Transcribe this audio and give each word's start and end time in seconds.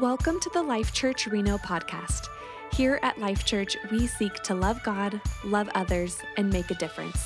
Welcome 0.00 0.40
to 0.40 0.50
the 0.50 0.60
Life 0.60 0.92
Church 0.92 1.28
Reno 1.28 1.56
podcast. 1.56 2.26
Here 2.72 2.98
at 3.04 3.16
Life 3.16 3.44
Church, 3.44 3.76
we 3.92 4.08
seek 4.08 4.34
to 4.42 4.52
love 4.52 4.82
God, 4.82 5.20
love 5.44 5.68
others, 5.76 6.18
and 6.36 6.52
make 6.52 6.72
a 6.72 6.74
difference. 6.74 7.16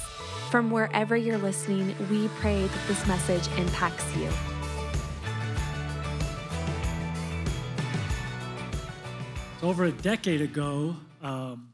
From 0.50 0.70
wherever 0.70 1.16
you're 1.16 1.38
listening, 1.38 1.94
we 2.10 2.28
pray 2.40 2.66
that 2.66 2.86
this 2.86 3.06
message 3.06 3.48
impacts 3.58 4.04
you. 4.14 4.28
So 9.62 9.68
over 9.68 9.84
a 9.86 9.92
decade 9.92 10.42
ago, 10.42 10.94
um, 11.22 11.72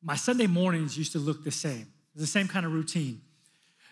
my 0.00 0.14
Sunday 0.14 0.46
mornings 0.46 0.96
used 0.96 1.10
to 1.10 1.18
look 1.18 1.42
the 1.42 1.50
same. 1.50 1.88
The 2.14 2.28
same 2.28 2.46
kind 2.46 2.64
of 2.64 2.70
routine. 2.72 3.22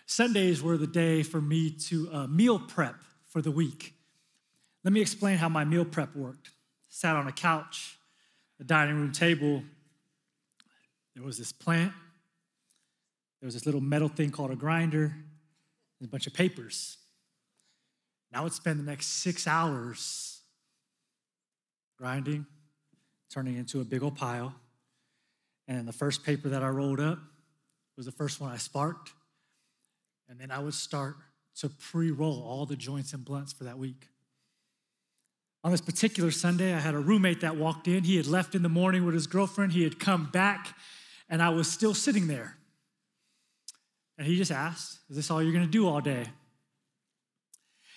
Sundays 0.05 0.63
were 0.63 0.77
the 0.77 0.87
day 0.87 1.21
for 1.21 1.41
me 1.41 1.69
to 1.87 2.09
uh, 2.13 2.27
meal 2.27 2.59
prep 2.59 2.95
for 3.25 3.41
the 3.41 3.51
week. 3.51 3.98
Let 4.83 4.93
me 4.93 5.01
explain 5.01 5.37
how 5.37 5.49
my 5.49 5.65
meal 5.65 5.85
prep 5.85 6.15
worked. 6.15 6.51
Sat 6.87 7.15
on 7.15 7.27
a 7.27 7.31
couch, 7.31 7.97
a 8.59 8.63
dining 8.63 8.95
room 8.95 9.11
table. 9.11 9.61
There 11.15 11.23
was 11.23 11.37
this 11.37 11.51
plant. 11.51 11.93
There 13.41 13.47
was 13.47 13.53
this 13.53 13.65
little 13.65 13.81
metal 13.81 14.09
thing 14.09 14.31
called 14.31 14.51
a 14.51 14.55
grinder, 14.55 15.15
and 15.99 16.07
a 16.07 16.11
bunch 16.11 16.27
of 16.27 16.33
papers. 16.33 16.97
And 18.31 18.39
I 18.39 18.43
would 18.43 18.53
spend 18.53 18.79
the 18.79 18.83
next 18.83 19.07
six 19.07 19.47
hours 19.47 20.41
grinding, 21.97 22.45
turning 23.31 23.57
into 23.57 23.81
a 23.81 23.83
big 23.83 24.03
old 24.03 24.15
pile. 24.15 24.53
And 25.67 25.87
the 25.87 25.93
first 25.93 26.23
paper 26.23 26.49
that 26.49 26.63
I 26.63 26.69
rolled 26.69 26.99
up 26.99 27.19
was 27.95 28.05
the 28.05 28.11
first 28.11 28.39
one 28.39 28.51
I 28.51 28.57
sparked. 28.57 29.11
And 30.29 30.39
then 30.39 30.51
I 30.51 30.59
would 30.59 30.73
start 30.73 31.15
to 31.57 31.69
pre 31.69 32.11
roll 32.11 32.41
all 32.41 32.65
the 32.65 32.75
joints 32.75 33.13
and 33.13 33.25
blunts 33.25 33.51
for 33.51 33.65
that 33.65 33.77
week. 33.77 34.07
On 35.63 35.71
this 35.71 35.81
particular 35.81 36.31
Sunday, 36.31 36.73
I 36.73 36.79
had 36.79 36.93
a 36.93 36.99
roommate 36.99 37.41
that 37.41 37.57
walked 37.57 37.87
in. 37.87 38.03
He 38.03 38.15
had 38.15 38.27
left 38.27 38.55
in 38.55 38.63
the 38.63 38.69
morning 38.69 39.05
with 39.05 39.13
his 39.13 39.27
girlfriend. 39.27 39.73
He 39.73 39.83
had 39.83 39.99
come 39.99 40.29
back, 40.31 40.75
and 41.29 41.41
I 41.41 41.49
was 41.49 41.69
still 41.69 41.93
sitting 41.93 42.27
there. 42.27 42.55
And 44.17 44.25
he 44.25 44.37
just 44.37 44.51
asked, 44.51 44.99
Is 45.09 45.17
this 45.17 45.31
all 45.31 45.43
you're 45.43 45.53
going 45.53 45.65
to 45.65 45.71
do 45.71 45.87
all 45.87 45.99
day? 45.99 46.25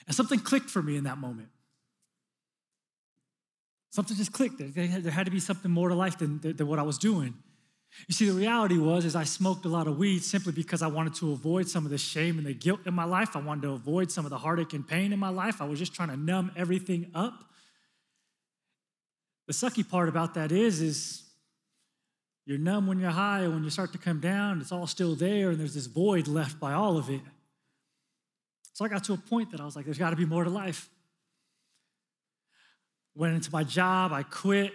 And 0.07 0.17
something 0.17 0.41
clicked 0.41 0.71
for 0.71 0.83
me 0.83 0.97
in 0.97 1.05
that 1.05 1.19
moment. 1.19 1.49
Something 3.91 4.17
just 4.17 4.33
clicked. 4.33 4.57
There 4.59 5.13
had 5.13 5.27
to 5.27 5.31
be 5.31 5.39
something 5.39 5.71
more 5.71 5.89
to 5.89 5.95
life 5.95 6.19
than, 6.19 6.41
than 6.41 6.67
what 6.67 6.79
I 6.79 6.83
was 6.83 6.99
doing. 6.99 7.35
You 8.09 8.15
see, 8.15 8.27
the 8.27 8.33
reality 8.33 8.79
was 8.79 9.05
is 9.05 9.15
I 9.15 9.25
smoked 9.25 9.67
a 9.67 9.69
lot 9.69 9.87
of 9.87 9.99
weed 9.99 10.25
simply 10.25 10.53
because 10.53 10.81
I 10.81 10.87
wanted 10.87 11.15
to 11.17 11.33
avoid 11.33 11.69
some 11.69 11.85
of 11.85 11.91
the 11.91 11.99
shame 11.99 12.39
and 12.39 12.47
the 12.47 12.55
guilt 12.55 12.81
in 12.87 12.95
my 12.95 13.05
life. 13.05 13.37
I 13.37 13.41
wanted 13.41 13.63
to 13.63 13.73
avoid 13.73 14.11
some 14.11 14.25
of 14.25 14.31
the 14.31 14.39
heartache 14.39 14.73
and 14.73 14.87
pain 14.87 15.13
in 15.13 15.19
my 15.19 15.29
life. 15.29 15.61
I 15.61 15.67
was 15.67 15.79
just 15.79 15.95
trying 15.95 16.09
to 16.09 16.17
numb 16.17 16.51
everything 16.57 17.11
up. 17.15 17.45
The 19.53 19.69
sucky 19.71 19.87
part 19.87 20.09
about 20.09 20.33
that 20.33 20.51
is, 20.51 20.81
is 20.81 21.25
you're 22.47 22.57
numb 22.57 22.87
when 22.87 22.99
you're 22.99 23.11
high, 23.11 23.41
and 23.41 23.53
when 23.53 23.63
you 23.63 23.69
start 23.69 23.93
to 23.93 23.99
come 23.99 24.19
down, 24.19 24.63
it's 24.63 24.73
all 24.73 24.87
still 24.87 25.15
there, 25.15 25.51
and 25.51 25.61
there's 25.61 25.75
this 25.75 25.85
void 25.85 26.27
left 26.27 26.59
by 26.59 26.73
all 26.73 26.97
of 26.97 27.11
it. 27.11 27.21
So 28.73 28.87
I 28.87 28.89
got 28.89 29.05
to 29.05 29.13
a 29.13 29.19
point 29.19 29.51
that 29.51 29.61
I 29.61 29.67
was 29.67 29.77
like, 29.77 29.85
there's 29.85 29.99
got 29.99 30.09
to 30.09 30.17
be 30.17 30.25
more 30.25 30.43
to 30.43 30.49
life. 30.49 30.89
Went 33.15 33.35
into 33.35 33.53
my 33.53 33.63
job, 33.63 34.11
I 34.11 34.23
quit, 34.23 34.73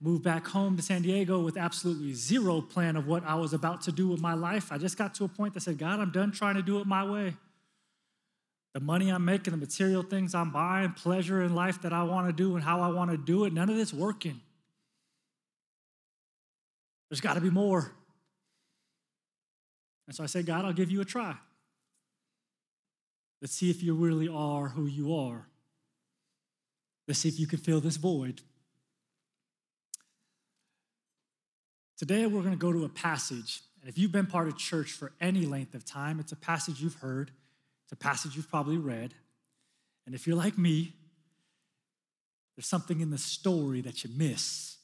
moved 0.00 0.22
back 0.22 0.46
home 0.46 0.76
to 0.76 0.82
San 0.84 1.02
Diego 1.02 1.40
with 1.40 1.56
absolutely 1.56 2.14
zero 2.14 2.60
plan 2.60 2.94
of 2.94 3.08
what 3.08 3.24
I 3.26 3.34
was 3.34 3.52
about 3.52 3.82
to 3.82 3.92
do 3.92 4.06
with 4.06 4.20
my 4.20 4.34
life. 4.34 4.70
I 4.70 4.78
just 4.78 4.96
got 4.96 5.16
to 5.16 5.24
a 5.24 5.28
point 5.28 5.54
that 5.54 5.62
said, 5.62 5.78
God, 5.78 5.98
I'm 5.98 6.12
done 6.12 6.30
trying 6.30 6.54
to 6.54 6.62
do 6.62 6.78
it 6.78 6.86
my 6.86 7.02
way. 7.02 7.34
The 8.74 8.80
money 8.80 9.10
I'm 9.10 9.24
making, 9.24 9.50
the 9.50 9.58
material 9.58 10.02
things 10.02 10.34
I'm 10.34 10.50
buying, 10.50 10.92
pleasure 10.92 11.42
in 11.42 11.54
life 11.54 11.82
that 11.82 11.92
I 11.92 12.04
want 12.04 12.28
to 12.28 12.32
do 12.32 12.54
and 12.56 12.64
how 12.64 12.80
I 12.80 12.88
want 12.88 13.10
to 13.10 13.18
do 13.18 13.44
it, 13.44 13.52
none 13.52 13.68
of 13.68 13.76
this 13.76 13.92
working. 13.92 14.40
There's 17.10 17.20
got 17.20 17.34
to 17.34 17.40
be 17.40 17.50
more. 17.50 17.92
And 20.06 20.16
so 20.16 20.24
I 20.24 20.26
say, 20.26 20.42
God, 20.42 20.64
I'll 20.64 20.72
give 20.72 20.90
you 20.90 21.00
a 21.02 21.04
try. 21.04 21.36
Let's 23.42 23.54
see 23.54 23.70
if 23.70 23.82
you 23.82 23.94
really 23.94 24.28
are 24.28 24.68
who 24.68 24.86
you 24.86 25.14
are. 25.14 25.46
Let's 27.06 27.20
see 27.20 27.28
if 27.28 27.38
you 27.38 27.46
can 27.46 27.58
fill 27.58 27.80
this 27.80 27.96
void. 27.96 28.40
Today, 31.98 32.26
we're 32.26 32.40
going 32.40 32.52
to 32.52 32.56
go 32.56 32.72
to 32.72 32.84
a 32.84 32.88
passage. 32.88 33.60
And 33.80 33.88
if 33.88 33.98
you've 33.98 34.12
been 34.12 34.26
part 34.26 34.48
of 34.48 34.56
church 34.56 34.92
for 34.92 35.12
any 35.20 35.44
length 35.44 35.74
of 35.74 35.84
time, 35.84 36.18
it's 36.18 36.32
a 36.32 36.36
passage 36.36 36.80
you've 36.80 36.96
heard, 36.96 37.30
it's 37.84 37.92
a 37.92 37.96
passage 37.96 38.36
you've 38.36 38.48
probably 38.48 38.78
read. 38.78 39.14
And 40.06 40.14
if 40.14 40.26
you're 40.26 40.36
like 40.36 40.58
me, 40.58 40.94
there's 42.56 42.66
something 42.66 43.00
in 43.00 43.10
the 43.10 43.18
story 43.18 43.80
that 43.82 44.04
you 44.04 44.10
miss. 44.16 44.76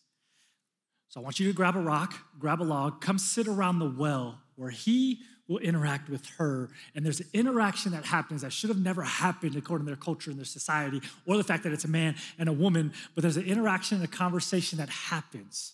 So 1.08 1.20
I 1.20 1.22
want 1.22 1.40
you 1.40 1.46
to 1.48 1.52
grab 1.54 1.76
a 1.76 1.80
rock, 1.80 2.14
grab 2.38 2.60
a 2.60 2.64
log, 2.64 3.00
come 3.00 3.18
sit 3.18 3.48
around 3.48 3.78
the 3.78 3.90
well 3.90 4.40
where 4.56 4.70
he 4.70 5.20
will 5.48 5.58
interact 5.58 6.10
with 6.10 6.26
her. 6.36 6.68
And 6.94 7.04
there's 7.04 7.20
an 7.20 7.28
interaction 7.32 7.92
that 7.92 8.04
happens 8.04 8.42
that 8.42 8.52
should 8.52 8.68
have 8.68 8.78
never 8.78 9.02
happened 9.02 9.56
according 9.56 9.86
to 9.86 9.90
their 9.90 9.96
culture 9.96 10.30
and 10.30 10.38
their 10.38 10.44
society, 10.44 11.00
or 11.26 11.38
the 11.38 11.44
fact 11.44 11.62
that 11.62 11.72
it's 11.72 11.86
a 11.86 11.88
man 11.88 12.16
and 12.38 12.48
a 12.48 12.52
woman, 12.52 12.92
but 13.14 13.22
there's 13.22 13.38
an 13.38 13.46
interaction 13.46 13.96
and 13.96 14.04
a 14.04 14.08
conversation 14.08 14.78
that 14.78 14.90
happens. 14.90 15.72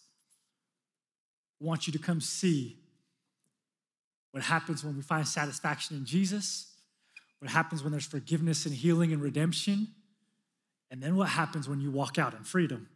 I 1.61 1.65
want 1.65 1.87
you 1.87 1.93
to 1.93 1.99
come 1.99 2.21
see 2.21 2.77
what 4.31 4.45
happens 4.45 4.85
when 4.85 4.97
we 4.97 5.03
find 5.03 5.27
satisfaction 5.27 5.97
in 5.97 6.05
Jesus, 6.05 6.74
what 7.45 7.53
happens 7.53 7.83
when 7.83 7.93
there's 7.93 8.07
forgiveness 8.07 8.65
and 8.65 8.75
healing 8.75 9.13
and 9.13 9.21
redemption, 9.21 9.89
and 10.91 11.03
then 11.03 11.15
what 11.15 11.29
happens 11.29 11.69
when 11.69 11.79
you 11.79 11.91
walk 11.91 12.19
out 12.19 12.33
in 12.33 12.43
freedom. 12.43 12.89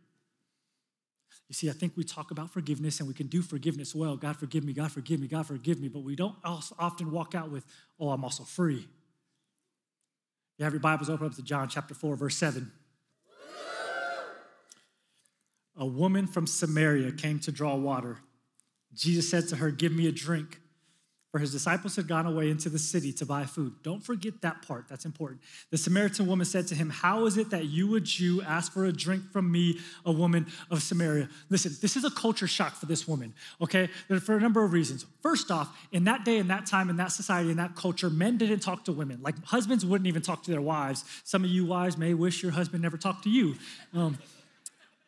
You 1.48 1.54
see, 1.54 1.68
I 1.68 1.74
think 1.74 1.98
we 1.98 2.02
talk 2.02 2.30
about 2.30 2.50
forgiveness 2.50 2.98
and 2.98 3.06
we 3.06 3.12
can 3.12 3.26
do 3.26 3.42
forgiveness 3.42 3.94
well. 3.94 4.16
God 4.16 4.38
forgive 4.38 4.64
me, 4.64 4.72
God 4.72 4.90
forgive 4.90 5.20
me, 5.20 5.28
God 5.28 5.46
forgive 5.46 5.78
me, 5.78 5.88
but 5.88 5.98
we 6.00 6.16
don't 6.16 6.34
often 6.44 7.10
walk 7.10 7.34
out 7.34 7.50
with, 7.50 7.66
oh, 8.00 8.08
I'm 8.08 8.24
also 8.24 8.42
free. 8.42 8.88
You 10.56 10.64
have 10.64 10.72
your 10.72 10.80
Bibles 10.80 11.10
open 11.10 11.26
up 11.26 11.34
to 11.34 11.42
John 11.42 11.68
chapter 11.68 11.92
4, 11.92 12.16
verse 12.16 12.38
7. 12.38 12.72
A 15.76 15.84
woman 15.84 16.26
from 16.26 16.46
Samaria 16.46 17.12
came 17.12 17.38
to 17.40 17.52
draw 17.52 17.74
water. 17.74 18.16
Jesus 18.94 19.28
said 19.28 19.46
to 19.48 19.56
her, 19.56 19.70
Give 19.70 19.92
me 19.92 20.06
a 20.06 20.12
drink. 20.12 20.58
For 21.30 21.38
his 21.38 21.52
disciples 21.52 21.94
had 21.96 22.08
gone 22.08 22.24
away 22.24 22.48
into 22.48 22.70
the 22.70 22.78
city 22.78 23.12
to 23.12 23.26
buy 23.26 23.44
food. 23.44 23.74
Don't 23.82 24.02
forget 24.02 24.40
that 24.40 24.66
part, 24.66 24.88
that's 24.88 25.04
important. 25.04 25.42
The 25.70 25.76
Samaritan 25.76 26.26
woman 26.26 26.46
said 26.46 26.66
to 26.68 26.74
him, 26.74 26.88
How 26.88 27.26
is 27.26 27.36
it 27.36 27.50
that 27.50 27.66
you, 27.66 27.96
a 27.96 28.00
Jew, 28.00 28.40
ask 28.40 28.72
for 28.72 28.86
a 28.86 28.92
drink 28.92 29.30
from 29.30 29.52
me, 29.52 29.78
a 30.06 30.12
woman 30.12 30.46
of 30.70 30.82
Samaria? 30.82 31.28
Listen, 31.50 31.72
this 31.82 31.96
is 31.96 32.04
a 32.04 32.10
culture 32.10 32.46
shock 32.46 32.74
for 32.76 32.86
this 32.86 33.06
woman, 33.06 33.34
okay? 33.60 33.88
For 34.22 34.38
a 34.38 34.40
number 34.40 34.64
of 34.64 34.72
reasons. 34.72 35.04
First 35.22 35.50
off, 35.50 35.76
in 35.92 36.04
that 36.04 36.24
day, 36.24 36.38
in 36.38 36.48
that 36.48 36.64
time, 36.64 36.88
in 36.88 36.96
that 36.96 37.12
society, 37.12 37.50
in 37.50 37.58
that 37.58 37.76
culture, 37.76 38.08
men 38.08 38.38
didn't 38.38 38.60
talk 38.60 38.86
to 38.86 38.92
women. 38.92 39.20
Like 39.22 39.34
husbands 39.44 39.84
wouldn't 39.84 40.08
even 40.08 40.22
talk 40.22 40.42
to 40.44 40.50
their 40.50 40.62
wives. 40.62 41.04
Some 41.24 41.44
of 41.44 41.50
you 41.50 41.66
wives 41.66 41.98
may 41.98 42.14
wish 42.14 42.42
your 42.42 42.52
husband 42.52 42.82
never 42.82 42.96
talked 42.96 43.24
to 43.24 43.30
you. 43.30 43.56
Um, 43.92 44.16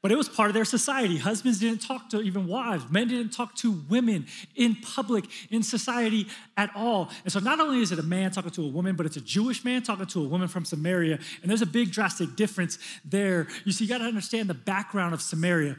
but 0.03 0.11
it 0.11 0.17
was 0.17 0.29
part 0.29 0.49
of 0.49 0.55
their 0.55 0.65
society. 0.65 1.19
Husbands 1.19 1.61
didn't 1.61 1.83
talk 1.83 2.09
to 2.11 2.23
even 2.23 2.47
wives. 2.47 2.91
Men 2.91 3.09
didn't 3.09 3.33
talk 3.33 3.55
to 3.57 3.73
women 3.89 4.27
in 4.57 4.77
public, 4.77 5.27
in 5.51 5.63
society 5.63 6.27
at 6.57 6.71
all. 6.75 7.11
And 7.25 7.33
so 7.33 7.39
not 7.39 7.61
only 7.61 7.81
is 7.81 7.93
it 7.93 7.99
a 7.99 8.03
man 8.03 8.31
talking 8.31 8.51
to 8.53 8.65
a 8.65 8.69
woman, 8.69 8.97
but 8.97 9.05
it's 9.05 9.17
a 9.17 9.21
Jewish 9.21 9.65
man 9.65 9.83
talking 9.83 10.07
to 10.07 10.25
a 10.25 10.29
woman 10.29 10.49
from 10.49 10.65
Samaria. 10.65 11.19
And 11.43 11.51
there's 11.51 11.63
a 11.63 11.67
big 11.67 11.91
drastic 11.93 12.35
difference 12.35 12.79
there. 13.05 13.47
You 13.65 13.73
see, 13.73 13.85
you 13.85 13.91
got 13.91 13.99
to 13.99 14.05
understand 14.05 14.49
the 14.49 14.55
background 14.55 15.13
of 15.13 15.21
Samaria 15.21 15.77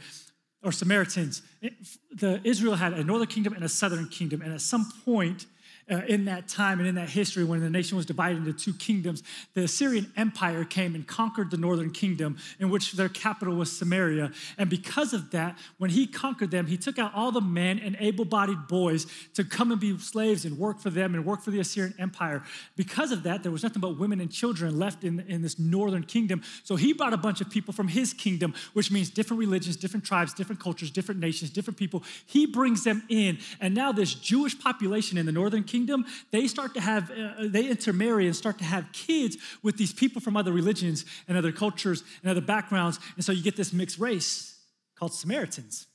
or 0.63 0.71
Samaritans. 0.71 1.41
The 2.13 2.41
Israel 2.43 2.75
had 2.75 2.93
a 2.93 3.03
northern 3.03 3.27
kingdom 3.27 3.53
and 3.53 3.63
a 3.63 3.69
southern 3.69 4.07
kingdom. 4.07 4.41
And 4.41 4.53
at 4.53 4.61
some 4.61 4.91
point, 5.03 5.47
uh, 5.89 6.01
in 6.07 6.25
that 6.25 6.47
time 6.47 6.79
and 6.79 6.87
in 6.87 6.95
that 6.95 7.09
history 7.09 7.43
when 7.43 7.59
the 7.59 7.69
nation 7.69 7.97
was 7.97 8.05
divided 8.05 8.39
into 8.39 8.53
two 8.53 8.73
kingdoms, 8.73 9.23
the 9.53 9.63
Assyrian 9.63 10.11
Empire 10.17 10.63
came 10.63 10.95
and 10.95 11.07
conquered 11.07 11.51
the 11.51 11.57
northern 11.57 11.91
kingdom, 11.91 12.37
in 12.59 12.69
which 12.69 12.93
their 12.93 13.09
capital 13.09 13.55
was 13.55 13.71
Samaria. 13.71 14.31
And 14.57 14.69
because 14.69 15.13
of 15.13 15.31
that, 15.31 15.57
when 15.77 15.89
he 15.89 16.07
conquered 16.07 16.51
them, 16.51 16.67
he 16.67 16.77
took 16.77 16.99
out 16.99 17.13
all 17.13 17.31
the 17.31 17.41
men 17.41 17.79
and 17.79 17.97
able 17.99 18.25
bodied 18.25 18.67
boys 18.67 19.05
to 19.33 19.43
come 19.43 19.71
and 19.71 19.79
be 19.79 19.97
slaves 19.97 20.45
and 20.45 20.57
work 20.57 20.79
for 20.79 20.89
them 20.89 21.15
and 21.15 21.25
work 21.25 21.41
for 21.41 21.51
the 21.51 21.59
Assyrian 21.59 21.93
Empire. 21.99 22.43
Because 22.75 23.11
of 23.11 23.23
that, 23.23 23.43
there 23.43 23.51
was 23.51 23.63
nothing 23.63 23.81
but 23.81 23.99
women 23.99 24.21
and 24.21 24.31
children 24.31 24.79
left 24.79 25.03
in, 25.03 25.19
in 25.21 25.41
this 25.41 25.59
northern 25.59 26.03
kingdom. 26.03 26.41
So 26.63 26.75
he 26.75 26.93
brought 26.93 27.13
a 27.13 27.17
bunch 27.17 27.41
of 27.41 27.49
people 27.49 27.73
from 27.73 27.87
his 27.87 28.13
kingdom, 28.13 28.53
which 28.73 28.91
means 28.91 29.09
different 29.09 29.39
religions, 29.39 29.75
different 29.75 30.05
tribes, 30.05 30.33
different 30.33 30.61
cultures, 30.61 30.91
different 30.91 31.19
nations, 31.19 31.51
different 31.51 31.77
people. 31.77 32.03
He 32.25 32.45
brings 32.45 32.83
them 32.83 33.03
in. 33.09 33.39
And 33.59 33.73
now, 33.75 33.91
this 33.91 34.13
Jewish 34.13 34.57
population 34.57 35.17
in 35.17 35.25
the 35.25 35.31
northern 35.31 35.63
kingdom 35.63 35.80
kingdom, 35.81 36.05
they 36.31 36.47
start 36.47 36.73
to 36.75 36.81
have, 36.81 37.11
uh, 37.11 37.47
they 37.47 37.67
intermarry 37.67 38.27
and 38.27 38.35
start 38.35 38.57
to 38.59 38.63
have 38.63 38.91
kids 38.93 39.37
with 39.63 39.77
these 39.77 39.93
people 39.93 40.21
from 40.21 40.37
other 40.37 40.51
religions 40.51 41.05
and 41.27 41.37
other 41.37 41.51
cultures 41.51 42.03
and 42.21 42.29
other 42.29 42.41
backgrounds. 42.41 42.99
And 43.15 43.25
so 43.25 43.31
you 43.31 43.43
get 43.43 43.55
this 43.55 43.73
mixed 43.73 43.99
race 43.99 44.57
called 44.95 45.13
Samaritans. 45.13 45.87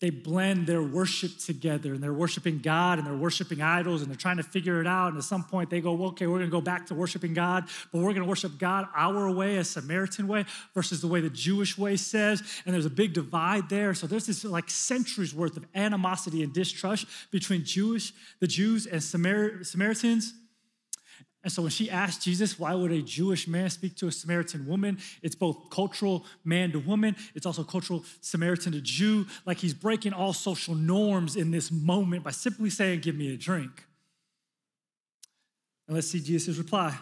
They 0.00 0.10
blend 0.10 0.66
their 0.66 0.82
worship 0.82 1.38
together 1.38 1.94
and 1.94 2.02
they're 2.02 2.12
worshiping 2.12 2.58
God 2.58 2.98
and 2.98 3.06
they're 3.06 3.16
worshiping 3.16 3.62
idols 3.62 4.02
and 4.02 4.10
they're 4.10 4.16
trying 4.16 4.36
to 4.36 4.42
figure 4.42 4.80
it 4.80 4.86
out. 4.86 5.08
And 5.08 5.18
at 5.18 5.24
some 5.24 5.44
point 5.44 5.70
they 5.70 5.80
go, 5.80 5.94
well, 5.94 6.10
okay, 6.10 6.26
we're 6.26 6.38
gonna 6.38 6.50
go 6.50 6.60
back 6.60 6.86
to 6.86 6.94
worshiping 6.94 7.34
God, 7.34 7.64
but 7.92 8.00
we're 8.02 8.12
gonna 8.12 8.26
worship 8.26 8.58
God 8.58 8.86
our 8.94 9.30
way, 9.30 9.56
a 9.56 9.64
Samaritan 9.64 10.28
way, 10.28 10.44
versus 10.74 11.00
the 11.00 11.08
way 11.08 11.20
the 11.20 11.30
Jewish 11.30 11.78
way 11.78 11.96
says. 11.96 12.42
And 12.66 12.74
there's 12.74 12.86
a 12.86 12.90
big 12.90 13.12
divide 13.12 13.68
there. 13.68 13.94
So 13.94 14.06
there's 14.06 14.26
this 14.26 14.44
like 14.44 14.70
centuries 14.70 15.34
worth 15.34 15.56
of 15.56 15.66
animosity 15.74 16.42
and 16.42 16.52
distrust 16.52 17.06
between 17.30 17.64
Jewish, 17.64 18.12
the 18.40 18.46
Jews 18.46 18.86
and 18.86 19.02
Samar- 19.02 19.64
Samaritans. 19.64 20.34
And 21.44 21.52
so 21.52 21.60
when 21.60 21.70
she 21.70 21.90
asked 21.90 22.22
Jesus, 22.22 22.58
why 22.58 22.74
would 22.74 22.90
a 22.90 23.02
Jewish 23.02 23.46
man 23.46 23.68
speak 23.68 23.96
to 23.96 24.08
a 24.08 24.12
Samaritan 24.12 24.66
woman? 24.66 24.98
It's 25.22 25.34
both 25.34 25.68
cultural 25.68 26.24
man 26.42 26.72
to 26.72 26.80
woman, 26.80 27.16
it's 27.34 27.44
also 27.44 27.62
cultural 27.62 28.02
Samaritan 28.22 28.72
to 28.72 28.80
Jew. 28.80 29.26
Like 29.44 29.58
he's 29.58 29.74
breaking 29.74 30.14
all 30.14 30.32
social 30.32 30.74
norms 30.74 31.36
in 31.36 31.50
this 31.50 31.70
moment 31.70 32.24
by 32.24 32.30
simply 32.30 32.70
saying, 32.70 33.00
Give 33.00 33.14
me 33.14 33.32
a 33.32 33.36
drink. 33.36 33.84
And 35.86 35.94
let's 35.94 36.08
see 36.08 36.20
Jesus' 36.20 36.56
reply. 36.56 36.96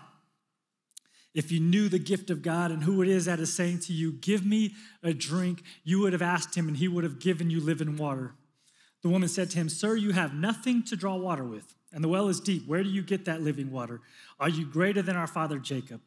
If 1.35 1.53
you 1.53 1.61
knew 1.61 1.88
the 1.88 2.00
gift 2.00 2.29
of 2.29 2.43
God 2.43 2.73
and 2.73 2.83
who 2.83 3.00
it 3.00 3.09
is 3.09 3.27
that 3.27 3.38
is 3.38 3.55
saying 3.55 3.79
to 3.81 3.93
you, 3.93 4.12
Give 4.12 4.45
me 4.45 4.75
a 5.05 5.15
drink, 5.15 5.62
you 5.85 6.00
would 6.00 6.12
have 6.12 6.21
asked 6.21 6.56
him 6.56 6.67
and 6.67 6.77
he 6.77 6.88
would 6.88 7.05
have 7.05 7.21
given 7.21 7.49
you 7.49 7.61
living 7.61 7.97
water. 7.97 8.35
The 9.03 9.09
woman 9.09 9.29
said 9.29 9.50
to 9.50 9.59
him, 9.59 9.69
Sir, 9.69 9.95
you 9.95 10.11
have 10.11 10.35
nothing 10.35 10.83
to 10.85 10.97
draw 10.97 11.15
water 11.15 11.45
with 11.45 11.73
and 11.93 12.03
the 12.03 12.09
well 12.09 12.29
is 12.29 12.41
deep. 12.41 12.67
Where 12.67 12.83
do 12.83 12.89
you 12.89 13.03
get 13.03 13.25
that 13.27 13.43
living 13.43 13.71
water? 13.71 14.00
Are 14.41 14.49
you 14.49 14.67
greater 14.67 15.03
than 15.03 15.17
our 15.17 15.27
father 15.27 15.59
Jacob? 15.59 16.00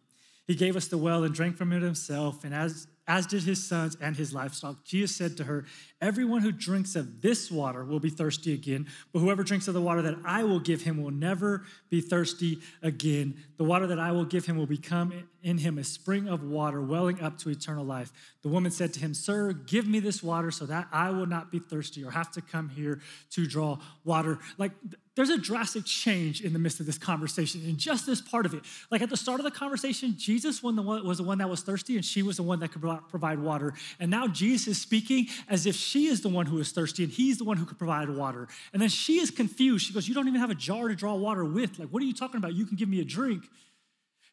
He 0.47 0.55
gave 0.55 0.75
us 0.75 0.87
the 0.87 0.97
well 0.97 1.23
and 1.23 1.33
drank 1.33 1.57
from 1.57 1.71
it 1.73 1.81
himself, 1.81 2.43
and 2.43 2.53
as, 2.53 2.87
as 3.07 3.25
did 3.25 3.43
his 3.43 3.67
sons 3.67 3.97
and 3.99 4.15
his 4.15 4.31
livestock. 4.31 4.83
Jesus 4.85 5.15
said 5.15 5.37
to 5.37 5.45
her, 5.45 5.65
Everyone 6.01 6.41
who 6.41 6.51
drinks 6.51 6.95
of 6.95 7.21
this 7.21 7.49
water 7.49 7.83
will 7.83 7.99
be 7.99 8.11
thirsty 8.11 8.53
again, 8.53 8.87
but 9.11 9.19
whoever 9.19 9.43
drinks 9.43 9.67
of 9.67 9.73
the 9.73 9.81
water 9.81 10.03
that 10.03 10.17
I 10.23 10.43
will 10.43 10.59
give 10.59 10.83
him 10.83 11.01
will 11.01 11.11
never 11.11 11.65
be 11.89 11.99
thirsty 11.99 12.59
again. 12.83 13.43
The 13.57 13.63
water 13.63 13.87
that 13.87 13.99
I 13.99 14.11
will 14.11 14.25
give 14.25 14.45
him 14.45 14.55
will 14.55 14.67
become 14.67 15.27
in 15.45 15.59
him 15.59 15.77
a 15.77 15.83
spring 15.83 16.27
of 16.27 16.43
water 16.43 16.81
welling 16.81 17.21
up 17.21 17.37
to 17.37 17.49
eternal 17.49 17.85
life. 17.85 18.11
The 18.41 18.49
woman 18.49 18.71
said 18.71 18.93
to 18.93 18.99
him, 18.99 19.13
Sir, 19.13 19.53
give 19.53 19.87
me 19.87 19.99
this 19.99 20.23
water 20.23 20.49
so 20.49 20.65
that 20.65 20.87
I 20.91 21.11
will 21.11 21.27
not 21.27 21.51
be 21.51 21.59
thirsty 21.59 22.03
or 22.03 22.09
have 22.09 22.31
to 22.31 22.41
come 22.41 22.69
here 22.69 22.99
to 23.29 23.45
draw 23.45 23.77
water. 24.03 24.39
Like, 24.57 24.71
there's 25.15 25.29
a 25.29 25.37
drastic 25.37 25.85
change 25.85 26.41
in 26.41 26.51
the 26.51 26.59
midst 26.59 26.79
of 26.79 26.87
this 26.87 26.97
conversation 26.97 27.61
in 27.63 27.77
just 27.77 28.05
this 28.05 28.21
part 28.21 28.45
of 28.45 28.53
it. 28.53 28.63
Like 28.91 29.01
at 29.01 29.09
the 29.09 29.15
start 29.15 29.39
of 29.39 29.45
the 29.45 29.51
conversation, 29.51 30.15
Jesus 30.17 30.61
was 30.61 31.17
the 31.17 31.23
one 31.23 31.37
that 31.37 31.49
was 31.49 31.61
thirsty 31.61 31.95
and 31.95 32.03
she 32.03 32.21
was 32.21 32.37
the 32.37 32.43
one 32.43 32.59
that 32.59 32.73
could 32.73 32.81
provide 33.07 33.39
water. 33.39 33.73
And 33.99 34.11
now 34.11 34.27
Jesus 34.27 34.67
is 34.67 34.81
speaking 34.81 35.27
as 35.47 35.65
if 35.65 35.75
she 35.75 36.07
is 36.07 36.21
the 36.21 36.27
one 36.27 36.47
who 36.47 36.59
is 36.59 36.71
thirsty 36.71 37.03
and 37.03 37.13
he's 37.13 37.37
the 37.37 37.45
one 37.45 37.55
who 37.55 37.65
could 37.65 37.77
provide 37.77 38.09
water. 38.09 38.49
And 38.73 38.81
then 38.81 38.89
she 38.89 39.19
is 39.19 39.31
confused. 39.31 39.85
She 39.85 39.93
goes, 39.93 40.07
You 40.07 40.13
don't 40.13 40.27
even 40.27 40.41
have 40.41 40.49
a 40.49 40.55
jar 40.55 40.89
to 40.89 40.95
draw 40.95 41.15
water 41.15 41.45
with. 41.45 41.79
Like, 41.79 41.89
what 41.89 42.03
are 42.03 42.05
you 42.05 42.13
talking 42.13 42.37
about? 42.37 42.53
You 42.53 42.65
can 42.65 42.75
give 42.75 42.89
me 42.89 42.99
a 42.99 43.05
drink. 43.05 43.43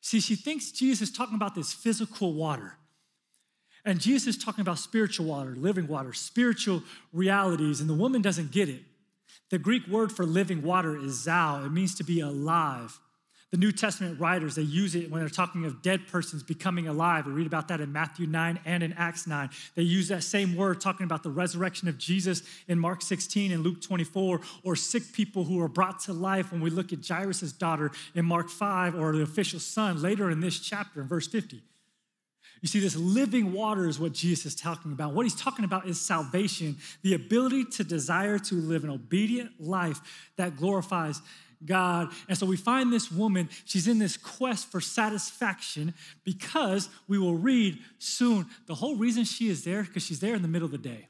See, 0.03 0.21
she 0.21 0.35
thinks 0.35 0.73
Jesus 0.73 1.09
is 1.09 1.17
talking 1.17 1.37
about 1.37 1.55
this 1.55 1.73
physical 1.73 2.35
water. 2.35 2.75
And 3.85 4.01
Jesus 4.01 4.37
is 4.37 4.45
talking 4.45 4.61
about 4.61 4.79
spiritual 4.79 5.27
water, 5.27 5.55
living 5.57 5.87
water, 5.87 6.13
spiritual 6.13 6.83
realities. 7.13 7.81
And 7.81 7.89
the 7.89 7.95
woman 7.95 8.21
doesn't 8.21 8.53
get 8.53 8.69
it. 8.69 8.83
The 9.51 9.59
Greek 9.59 9.87
word 9.87 10.13
for 10.13 10.27
living 10.27 10.63
water 10.63 10.97
is 10.97 11.27
zao. 11.27 11.65
It 11.65 11.71
means 11.71 11.95
to 11.97 12.05
be 12.05 12.21
alive. 12.21 12.99
The 13.53 13.59
New 13.59 13.71
Testament 13.71 14.19
writers, 14.19 14.55
they 14.55 14.63
use 14.63 14.95
it 14.95 15.11
when 15.11 15.21
they're 15.21 15.29
talking 15.29 15.67
of 15.67 15.83
dead 15.83 16.07
persons 16.09 16.43
becoming 16.43 16.89
alive. 16.89 17.27
We 17.27 17.33
read 17.33 17.47
about 17.47 17.69
that 17.69 17.83
in 17.83 17.93
Matthew 17.93 18.27
9 18.27 18.59
and 18.65 18.83
in 18.83 18.95
Acts 18.95 19.27
9. 19.27 19.51
They 19.75 19.83
use 19.83 20.09
that 20.09 20.23
same 20.23 20.57
word 20.57 20.81
talking 20.81 21.05
about 21.05 21.23
the 21.23 21.31
resurrection 21.31 21.87
of 21.87 21.99
Jesus 21.99 22.43
in 22.67 22.79
Mark 22.79 23.03
16 23.03 23.53
and 23.53 23.63
Luke 23.63 23.83
24, 23.83 24.41
or 24.65 24.75
sick 24.75 25.13
people 25.13 25.45
who 25.45 25.61
are 25.61 25.69
brought 25.69 26.01
to 26.01 26.15
life 26.15 26.51
when 26.51 26.63
we 26.63 26.71
look 26.71 26.95
at 26.95 27.07
Jairus' 27.07 27.53
daughter 27.53 27.91
in 28.15 28.25
Mark 28.25 28.49
5, 28.49 28.95
or 28.95 29.13
the 29.13 29.23
official 29.23 29.61
son 29.61 30.01
later 30.01 30.31
in 30.31 30.41
this 30.41 30.59
chapter 30.59 31.03
in 31.03 31.07
verse 31.07 31.29
50. 31.29 31.63
You 32.63 32.69
see, 32.69 32.81
this 32.81 32.97
living 32.97 33.53
water 33.53 33.87
is 33.87 34.01
what 34.01 34.13
Jesus 34.13 34.47
is 34.47 34.55
talking 34.55 34.93
about. 34.93 35.13
What 35.13 35.27
he's 35.27 35.35
talking 35.35 35.67
about 35.67 35.87
is 35.87 36.01
salvation, 36.01 36.79
the 37.03 37.13
ability 37.13 37.67
to 37.73 37.85
desire 37.85 38.39
to 38.39 38.55
live 38.55 38.85
an 38.85 38.91
obedient 38.91 39.61
life 39.61 40.31
that 40.37 40.57
glorifies 40.57 41.21
God. 41.67 42.09
And 42.29 42.37
so 42.37 42.47
we 42.47 42.57
find 42.57 42.93
this 42.93 43.11
woman, 43.11 43.49
she's 43.65 43.89
in 43.89 43.99
this 43.99 44.17
quest 44.17 44.71
for 44.71 44.81
satisfaction 44.81 45.95
because 46.25 46.89
we 47.09 47.19
will 47.19 47.37
read 47.37 47.79
soon 47.99 48.47
the 48.67 48.75
whole 48.75 48.97
reason 48.97 49.25
she 49.25 49.49
is 49.49 49.65
there, 49.65 49.83
because 49.83 50.05
she's 50.05 50.21
there 50.21 50.35
in 50.35 50.43
the 50.43 50.49
middle 50.49 50.67
of 50.67 50.73
the 50.73 50.79
day 50.79 51.09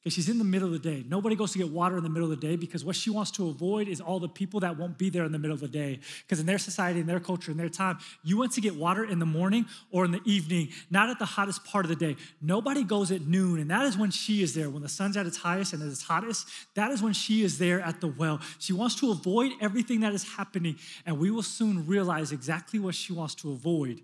because 0.00 0.14
she's 0.14 0.28
in 0.28 0.38
the 0.38 0.44
middle 0.44 0.68
of 0.68 0.80
the 0.80 0.90
day. 0.90 1.04
Nobody 1.08 1.34
goes 1.34 1.52
to 1.52 1.58
get 1.58 1.70
water 1.70 1.96
in 1.96 2.04
the 2.04 2.08
middle 2.08 2.30
of 2.30 2.40
the 2.40 2.46
day 2.46 2.54
because 2.54 2.84
what 2.84 2.94
she 2.94 3.10
wants 3.10 3.32
to 3.32 3.48
avoid 3.48 3.88
is 3.88 4.00
all 4.00 4.20
the 4.20 4.28
people 4.28 4.60
that 4.60 4.78
won't 4.78 4.96
be 4.96 5.10
there 5.10 5.24
in 5.24 5.32
the 5.32 5.38
middle 5.38 5.54
of 5.54 5.60
the 5.60 5.68
day. 5.68 5.98
Because 6.22 6.38
in 6.38 6.46
their 6.46 6.58
society, 6.58 7.00
in 7.00 7.06
their 7.06 7.18
culture, 7.18 7.50
in 7.50 7.56
their 7.56 7.68
time, 7.68 7.98
you 8.22 8.38
want 8.38 8.52
to 8.52 8.60
get 8.60 8.76
water 8.76 9.04
in 9.04 9.18
the 9.18 9.26
morning 9.26 9.66
or 9.90 10.04
in 10.04 10.12
the 10.12 10.20
evening, 10.24 10.68
not 10.88 11.10
at 11.10 11.18
the 11.18 11.24
hottest 11.24 11.64
part 11.64 11.84
of 11.84 11.88
the 11.88 11.96
day. 11.96 12.16
Nobody 12.40 12.84
goes 12.84 13.10
at 13.10 13.22
noon, 13.22 13.58
and 13.58 13.70
that 13.70 13.86
is 13.86 13.98
when 13.98 14.12
she 14.12 14.40
is 14.40 14.54
there. 14.54 14.70
When 14.70 14.82
the 14.82 14.88
sun's 14.88 15.16
at 15.16 15.26
its 15.26 15.38
highest 15.38 15.72
and 15.72 15.82
at 15.82 15.88
its 15.88 16.02
hottest, 16.02 16.48
that 16.74 16.92
is 16.92 17.02
when 17.02 17.12
she 17.12 17.42
is 17.42 17.58
there 17.58 17.80
at 17.80 18.00
the 18.00 18.06
well. 18.06 18.40
She 18.60 18.72
wants 18.72 18.94
to 18.96 19.10
avoid 19.10 19.50
everything 19.60 20.00
that 20.00 20.12
is 20.12 20.22
happening, 20.36 20.76
and 21.06 21.18
we 21.18 21.32
will 21.32 21.42
soon 21.42 21.86
realize 21.88 22.30
exactly 22.30 22.78
what 22.78 22.94
she 22.94 23.12
wants 23.12 23.34
to 23.36 23.50
avoid. 23.50 24.00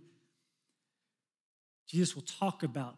Jesus 1.87 2.17
will 2.17 2.23
talk 2.23 2.65
about 2.65 2.97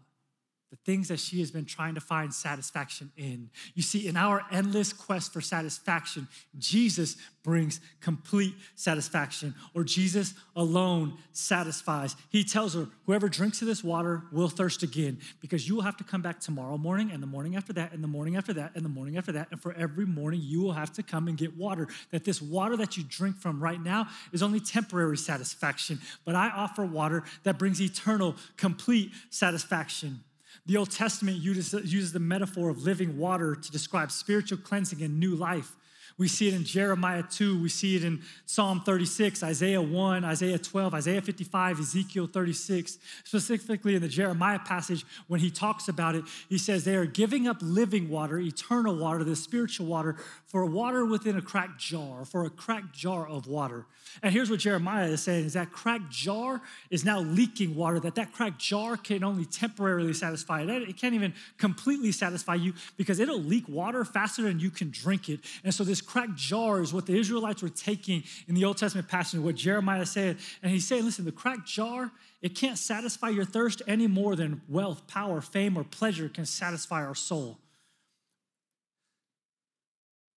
the 0.70 0.76
things 0.84 1.08
that 1.08 1.20
she 1.20 1.38
has 1.38 1.50
been 1.52 1.64
trying 1.64 1.94
to 1.94 2.00
find 2.00 2.34
satisfaction 2.34 3.12
in. 3.16 3.50
You 3.74 3.82
see, 3.82 4.08
in 4.08 4.16
our 4.16 4.42
endless 4.50 4.92
quest 4.92 5.32
for 5.32 5.40
satisfaction, 5.40 6.26
Jesus 6.58 7.16
brings 7.44 7.80
complete 8.00 8.54
satisfaction, 8.74 9.54
or 9.72 9.84
Jesus 9.84 10.34
alone 10.56 11.16
satisfies. 11.30 12.16
He 12.28 12.42
tells 12.42 12.74
her, 12.74 12.88
Whoever 13.04 13.28
drinks 13.28 13.62
of 13.62 13.68
this 13.68 13.84
water 13.84 14.24
will 14.32 14.48
thirst 14.48 14.82
again, 14.82 15.18
because 15.40 15.68
you 15.68 15.76
will 15.76 15.82
have 15.82 15.96
to 15.98 16.04
come 16.04 16.22
back 16.22 16.40
tomorrow 16.40 16.76
morning, 16.76 17.12
and 17.12 17.22
the 17.22 17.28
morning 17.28 17.54
after 17.54 17.72
that, 17.74 17.92
and 17.92 18.02
the 18.02 18.08
morning 18.08 18.36
after 18.36 18.52
that, 18.54 18.72
and 18.74 18.84
the 18.84 18.88
morning 18.88 19.16
after 19.16 19.30
that. 19.32 19.46
And 19.52 19.62
for 19.62 19.72
every 19.74 20.06
morning, 20.06 20.40
you 20.42 20.60
will 20.60 20.72
have 20.72 20.92
to 20.94 21.04
come 21.04 21.28
and 21.28 21.38
get 21.38 21.56
water. 21.56 21.86
That 22.10 22.24
this 22.24 22.42
water 22.42 22.76
that 22.78 22.96
you 22.96 23.04
drink 23.04 23.36
from 23.36 23.62
right 23.62 23.80
now 23.80 24.08
is 24.32 24.42
only 24.42 24.58
temporary 24.58 25.16
satisfaction, 25.16 26.00
but 26.24 26.34
I 26.34 26.48
offer 26.48 26.84
water 26.84 27.22
that 27.44 27.56
brings 27.56 27.80
eternal, 27.80 28.34
complete 28.56 29.12
satisfaction. 29.30 30.24
The 30.66 30.76
Old 30.76 30.90
Testament 30.90 31.36
uses, 31.38 32.12
the 32.12 32.18
metaphor 32.18 32.70
of 32.70 32.82
living 32.82 33.16
water 33.16 33.54
to 33.54 33.70
describe 33.70 34.10
spiritual 34.10 34.58
cleansing 34.58 35.00
and 35.00 35.20
new 35.20 35.36
life. 35.36 35.76
We 36.18 36.28
see 36.28 36.48
it 36.48 36.54
in 36.54 36.64
Jeremiah 36.64 37.22
2, 37.22 37.60
we 37.60 37.68
see 37.68 37.96
it 37.96 38.02
in 38.02 38.22
Psalm 38.46 38.80
36, 38.80 39.42
Isaiah 39.42 39.82
1, 39.82 40.24
Isaiah 40.24 40.58
12, 40.58 40.94
Isaiah 40.94 41.20
55, 41.20 41.80
Ezekiel 41.80 42.26
36. 42.26 42.98
Specifically 43.24 43.96
in 43.96 44.00
the 44.00 44.08
Jeremiah 44.08 44.58
passage, 44.58 45.04
when 45.28 45.40
he 45.40 45.50
talks 45.50 45.88
about 45.88 46.14
it, 46.14 46.24
he 46.48 46.56
says 46.56 46.84
they 46.84 46.96
are 46.96 47.04
giving 47.04 47.46
up 47.46 47.58
living 47.60 48.08
water, 48.08 48.38
eternal 48.38 48.96
water, 48.96 49.24
the 49.24 49.36
spiritual 49.36 49.86
water, 49.86 50.16
for 50.46 50.64
water 50.64 51.04
within 51.04 51.36
a 51.36 51.42
cracked 51.42 51.78
jar, 51.78 52.24
for 52.24 52.46
a 52.46 52.50
cracked 52.50 52.94
jar 52.94 53.26
of 53.28 53.46
water. 53.46 53.84
And 54.22 54.32
here's 54.32 54.48
what 54.48 54.60
Jeremiah 54.60 55.08
is 55.08 55.20
saying 55.22 55.44
is 55.44 55.52
that 55.52 55.72
cracked 55.72 56.10
jar 56.10 56.62
is 56.90 57.04
now 57.04 57.20
leaking 57.20 57.76
water, 57.76 58.00
that 58.00 58.14
that 58.14 58.32
cracked 58.32 58.58
jar 58.58 58.96
can 58.96 59.22
only 59.22 59.44
temporarily 59.44 60.14
satisfy 60.14 60.62
it. 60.62 60.68
It 60.70 60.96
can't 60.96 61.14
even 61.14 61.34
completely 61.58 62.12
satisfy 62.12 62.54
you 62.54 62.72
because 62.96 63.20
it'll 63.20 63.42
leak 63.42 63.68
water 63.68 64.04
faster 64.04 64.42
than 64.42 64.60
you 64.60 64.70
can 64.70 64.90
drink 64.90 65.28
it. 65.28 65.40
And 65.62 65.74
so 65.74 65.84
this 65.84 66.00
cracked 66.06 66.36
jar 66.36 66.80
is 66.80 66.92
what 66.92 67.06
the 67.06 67.18
Israelites 67.18 67.62
were 67.62 67.68
taking 67.68 68.22
in 68.48 68.54
the 68.54 68.64
Old 68.64 68.78
Testament 68.78 69.08
passage, 69.08 69.40
what 69.40 69.54
Jeremiah 69.56 70.06
said. 70.06 70.38
And 70.62 70.72
he's 70.72 70.86
saying, 70.86 71.04
listen, 71.04 71.24
the 71.24 71.32
cracked 71.32 71.66
jar, 71.66 72.12
it 72.40 72.54
can't 72.54 72.78
satisfy 72.78 73.28
your 73.28 73.44
thirst 73.44 73.82
any 73.86 74.06
more 74.06 74.36
than 74.36 74.62
wealth, 74.68 75.06
power, 75.06 75.40
fame, 75.40 75.76
or 75.76 75.84
pleasure 75.84 76.28
can 76.28 76.46
satisfy 76.46 77.04
our 77.04 77.14
soul. 77.14 77.58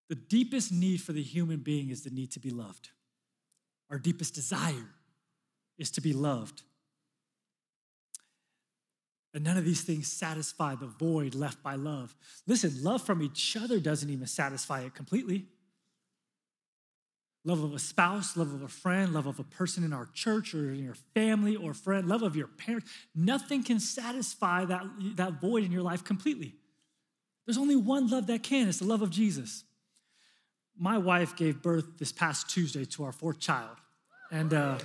The 0.09 0.15
deepest 0.15 0.71
need 0.71 1.01
for 1.01 1.13
the 1.13 1.21
human 1.21 1.57
being 1.57 1.89
is 1.89 2.03
the 2.03 2.09
need 2.09 2.31
to 2.31 2.39
be 2.39 2.49
loved. 2.49 2.89
Our 3.91 3.99
deepest 3.99 4.33
desire 4.33 4.89
is 5.77 5.91
to 5.91 6.01
be 6.01 6.13
loved. 6.13 6.63
And 9.33 9.43
none 9.43 9.57
of 9.57 9.65
these 9.65 9.81
things 9.81 10.11
satisfy 10.11 10.75
the 10.75 10.87
void 10.87 11.35
left 11.35 11.61
by 11.61 11.75
love. 11.75 12.15
Listen, 12.47 12.73
love 12.81 13.03
from 13.03 13.21
each 13.21 13.55
other 13.55 13.79
doesn't 13.79 14.09
even 14.09 14.25
satisfy 14.25 14.81
it 14.81 14.95
completely. 14.95 15.45
Love 17.45 17.63
of 17.63 17.73
a 17.73 17.79
spouse, 17.79 18.35
love 18.35 18.53
of 18.53 18.61
a 18.61 18.67
friend, 18.67 19.13
love 19.13 19.25
of 19.25 19.39
a 19.39 19.43
person 19.43 19.83
in 19.83 19.93
our 19.93 20.07
church 20.13 20.53
or 20.53 20.71
in 20.71 20.83
your 20.83 20.95
family 21.13 21.55
or 21.55 21.73
friend, 21.73 22.07
love 22.07 22.21
of 22.21 22.35
your 22.35 22.47
parents. 22.47 22.91
Nothing 23.15 23.63
can 23.63 23.79
satisfy 23.79 24.65
that, 24.65 24.83
that 25.15 25.39
void 25.39 25.63
in 25.63 25.71
your 25.71 25.81
life 25.81 26.03
completely. 26.03 26.55
There's 27.45 27.57
only 27.57 27.77
one 27.77 28.09
love 28.09 28.27
that 28.27 28.43
can 28.43 28.67
it's 28.67 28.79
the 28.79 28.85
love 28.85 29.01
of 29.01 29.09
Jesus 29.09 29.63
my 30.79 30.97
wife 30.97 31.35
gave 31.35 31.61
birth 31.61 31.97
this 31.97 32.11
past 32.11 32.49
Tuesday 32.49 32.85
to 32.85 33.03
our 33.03 33.11
fourth 33.11 33.39
child. 33.39 33.75
And 34.31 34.53
uh, 34.53 34.77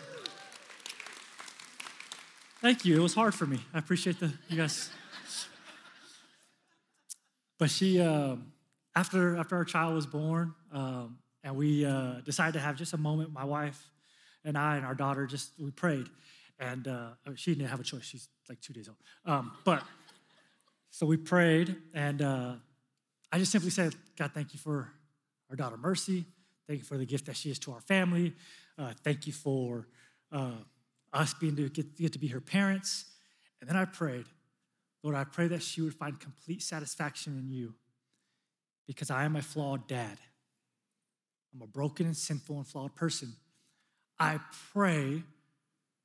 thank 2.60 2.84
you. 2.84 2.96
It 2.96 3.02
was 3.02 3.14
hard 3.14 3.34
for 3.34 3.46
me. 3.46 3.60
I 3.72 3.78
appreciate 3.78 4.18
the 4.18 4.32
you 4.48 4.56
guys. 4.56 4.90
but 7.58 7.70
she, 7.70 8.00
uh, 8.00 8.36
after, 8.96 9.36
after 9.36 9.54
our 9.54 9.64
child 9.64 9.94
was 9.94 10.06
born, 10.06 10.54
um, 10.72 11.18
and 11.44 11.54
we 11.54 11.84
uh, 11.84 12.14
decided 12.24 12.54
to 12.54 12.60
have 12.60 12.76
just 12.76 12.94
a 12.94 12.96
moment, 12.96 13.32
my 13.32 13.44
wife 13.44 13.90
and 14.44 14.58
I 14.58 14.76
and 14.76 14.84
our 14.84 14.94
daughter 14.94 15.26
just, 15.26 15.52
we 15.58 15.70
prayed. 15.70 16.08
And 16.58 16.88
uh, 16.88 17.10
she 17.36 17.54
didn't 17.54 17.68
have 17.68 17.80
a 17.80 17.84
choice. 17.84 18.04
She's 18.04 18.28
like 18.48 18.60
two 18.60 18.72
days 18.72 18.88
old. 18.88 18.96
Um, 19.26 19.52
but 19.64 19.82
so 20.90 21.06
we 21.06 21.16
prayed, 21.16 21.76
and 21.92 22.22
uh, 22.22 22.52
I 23.32 23.38
just 23.38 23.52
simply 23.52 23.70
said, 23.70 23.94
God, 24.16 24.30
thank 24.32 24.54
you 24.54 24.60
for 24.60 24.92
our 25.50 25.56
daughter 25.56 25.76
Mercy. 25.76 26.24
Thank 26.66 26.78
you 26.78 26.84
for 26.84 26.96
the 26.96 27.04
gift 27.04 27.26
that 27.26 27.36
she 27.36 27.50
is 27.50 27.58
to 27.60 27.72
our 27.72 27.80
family. 27.80 28.32
Uh, 28.78 28.92
thank 29.02 29.26
you 29.26 29.32
for 29.32 29.88
uh, 30.32 30.52
us 31.12 31.34
being 31.34 31.56
to 31.56 31.68
get, 31.68 31.98
get 31.98 32.12
to 32.12 32.18
be 32.18 32.28
her 32.28 32.40
parents. 32.40 33.06
And 33.60 33.68
then 33.68 33.76
I 33.76 33.84
prayed, 33.84 34.26
Lord, 35.02 35.16
I 35.16 35.24
pray 35.24 35.48
that 35.48 35.62
she 35.62 35.82
would 35.82 35.94
find 35.94 36.18
complete 36.18 36.62
satisfaction 36.62 37.36
in 37.38 37.50
you 37.50 37.74
because 38.86 39.10
I 39.10 39.24
am 39.24 39.36
a 39.36 39.42
flawed 39.42 39.86
dad. 39.88 40.18
I'm 41.54 41.62
a 41.62 41.66
broken 41.66 42.06
and 42.06 42.16
sinful 42.16 42.56
and 42.56 42.66
flawed 42.66 42.94
person. 42.96 43.34
I 44.18 44.40
pray 44.72 45.22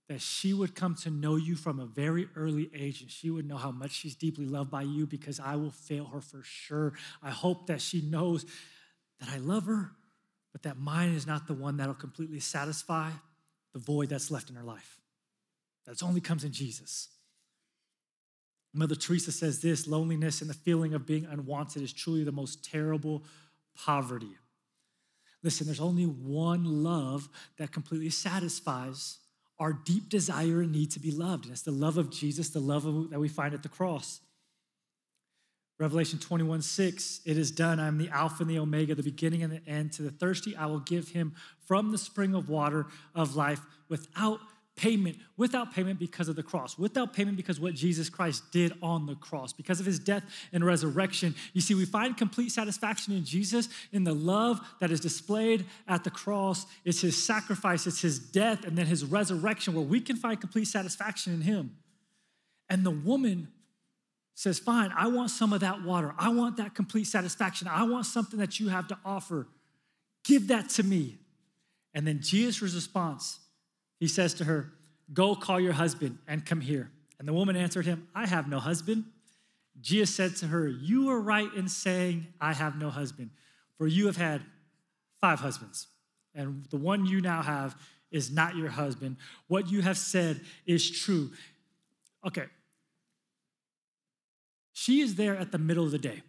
that 0.08 0.22
she 0.22 0.54
would 0.54 0.76
come 0.76 0.96
to 0.96 1.10
know 1.10 1.36
you 1.36 1.56
from 1.56 1.80
a 1.80 1.86
very 1.86 2.28
early 2.36 2.70
age 2.74 3.02
and 3.02 3.12
she 3.12 3.30
would 3.30 3.48
know 3.48 3.58
how 3.58 3.72
much 3.72 3.92
she's 3.92 4.16
deeply 4.16 4.46
loved 4.46 4.72
by 4.72 4.82
you 4.82 5.06
because 5.06 5.40
I 5.40 5.56
will 5.56 5.72
fail 5.72 6.06
her 6.06 6.22
for 6.22 6.42
sure. 6.44 6.94
I 7.22 7.30
hope 7.30 7.68
that 7.68 7.80
she 7.80 8.02
knows 8.02 8.46
that 9.20 9.30
I 9.30 9.38
love 9.38 9.66
her, 9.66 9.92
but 10.52 10.64
that 10.64 10.78
mine 10.78 11.10
is 11.10 11.28
not 11.28 11.48
the 11.48 11.54
one 11.54 11.78
that'll 11.78 11.94
completely 11.94 12.40
satisfy 12.40 13.12
the 13.74 13.80
void 13.80 14.10
that's 14.10 14.32
left 14.32 14.50
in 14.50 14.56
her 14.56 14.64
life. 14.64 15.00
That 15.86 16.02
only 16.02 16.22
comes 16.22 16.44
in 16.44 16.52
Jesus. 16.52 17.10
Mother 18.74 18.96
Teresa 18.96 19.32
says 19.32 19.62
this 19.62 19.88
loneliness 19.88 20.42
and 20.42 20.50
the 20.50 20.56
feeling 20.56 20.94
of 20.94 21.06
being 21.06 21.26
unwanted 21.26 21.82
is 21.82 21.94
truly 21.94 22.24
the 22.24 22.32
most 22.32 22.64
terrible 22.64 23.24
poverty. 23.76 24.38
Listen, 25.44 25.66
there's 25.68 25.80
only 25.80 26.04
one 26.04 26.84
love 26.84 27.30
that 27.58 27.72
completely 27.72 28.10
satisfies 28.10 29.20
our 29.60 29.74
deep 29.74 30.10
desire 30.10 30.62
and 30.62 30.72
need 30.72 30.92
to 30.92 31.00
be 31.00 31.12
loved. 31.12 31.46
And 31.46 31.52
it's 31.52 31.62
the 31.64 31.72
love 31.72 31.98
of 31.98 32.10
Jesus, 32.10 32.50
the 32.50 32.60
love 32.60 32.86
of, 32.86 33.10
that 33.10 33.20
we 33.20 33.28
find 33.28 33.54
at 33.54 33.64
the 33.64 33.70
cross. 33.70 34.22
Revelation 35.78 36.20
21 36.20 36.62
6, 36.62 37.22
it 37.26 37.38
is 37.38 37.52
done. 37.52 37.80
I 37.80 37.88
am 37.88 37.98
the 37.98 38.10
Alpha 38.10 38.44
and 38.44 38.50
the 38.50 38.60
Omega, 38.60 38.96
the 38.96 39.04
beginning 39.04 39.44
and 39.44 39.54
the 39.54 39.66
end. 39.66 39.94
To 39.94 40.02
the 40.02 40.12
thirsty, 40.12 40.56
I 40.56 40.66
will 40.66 40.82
give 40.82 41.10
him 41.10 41.34
from 41.66 41.92
the 41.92 41.98
spring 41.98 42.36
of 42.36 42.50
water 42.50 42.88
of 43.16 43.38
life 43.38 43.62
without 43.88 44.40
payment, 44.80 45.18
without 45.36 45.74
payment 45.74 46.00
because 46.00 46.30
of 46.30 46.38
the 46.38 46.44
cross, 46.44 46.78
without 46.78 47.14
payment 47.14 47.36
because 47.36 47.60
what 47.60 47.74
Jesus 47.74 48.10
Christ 48.10 48.44
did 48.54 48.72
on 48.82 49.06
the 49.06 49.16
cross, 49.16 49.52
because 49.52 49.82
of 49.82 49.86
his 49.86 50.00
death 50.00 50.24
and 50.54 50.66
resurrection. 50.66 51.36
You 51.52 51.60
see, 51.60 51.76
we 51.76 51.84
find 51.84 52.16
complete 52.16 52.54
satisfaction 52.54 53.14
in 53.14 53.26
Jesus 53.26 53.68
in 53.92 54.06
the 54.06 54.14
love 54.14 54.62
that 54.80 54.90
is 54.90 55.02
displayed 55.02 55.66
at 55.86 56.06
the 56.06 56.10
cross. 56.10 56.66
It's 56.86 57.02
his 57.02 57.22
sacrifice, 57.22 57.88
it's 57.88 58.02
his 58.02 58.20
death, 58.20 58.64
and 58.64 58.78
then 58.78 58.86
his 58.86 59.04
resurrection, 59.04 59.74
where 59.74 59.84
we 59.84 60.00
can 60.00 60.16
find 60.16 60.40
complete 60.40 60.66
satisfaction 60.66 61.34
in 61.34 61.42
him. 61.42 61.76
And 62.70 62.86
the 62.86 62.92
woman 62.92 63.50
says, 64.34 64.60
Fine, 64.60 64.94
I 64.96 65.08
want 65.08 65.30
some 65.30 65.52
of 65.52 65.60
that 65.60 65.84
water. 65.84 66.16
I 66.18 66.30
want 66.30 66.56
that 66.58 66.74
complete 66.74 67.06
satisfaction. 67.06 67.68
I 67.68 67.84
want 67.84 68.06
something 68.06 68.40
that 68.40 68.62
you 68.62 68.70
have 68.70 68.88
to 68.88 68.98
offer. 69.04 69.50
Give 70.24 70.48
that 70.48 70.70
to 70.70 70.84
me. 70.84 71.18
And 71.94 72.08
then 72.08 72.22
Jesus' 72.22 72.62
response 72.62 73.40
he 74.00 74.08
says 74.08 74.34
to 74.36 74.46
her, 74.46 74.72
Go 75.14 75.36
call 75.36 75.60
your 75.60 75.74
husband 75.74 76.20
and 76.28 76.46
come 76.46 76.62
here. 76.62 76.90
And 77.18 77.28
the 77.28 77.34
woman 77.34 77.56
answered 77.56 77.86
him, 77.86 78.08
I 78.16 78.28
have 78.28 78.48
no 78.48 78.60
husband. 78.60 79.06
Jesus 79.82 80.14
said 80.14 80.36
to 80.38 80.48
her, 80.48 80.68
You 80.68 81.10
are 81.10 81.20
right 81.20 81.52
in 81.56 81.68
saying, 81.68 82.28
I 82.40 82.54
have 82.54 82.78
no 82.78 82.90
husband, 82.90 83.32
for 83.78 83.88
you 83.88 84.06
have 84.06 84.18
had 84.18 84.42
five 85.22 85.40
husbands, 85.40 85.88
and 86.34 86.66
the 86.70 86.78
one 86.78 87.06
you 87.06 87.22
now 87.22 87.42
have 87.42 87.76
is 88.12 88.32
not 88.32 88.56
your 88.56 88.70
husband. 88.70 89.18
What 89.48 89.70
you 89.70 89.82
have 89.82 89.98
said 89.98 90.42
is 90.66 90.90
true. 90.90 91.32
Okay. 92.26 92.46
She 94.74 95.02
is 95.02 95.16
there 95.16 95.36
at 95.36 95.52
the 95.52 95.58
middle 95.58 95.84
of 95.84 95.92
the 95.92 96.00
day. 96.00 96.24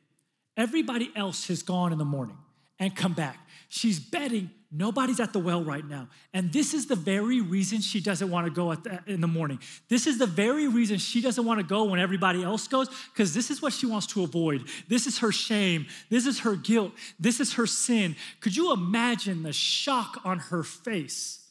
Everybody 0.57 1.11
else 1.15 1.47
has 1.49 1.63
gone 1.63 1.93
in 1.93 1.99
the 1.99 2.05
morning 2.05 2.37
and 2.79 2.95
come 2.95 3.13
back. 3.13 3.39
She's 3.69 4.01
betting 4.01 4.51
Nobody's 4.73 5.19
at 5.19 5.33
the 5.33 5.41
well 5.41 5.65
right 5.65 5.85
now. 5.85 6.09
And 6.33 6.53
this 6.53 6.75
is 6.75 6.87
the 6.87 6.95
very 6.95 7.41
reason 7.41 7.81
she 7.81 8.01
doesn't 8.01 8.31
want 8.31 8.47
to 8.47 8.53
go 8.53 8.73
the, 8.73 9.01
in 9.09 9.21
the 9.21 9.27
morning. 9.27 9.59
This 9.89 10.07
is 10.07 10.17
the 10.19 10.27
very 10.27 10.69
reason 10.69 10.99
she 10.99 11.21
doesn't 11.21 11.45
want 11.45 11.59
to 11.59 11.67
go 11.67 11.85
when 11.85 11.99
everybody 11.99 12.45
else 12.45 12.69
goes, 12.69 12.89
because 13.13 13.35
this 13.35 13.51
is 13.51 13.61
what 13.61 13.73
she 13.73 13.87
wants 13.87 14.07
to 14.09 14.23
avoid. 14.23 14.65
This 14.87 15.09
is 15.09 15.19
her 15.19 15.33
shame. 15.33 15.87
This 16.09 16.25
is 16.25 16.41
her 16.41 16.55
guilt. 16.55 16.93
This 17.19 17.41
is 17.41 17.55
her 17.55 17.67
sin. 17.67 18.15
Could 18.39 18.57
you 18.57 18.73
imagine 18.73 19.43
the 19.43 19.53
shock 19.53 20.21
on 20.25 20.39
her 20.39 20.63
face 20.63 21.45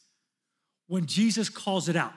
when 0.88 1.06
Jesus 1.06 1.50
calls 1.50 1.90
it 1.90 1.98
out? 1.98 2.14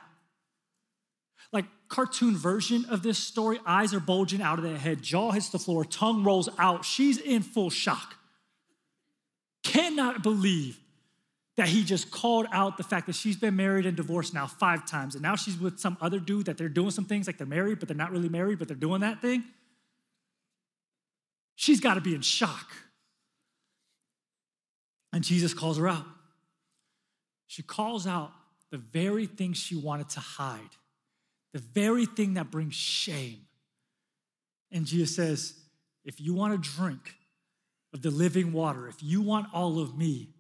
Like 1.52 1.64
cartoon 1.88 2.36
version 2.36 2.84
of 2.88 3.02
this 3.02 3.18
story, 3.18 3.58
eyes 3.66 3.92
are 3.92 4.00
bulging 4.00 4.40
out 4.40 4.58
of 4.58 4.64
the 4.64 4.78
head, 4.78 5.02
jaw 5.02 5.32
hits 5.32 5.50
the 5.50 5.58
floor, 5.58 5.84
tongue 5.84 6.22
rolls 6.22 6.48
out. 6.58 6.84
She's 6.84 7.18
in 7.18 7.42
full 7.42 7.70
shock. 7.70 8.14
Cannot 9.64 10.22
believe 10.22 10.78
that 11.56 11.68
he 11.68 11.84
just 11.84 12.10
called 12.10 12.46
out 12.52 12.76
the 12.76 12.82
fact 12.82 13.06
that 13.06 13.14
she's 13.14 13.36
been 13.36 13.56
married 13.56 13.84
and 13.84 13.96
divorced 13.96 14.32
now 14.32 14.46
five 14.46 14.86
times, 14.86 15.14
and 15.14 15.22
now 15.22 15.36
she's 15.36 15.58
with 15.58 15.78
some 15.78 15.96
other 16.00 16.18
dude 16.18 16.46
that 16.46 16.56
they're 16.56 16.68
doing 16.68 16.90
some 16.90 17.04
things 17.04 17.26
like 17.26 17.36
they're 17.36 17.46
married, 17.46 17.78
but 17.78 17.88
they're 17.88 17.96
not 17.96 18.10
really 18.10 18.28
married, 18.28 18.58
but 18.58 18.68
they're 18.68 18.76
doing 18.76 19.02
that 19.02 19.20
thing. 19.20 19.44
She's 21.54 21.80
got 21.80 21.94
to 21.94 22.00
be 22.00 22.14
in 22.14 22.22
shock. 22.22 22.72
And 25.12 25.22
Jesus 25.22 25.52
calls 25.52 25.76
her 25.76 25.86
out. 25.86 26.06
She 27.46 27.62
calls 27.62 28.06
out 28.06 28.32
the 28.70 28.78
very 28.78 29.26
thing 29.26 29.52
she 29.52 29.76
wanted 29.76 30.08
to 30.10 30.20
hide, 30.20 30.60
the 31.52 31.58
very 31.58 32.06
thing 32.06 32.34
that 32.34 32.50
brings 32.50 32.74
shame. 32.74 33.42
And 34.70 34.86
Jesus 34.86 35.14
says, 35.14 35.54
If 36.04 36.18
you 36.18 36.32
want 36.32 36.54
to 36.54 36.70
drink 36.76 37.14
of 37.92 38.00
the 38.00 38.10
living 38.10 38.54
water, 38.54 38.88
if 38.88 39.02
you 39.02 39.20
want 39.20 39.48
all 39.52 39.78
of 39.78 39.96
me, 39.96 40.30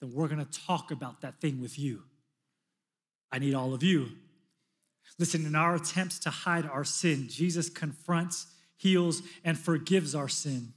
then 0.00 0.12
we're 0.12 0.28
going 0.28 0.44
to 0.44 0.60
talk 0.66 0.90
about 0.90 1.20
that 1.20 1.40
thing 1.40 1.60
with 1.60 1.78
you. 1.78 2.02
I 3.30 3.38
need 3.38 3.54
all 3.54 3.74
of 3.74 3.82
you. 3.82 4.08
Listen, 5.18 5.44
in 5.44 5.54
our 5.54 5.74
attempts 5.74 6.18
to 6.20 6.30
hide 6.30 6.66
our 6.66 6.84
sin, 6.84 7.26
Jesus 7.28 7.68
confronts, 7.68 8.46
heals, 8.76 9.22
and 9.44 9.58
forgives 9.58 10.14
our 10.14 10.28
sin. 10.28 10.72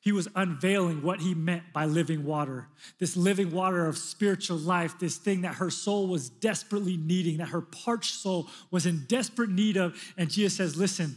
He 0.00 0.12
was 0.12 0.28
unveiling 0.36 1.02
what 1.02 1.20
he 1.20 1.34
meant 1.34 1.72
by 1.72 1.84
living 1.84 2.24
water, 2.24 2.68
this 2.98 3.16
living 3.16 3.50
water 3.50 3.86
of 3.86 3.98
spiritual 3.98 4.56
life, 4.56 4.98
this 5.00 5.16
thing 5.16 5.40
that 5.40 5.56
her 5.56 5.70
soul 5.70 6.06
was 6.06 6.28
desperately 6.30 6.96
needing, 6.96 7.38
that 7.38 7.48
her 7.48 7.60
parched 7.60 8.14
soul 8.14 8.48
was 8.70 8.86
in 8.86 9.04
desperate 9.08 9.50
need 9.50 9.76
of. 9.76 10.00
And 10.16 10.30
Jesus 10.30 10.56
says, 10.56 10.76
Listen, 10.76 11.16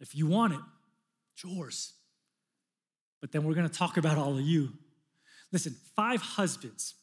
if 0.00 0.14
you 0.14 0.26
want 0.26 0.54
it, 0.54 0.60
it's 1.34 1.44
yours. 1.44 1.92
But 3.20 3.32
then 3.32 3.44
we're 3.44 3.54
going 3.54 3.68
to 3.68 3.74
talk 3.74 3.98
about 3.98 4.16
all 4.16 4.38
of 4.38 4.40
you. 4.40 4.72
Listen, 5.52 5.76
five 5.94 6.20
husbands. 6.20 6.94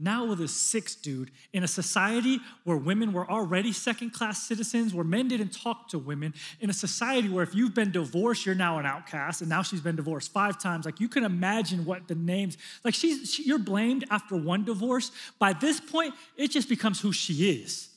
Now 0.00 0.26
with 0.26 0.40
a 0.40 0.46
sixth 0.46 1.02
dude 1.02 1.32
in 1.52 1.64
a 1.64 1.68
society 1.68 2.38
where 2.62 2.76
women 2.76 3.12
were 3.12 3.28
already 3.28 3.72
second 3.72 4.10
class 4.12 4.40
citizens, 4.46 4.94
where 4.94 5.04
men 5.04 5.26
didn't 5.26 5.52
talk 5.52 5.88
to 5.88 5.98
women, 5.98 6.34
in 6.60 6.70
a 6.70 6.72
society 6.72 7.28
where 7.28 7.42
if 7.42 7.52
you've 7.52 7.74
been 7.74 7.90
divorced, 7.90 8.46
you're 8.46 8.54
now 8.54 8.78
an 8.78 8.86
outcast, 8.86 9.40
and 9.40 9.50
now 9.50 9.62
she's 9.62 9.80
been 9.80 9.96
divorced 9.96 10.32
five 10.32 10.56
times. 10.56 10.86
Like 10.86 11.00
you 11.00 11.08
can 11.08 11.24
imagine 11.24 11.84
what 11.84 12.06
the 12.06 12.14
names, 12.14 12.56
like 12.84 12.94
she's, 12.94 13.34
she, 13.34 13.42
you're 13.42 13.58
blamed 13.58 14.04
after 14.08 14.36
one 14.36 14.64
divorce. 14.64 15.10
By 15.40 15.52
this 15.52 15.80
point, 15.80 16.14
it 16.36 16.52
just 16.52 16.68
becomes 16.68 17.00
who 17.00 17.12
she 17.12 17.50
is. 17.62 17.88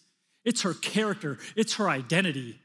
It's 0.43 0.63
her 0.63 0.73
character, 0.73 1.37
it's 1.55 1.75
her 1.75 1.87
identity 1.87 2.59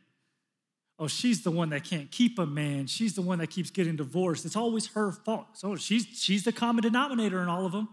oh, 0.99 1.07
she's 1.07 1.43
the 1.43 1.51
one 1.51 1.71
that 1.71 1.85
can't 1.85 2.11
keep 2.11 2.39
a 2.39 2.47
man. 2.47 2.87
She's 2.87 3.15
the 3.15 3.23
one 3.23 3.39
that 3.39 3.49
keeps 3.49 3.71
getting 3.71 3.97
divorced. 3.97 4.45
It's 4.47 4.57
always 4.57 4.89
her 4.89 5.13
fault. 5.13 5.47
So 5.55 5.77
she's, 5.77 6.07
she's 6.07 6.45
the 6.45 6.53
common 6.53 6.83
denominator 6.83 7.43
in 7.43 7.49
all 7.49 7.67
of 7.67 7.73
them. 7.73 7.89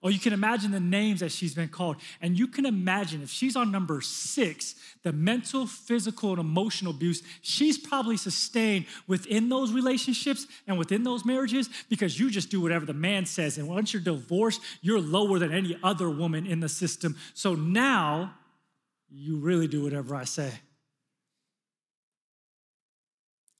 Oh, 0.00 0.08
you 0.08 0.20
can 0.20 0.32
imagine 0.32 0.70
the 0.70 0.78
names 0.78 1.20
that 1.20 1.32
she's 1.32 1.54
been 1.54 1.68
called. 1.68 1.96
And 2.20 2.38
you 2.38 2.46
can 2.46 2.66
imagine 2.66 3.20
if 3.22 3.30
she's 3.30 3.56
on 3.56 3.72
number 3.72 4.00
six, 4.00 4.76
the 5.02 5.12
mental, 5.12 5.66
physical, 5.66 6.30
and 6.30 6.38
emotional 6.38 6.92
abuse 6.92 7.22
she's 7.42 7.76
probably 7.76 8.16
sustained 8.16 8.86
within 9.08 9.48
those 9.48 9.72
relationships 9.72 10.46
and 10.68 10.78
within 10.78 11.02
those 11.02 11.24
marriages 11.24 11.68
because 11.88 12.18
you 12.18 12.30
just 12.30 12.48
do 12.48 12.60
whatever 12.60 12.86
the 12.86 12.94
man 12.94 13.26
says. 13.26 13.58
And 13.58 13.68
once 13.68 13.92
you're 13.92 14.02
divorced, 14.02 14.60
you're 14.82 15.00
lower 15.00 15.40
than 15.40 15.52
any 15.52 15.76
other 15.82 16.08
woman 16.08 16.46
in 16.46 16.60
the 16.60 16.68
system. 16.68 17.16
So 17.34 17.56
now 17.56 18.34
you 19.10 19.38
really 19.38 19.66
do 19.66 19.82
whatever 19.82 20.14
I 20.14 20.24
say. 20.24 20.52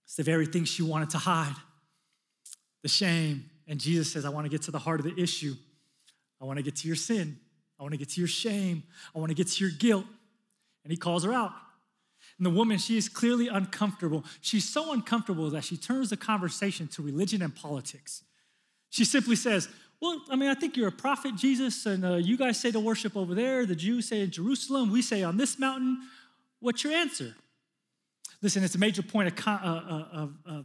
It's 0.08 0.16
the 0.16 0.22
very 0.22 0.46
thing 0.46 0.64
she 0.64 0.82
wanted 0.82 1.10
to 1.10 1.18
hide 1.18 1.54
the 2.80 2.88
shame. 2.88 3.44
And 3.66 3.78
Jesus 3.78 4.10
says, 4.10 4.24
I 4.24 4.30
want 4.30 4.46
to 4.46 4.48
get 4.48 4.62
to 4.62 4.70
the 4.70 4.78
heart 4.78 5.00
of 5.00 5.04
the 5.04 5.22
issue. 5.22 5.54
I 6.40 6.46
want 6.46 6.56
to 6.56 6.62
get 6.62 6.76
to 6.76 6.86
your 6.86 6.96
sin. 6.96 7.38
I 7.78 7.82
want 7.82 7.92
to 7.92 7.98
get 7.98 8.08
to 8.08 8.20
your 8.22 8.26
shame. 8.26 8.84
I 9.14 9.18
want 9.18 9.28
to 9.28 9.34
get 9.34 9.48
to 9.48 9.62
your 9.62 9.70
guilt. 9.70 10.06
And 10.82 10.90
he 10.90 10.96
calls 10.96 11.24
her 11.24 11.34
out. 11.34 11.52
And 12.38 12.46
the 12.46 12.50
woman, 12.50 12.78
she 12.78 12.96
is 12.96 13.06
clearly 13.06 13.48
uncomfortable. 13.48 14.24
She's 14.40 14.66
so 14.66 14.94
uncomfortable 14.94 15.50
that 15.50 15.64
she 15.64 15.76
turns 15.76 16.08
the 16.08 16.16
conversation 16.16 16.88
to 16.88 17.02
religion 17.02 17.42
and 17.42 17.54
politics. 17.54 18.24
She 18.88 19.04
simply 19.04 19.36
says, 19.36 19.68
Well, 20.00 20.22
I 20.30 20.36
mean, 20.36 20.48
I 20.48 20.54
think 20.54 20.74
you're 20.74 20.88
a 20.88 20.92
prophet, 20.92 21.36
Jesus, 21.36 21.84
and 21.84 22.02
uh, 22.02 22.14
you 22.14 22.38
guys 22.38 22.58
say 22.58 22.70
to 22.70 22.80
worship 22.80 23.14
over 23.14 23.34
there. 23.34 23.66
The 23.66 23.76
Jews 23.76 24.08
say 24.08 24.22
in 24.22 24.30
Jerusalem. 24.30 24.90
We 24.90 25.02
say 25.02 25.22
on 25.22 25.36
this 25.36 25.58
mountain. 25.58 25.98
What's 26.60 26.82
your 26.82 26.94
answer? 26.94 27.34
Listen, 28.40 28.62
it's 28.62 28.74
a 28.74 28.78
major 28.78 29.02
point 29.02 29.28
of, 29.28 29.46
uh, 29.46 29.50
uh, 29.50 30.04
of, 30.12 30.34
of 30.46 30.64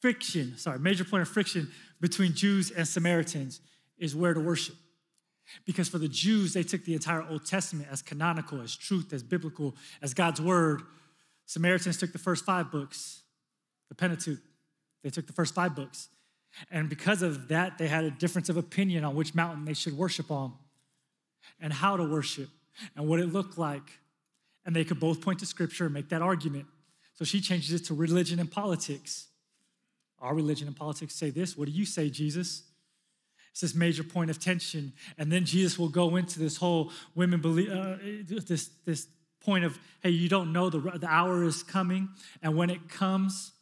friction, 0.00 0.56
sorry, 0.58 0.78
major 0.78 1.04
point 1.04 1.22
of 1.22 1.28
friction 1.28 1.70
between 2.00 2.34
Jews 2.34 2.70
and 2.70 2.86
Samaritans 2.86 3.60
is 3.98 4.14
where 4.14 4.34
to 4.34 4.40
worship. 4.40 4.74
Because 5.64 5.88
for 5.88 5.98
the 5.98 6.08
Jews, 6.08 6.52
they 6.52 6.62
took 6.62 6.84
the 6.84 6.94
entire 6.94 7.22
Old 7.28 7.46
Testament 7.46 7.88
as 7.90 8.02
canonical, 8.02 8.60
as 8.60 8.76
truth, 8.76 9.12
as 9.12 9.22
biblical, 9.22 9.76
as 10.02 10.12
God's 10.12 10.40
word. 10.40 10.82
Samaritans 11.46 11.98
took 11.98 12.12
the 12.12 12.18
first 12.18 12.44
five 12.44 12.70
books, 12.72 13.22
the 13.88 13.94
Pentateuch. 13.94 14.40
They 15.04 15.10
took 15.10 15.26
the 15.26 15.32
first 15.32 15.54
five 15.54 15.76
books. 15.76 16.08
And 16.70 16.88
because 16.88 17.22
of 17.22 17.48
that, 17.48 17.78
they 17.78 17.86
had 17.86 18.04
a 18.04 18.10
difference 18.10 18.48
of 18.48 18.56
opinion 18.56 19.04
on 19.04 19.14
which 19.14 19.34
mountain 19.34 19.64
they 19.64 19.74
should 19.74 19.96
worship 19.96 20.30
on 20.30 20.54
and 21.60 21.72
how 21.72 21.96
to 21.96 22.04
worship 22.04 22.48
and 22.96 23.06
what 23.06 23.20
it 23.20 23.32
looked 23.32 23.56
like. 23.56 24.00
And 24.66 24.76
they 24.76 24.84
could 24.84 25.00
both 25.00 25.20
point 25.22 25.38
to 25.38 25.46
scripture 25.46 25.84
and 25.84 25.94
make 25.94 26.10
that 26.10 26.20
argument. 26.20 26.66
So 27.14 27.24
she 27.24 27.40
changes 27.40 27.72
it 27.72 27.86
to 27.86 27.94
religion 27.94 28.38
and 28.38 28.50
politics. 28.50 29.28
Our 30.18 30.34
religion 30.34 30.66
and 30.66 30.76
politics 30.76 31.14
say 31.14 31.30
this. 31.30 31.56
What 31.56 31.66
do 31.66 31.72
you 31.72 31.86
say, 31.86 32.10
Jesus? 32.10 32.64
It's 33.52 33.62
this 33.62 33.74
major 33.74 34.04
point 34.04 34.28
of 34.28 34.38
tension. 34.38 34.92
And 35.16 35.32
then 35.32 35.46
Jesus 35.46 35.78
will 35.78 35.88
go 35.88 36.16
into 36.16 36.38
this 36.38 36.58
whole 36.58 36.92
women 37.14 37.40
believe, 37.40 37.70
uh, 37.70 37.96
this, 38.26 38.68
this 38.84 39.06
point 39.40 39.64
of, 39.64 39.78
hey, 40.02 40.10
you 40.10 40.28
don't 40.28 40.52
know 40.52 40.68
the, 40.68 40.78
the 40.98 41.06
hour 41.06 41.44
is 41.44 41.62
coming. 41.62 42.10
And 42.42 42.54
when 42.54 42.68
it 42.68 42.88
comes, 42.90 43.52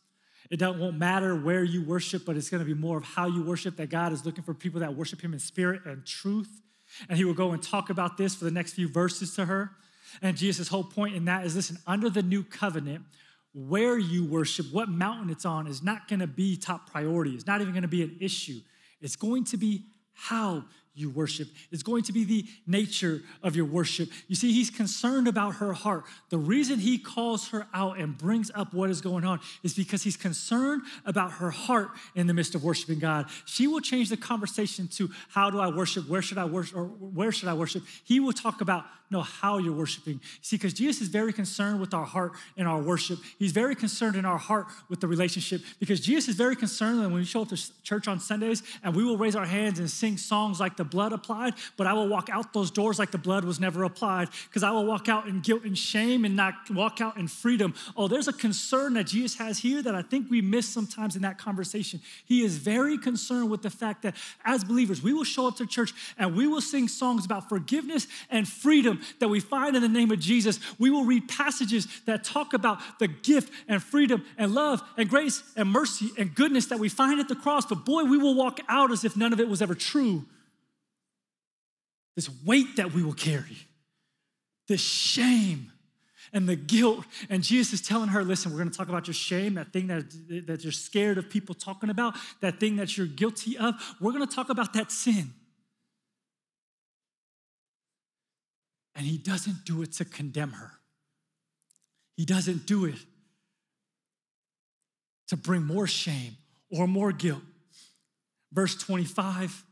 it 0.50 0.58
don't, 0.58 0.80
won't 0.80 0.98
matter 0.98 1.36
where 1.36 1.62
you 1.62 1.82
worship, 1.84 2.24
but 2.24 2.36
it's 2.36 2.50
going 2.50 2.60
to 2.60 2.66
be 2.66 2.74
more 2.74 2.98
of 2.98 3.04
how 3.04 3.26
you 3.26 3.42
worship, 3.42 3.76
that 3.76 3.90
God 3.90 4.12
is 4.12 4.24
looking 4.24 4.42
for 4.42 4.54
people 4.54 4.80
that 4.80 4.96
worship 4.96 5.20
Him 5.20 5.32
in 5.32 5.38
spirit 5.38 5.82
and 5.84 6.04
truth. 6.04 6.60
And 7.08 7.16
He 7.16 7.24
will 7.24 7.34
go 7.34 7.52
and 7.52 7.62
talk 7.62 7.90
about 7.90 8.16
this 8.16 8.34
for 8.34 8.44
the 8.44 8.50
next 8.50 8.72
few 8.72 8.88
verses 8.88 9.34
to 9.36 9.44
her. 9.44 9.72
And 10.22 10.36
Jesus' 10.36 10.68
whole 10.68 10.84
point 10.84 11.14
in 11.14 11.24
that 11.26 11.44
is 11.44 11.56
listen, 11.56 11.78
under 11.86 12.10
the 12.10 12.22
new 12.22 12.42
covenant, 12.42 13.04
where 13.52 13.98
you 13.98 14.24
worship, 14.24 14.66
what 14.72 14.88
mountain 14.88 15.30
it's 15.30 15.44
on, 15.44 15.66
is 15.66 15.82
not 15.82 16.08
going 16.08 16.20
to 16.20 16.26
be 16.26 16.56
top 16.56 16.90
priority. 16.90 17.32
It's 17.32 17.46
not 17.46 17.60
even 17.60 17.72
going 17.72 17.82
to 17.82 17.88
be 17.88 18.02
an 18.02 18.16
issue. 18.20 18.60
It's 19.00 19.16
going 19.16 19.44
to 19.44 19.56
be 19.56 19.84
how 20.12 20.64
you 20.94 21.10
worship. 21.10 21.48
It's 21.72 21.82
going 21.82 22.04
to 22.04 22.12
be 22.12 22.24
the 22.24 22.44
nature 22.66 23.20
of 23.42 23.56
your 23.56 23.64
worship. 23.64 24.08
You 24.28 24.36
see, 24.36 24.52
he's 24.52 24.70
concerned 24.70 25.26
about 25.26 25.56
her 25.56 25.72
heart. 25.72 26.04
The 26.30 26.38
reason 26.38 26.78
he 26.78 26.98
calls 26.98 27.48
her 27.48 27.66
out 27.74 27.98
and 27.98 28.16
brings 28.16 28.50
up 28.54 28.72
what 28.72 28.90
is 28.90 29.00
going 29.00 29.24
on 29.24 29.40
is 29.62 29.74
because 29.74 30.02
he's 30.02 30.16
concerned 30.16 30.82
about 31.04 31.32
her 31.32 31.50
heart 31.50 31.90
in 32.14 32.26
the 32.26 32.34
midst 32.34 32.54
of 32.54 32.62
worshiping 32.62 33.00
God. 33.00 33.26
She 33.44 33.66
will 33.66 33.80
change 33.80 34.08
the 34.08 34.16
conversation 34.16 34.86
to 34.88 35.10
how 35.30 35.50
do 35.50 35.58
I 35.58 35.68
worship? 35.68 36.08
Where 36.08 36.22
should 36.22 36.38
I 36.38 36.44
worship? 36.44 36.76
Or 36.76 36.84
where 36.84 37.32
should 37.32 37.48
I 37.48 37.54
worship? 37.54 37.82
He 38.04 38.20
will 38.20 38.32
talk 38.32 38.60
about 38.60 38.84
no 39.10 39.20
how 39.20 39.58
you're 39.58 39.72
worshiping. 39.72 40.20
See, 40.40 40.56
because 40.56 40.72
Jesus 40.72 41.02
is 41.02 41.08
very 41.08 41.32
concerned 41.32 41.80
with 41.80 41.94
our 41.94 42.04
heart 42.04 42.32
and 42.56 42.66
our 42.66 42.80
worship. 42.80 43.18
He's 43.38 43.52
very 43.52 43.74
concerned 43.74 44.16
in 44.16 44.24
our 44.24 44.38
heart 44.38 44.66
with 44.88 45.00
the 45.00 45.06
relationship 45.06 45.60
because 45.78 46.00
Jesus 46.00 46.28
is 46.28 46.36
very 46.36 46.56
concerned 46.56 47.00
when 47.00 47.12
we 47.12 47.24
show 47.24 47.42
up 47.42 47.50
to 47.50 47.82
church 47.82 48.08
on 48.08 48.18
Sundays 48.18 48.62
and 48.82 48.94
we 48.94 49.04
will 49.04 49.16
raise 49.16 49.36
our 49.36 49.44
hands 49.46 49.78
and 49.78 49.90
sing 49.90 50.16
songs 50.16 50.58
like 50.58 50.76
the 50.84 50.90
blood 50.90 51.12
applied, 51.12 51.54
but 51.76 51.86
I 51.86 51.92
will 51.94 52.08
walk 52.08 52.28
out 52.30 52.52
those 52.52 52.70
doors 52.70 52.98
like 52.98 53.10
the 53.10 53.18
blood 53.18 53.44
was 53.44 53.58
never 53.58 53.84
applied 53.84 54.28
because 54.48 54.62
I 54.62 54.70
will 54.70 54.84
walk 54.84 55.08
out 55.08 55.26
in 55.26 55.40
guilt 55.40 55.64
and 55.64 55.76
shame 55.76 56.24
and 56.24 56.36
not 56.36 56.54
walk 56.70 57.00
out 57.00 57.16
in 57.16 57.26
freedom. 57.26 57.74
Oh, 57.96 58.06
there's 58.06 58.28
a 58.28 58.32
concern 58.32 58.94
that 58.94 59.06
Jesus 59.06 59.36
has 59.38 59.58
here 59.58 59.82
that 59.82 59.94
I 59.94 60.02
think 60.02 60.30
we 60.30 60.42
miss 60.42 60.68
sometimes 60.68 61.16
in 61.16 61.22
that 61.22 61.38
conversation. 61.38 62.00
He 62.24 62.44
is 62.44 62.58
very 62.58 62.98
concerned 62.98 63.50
with 63.50 63.62
the 63.62 63.70
fact 63.70 64.02
that 64.02 64.14
as 64.44 64.64
believers, 64.64 65.02
we 65.02 65.12
will 65.12 65.24
show 65.24 65.48
up 65.48 65.56
to 65.56 65.66
church 65.66 65.92
and 66.18 66.36
we 66.36 66.46
will 66.46 66.60
sing 66.60 66.88
songs 66.88 67.24
about 67.24 67.48
forgiveness 67.48 68.06
and 68.30 68.46
freedom 68.46 69.00
that 69.20 69.28
we 69.28 69.40
find 69.40 69.76
in 69.76 69.82
the 69.82 69.88
name 69.88 70.10
of 70.10 70.20
Jesus, 70.20 70.60
we 70.78 70.90
will 70.90 71.04
read 71.04 71.28
passages 71.28 71.88
that 72.06 72.24
talk 72.24 72.52
about 72.52 72.78
the 72.98 73.08
gift 73.08 73.52
and 73.68 73.82
freedom 73.82 74.24
and 74.36 74.54
love 74.54 74.82
and 74.96 75.08
grace 75.08 75.42
and 75.56 75.68
mercy 75.68 76.10
and 76.18 76.34
goodness 76.34 76.66
that 76.66 76.78
we 76.78 76.88
find 76.88 77.20
at 77.20 77.28
the 77.28 77.34
cross. 77.34 77.66
But 77.66 77.84
boy, 77.84 78.04
we 78.04 78.18
will 78.18 78.34
walk 78.34 78.60
out 78.68 78.90
as 78.90 79.04
if 79.04 79.16
none 79.16 79.32
of 79.32 79.40
it 79.40 79.48
was 79.48 79.62
ever 79.62 79.74
true. 79.74 80.24
This 82.16 82.30
weight 82.44 82.76
that 82.76 82.92
we 82.92 83.02
will 83.02 83.12
carry, 83.12 83.56
this 84.68 84.80
shame 84.80 85.72
and 86.32 86.48
the 86.48 86.56
guilt. 86.56 87.04
And 87.30 87.42
Jesus 87.42 87.80
is 87.80 87.86
telling 87.86 88.08
her, 88.08 88.22
listen, 88.22 88.52
we're 88.52 88.58
going 88.58 88.70
to 88.70 88.76
talk 88.76 88.88
about 88.88 89.06
your 89.06 89.14
shame, 89.14 89.54
that 89.54 89.72
thing 89.72 89.86
that, 89.86 90.04
that 90.46 90.62
you're 90.64 90.72
scared 90.72 91.16
of 91.16 91.30
people 91.30 91.54
talking 91.54 91.90
about, 91.90 92.14
that 92.40 92.60
thing 92.60 92.76
that 92.76 92.96
you're 92.96 93.06
guilty 93.06 93.56
of. 93.56 93.74
We're 94.00 94.12
going 94.12 94.26
to 94.26 94.34
talk 94.34 94.50
about 94.50 94.72
that 94.74 94.90
sin. 94.90 95.32
And 98.96 99.06
he 99.06 99.18
doesn't 99.18 99.64
do 99.64 99.82
it 99.82 99.92
to 99.94 100.04
condemn 100.04 100.52
her. 100.52 100.72
He 102.16 102.24
doesn't 102.24 102.66
do 102.66 102.84
it 102.84 102.98
to 105.28 105.36
bring 105.36 105.64
more 105.64 105.86
shame 105.86 106.36
or 106.70 106.86
more 106.86 107.12
guilt. 107.12 107.42
Verse 108.52 108.76
25 108.76 109.64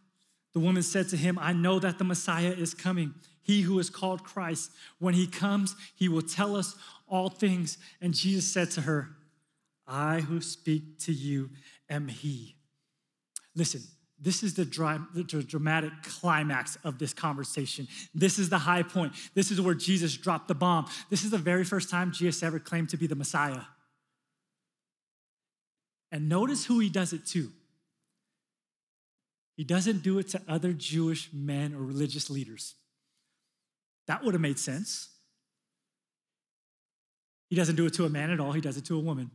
the 0.52 0.60
woman 0.60 0.82
said 0.82 1.08
to 1.08 1.16
him, 1.16 1.38
I 1.40 1.52
know 1.52 1.78
that 1.78 1.98
the 1.98 2.04
Messiah 2.04 2.50
is 2.50 2.74
coming, 2.74 3.14
he 3.42 3.62
who 3.62 3.78
is 3.78 3.90
called 3.90 4.22
Christ. 4.22 4.70
When 4.98 5.14
he 5.14 5.26
comes, 5.26 5.74
he 5.94 6.08
will 6.08 6.22
tell 6.22 6.56
us 6.56 6.76
all 7.08 7.28
things. 7.28 7.78
And 8.00 8.14
Jesus 8.14 8.52
said 8.52 8.70
to 8.72 8.82
her, 8.82 9.10
I 9.86 10.20
who 10.20 10.40
speak 10.40 10.98
to 11.00 11.12
you 11.12 11.50
am 11.90 12.08
he. 12.08 12.56
Listen, 13.54 13.82
this 14.20 14.42
is 14.42 14.54
the, 14.54 14.64
dry, 14.64 14.98
the, 15.14 15.24
dramatic 15.24 15.90
climax 16.04 16.78
of 16.84 16.98
this 16.98 17.12
conversation. 17.12 17.88
This 18.14 18.38
is 18.38 18.48
the 18.48 18.58
high 18.58 18.84
point. 18.84 19.14
This 19.34 19.50
is 19.50 19.60
where 19.60 19.74
Jesus 19.74 20.16
dropped 20.16 20.46
the 20.46 20.54
bomb. 20.54 20.86
This 21.10 21.24
is 21.24 21.30
the 21.30 21.38
very 21.38 21.64
first 21.64 21.90
time 21.90 22.12
Jesus 22.12 22.42
ever 22.42 22.60
claimed 22.60 22.90
to 22.90 22.96
be 22.96 23.08
the 23.08 23.16
Messiah. 23.16 23.62
And 26.12 26.28
notice 26.28 26.64
who 26.64 26.78
he 26.78 26.88
does 26.88 27.12
it 27.12 27.26
to. 27.28 27.50
He 29.56 29.64
doesn't 29.64 30.02
do 30.02 30.18
it 30.18 30.28
to 30.28 30.40
other 30.48 30.72
Jewish 30.72 31.30
men 31.32 31.74
or 31.74 31.78
religious 31.78 32.30
leaders. 32.30 32.74
That 34.06 34.24
would 34.24 34.34
have 34.34 34.40
made 34.40 34.58
sense. 34.58 35.08
He 37.48 37.56
doesn't 37.56 37.76
do 37.76 37.86
it 37.86 37.94
to 37.94 38.06
a 38.06 38.08
man 38.08 38.30
at 38.30 38.40
all, 38.40 38.52
he 38.52 38.60
does 38.60 38.76
it 38.76 38.84
to 38.86 38.96
a 38.96 39.00
woman. 39.00 39.30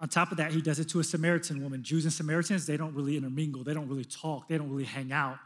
On 0.00 0.08
top 0.08 0.32
of 0.32 0.36
that, 0.38 0.50
he 0.50 0.60
does 0.60 0.80
it 0.80 0.88
to 0.90 1.00
a 1.00 1.04
Samaritan 1.04 1.62
woman. 1.62 1.82
Jews 1.82 2.04
and 2.04 2.12
Samaritans, 2.12 2.66
they 2.66 2.76
don't 2.76 2.94
really 2.94 3.16
intermingle, 3.16 3.62
they 3.62 3.72
don't 3.72 3.88
really 3.88 4.04
talk, 4.04 4.48
they 4.48 4.58
don't 4.58 4.68
really 4.68 4.84
hang 4.84 5.12
out. 5.12 5.38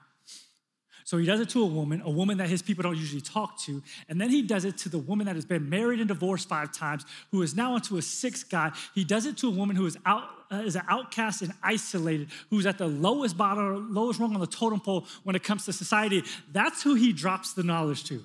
So 1.07 1.19
he 1.19 1.25
does 1.25 1.39
it 1.39 1.49
to 1.51 1.63
a 1.63 1.67
woman, 1.67 2.03
a 2.05 2.11
woman 2.11 2.39
that 2.39 2.49
his 2.49 2.63
people 2.63 2.83
don't 2.83 2.97
usually 2.97 3.21
talk 3.21 3.61
to. 3.61 3.81
And 4.09 4.21
then 4.21 4.29
he 4.29 4.43
does 4.43 4.65
it 4.65 4.77
to 4.79 4.89
the 4.89 4.99
woman 4.99 5.27
that 5.27 5.37
has 5.37 5.45
been 5.45 5.71
married 5.71 6.01
and 6.01 6.09
divorced 6.09 6.49
five 6.49 6.73
times, 6.73 7.05
who 7.31 7.43
is 7.43 7.55
now 7.55 7.77
into 7.77 7.97
a 7.97 8.03
sixth 8.03 8.51
guy. 8.51 8.73
He 8.93 9.05
does 9.05 9.25
it 9.25 9.37
to 9.39 9.47
a 9.47 9.53
woman 9.53 9.77
who 9.77 9.87
is 9.87 9.97
out 10.05 10.25
uh, 10.51 10.57
is 10.57 10.75
an 10.75 10.83
outcast 10.89 11.43
and 11.43 11.53
isolated, 11.63 12.29
who's 12.51 12.67
at 12.67 12.79
the 12.79 12.89
lowest 12.89 13.37
bottom, 13.37 13.95
lowest 13.95 14.19
rung 14.19 14.35
on 14.35 14.41
the 14.41 14.49
totem 14.49 14.81
pole 14.81 15.07
when 15.23 15.37
it 15.37 15.45
comes 15.45 15.65
to 15.67 15.73
society. 15.73 16.25
That's 16.51 16.83
who 16.83 16.95
he 16.95 17.13
drops 17.13 17.53
the 17.53 17.63
knowledge 17.63 18.03
to. 18.05 18.25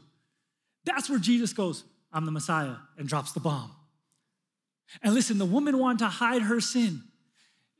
That's 0.83 1.07
where 1.07 1.19
Jesus 1.19 1.53
goes, 1.53 1.83
I'm 2.11 2.25
the 2.25 2.31
Messiah, 2.31 2.75
and 2.97 3.07
drops 3.07 3.31
the 3.31 3.39
bomb. 3.39 3.71
And 5.03 5.13
listen, 5.13 5.37
the 5.37 5.45
woman 5.45 5.77
wanted 5.77 5.99
to 5.99 6.07
hide 6.07 6.41
her 6.41 6.59
sin. 6.59 7.03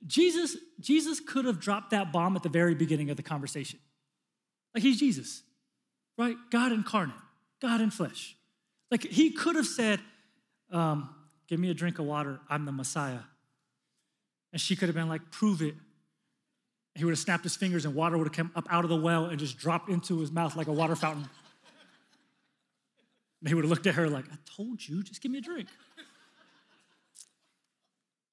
Jesus, 0.05 0.57
Jesus 0.79 1.19
could 1.19 1.45
have 1.45 1.59
dropped 1.59 1.89
that 1.89 2.11
bomb 2.11 2.35
at 2.35 2.43
the 2.43 2.49
very 2.49 2.75
beginning 2.75 3.09
of 3.09 3.17
the 3.17 3.23
conversation. 3.23 3.79
Like 4.73 4.84
he's 4.84 4.99
Jesus, 4.99 5.43
right? 6.17 6.36
God 6.49 6.71
incarnate, 6.71 7.15
God 7.62 7.81
in 7.81 7.91
flesh. 7.91 8.36
Like 8.89 9.03
he 9.03 9.31
could 9.31 9.55
have 9.55 9.65
said, 9.65 9.99
um, 10.71 11.10
Give 11.47 11.60
me 11.60 11.69
a 11.69 11.73
drink 11.73 11.99
of 11.99 12.05
water, 12.05 12.39
I'm 12.49 12.63
the 12.63 12.71
Messiah. 12.71 13.19
And 14.53 14.62
she 14.62 14.77
could 14.77 14.88
have 14.88 14.95
been 14.95 15.10
like, 15.10 15.31
Prove 15.31 15.62
it. 15.62 15.75
He 16.95 17.05
would 17.05 17.12
have 17.12 17.19
snapped 17.19 17.43
his 17.43 17.55
fingers 17.55 17.86
and 17.86 17.95
water 17.95 18.17
would 18.17 18.27
have 18.27 18.36
come 18.36 18.51
up 18.55 18.67
out 18.69 18.84
of 18.84 18.89
the 18.89 18.97
well 18.97 19.25
and 19.25 19.39
just 19.39 19.57
dropped 19.57 19.89
into 19.89 20.19
his 20.19 20.31
mouth 20.31 20.55
like 20.55 20.67
a 20.67 20.73
water 20.73 20.95
fountain. 20.95 21.29
And 23.39 23.47
he 23.47 23.53
would 23.55 23.63
have 23.63 23.69
looked 23.69 23.88
at 23.88 23.95
her 23.95 24.10
like, 24.10 24.25
I 24.31 24.36
told 24.45 24.86
you, 24.86 25.01
just 25.01 25.21
give 25.21 25.31
me 25.31 25.39
a 25.39 25.41
drink. 25.41 25.67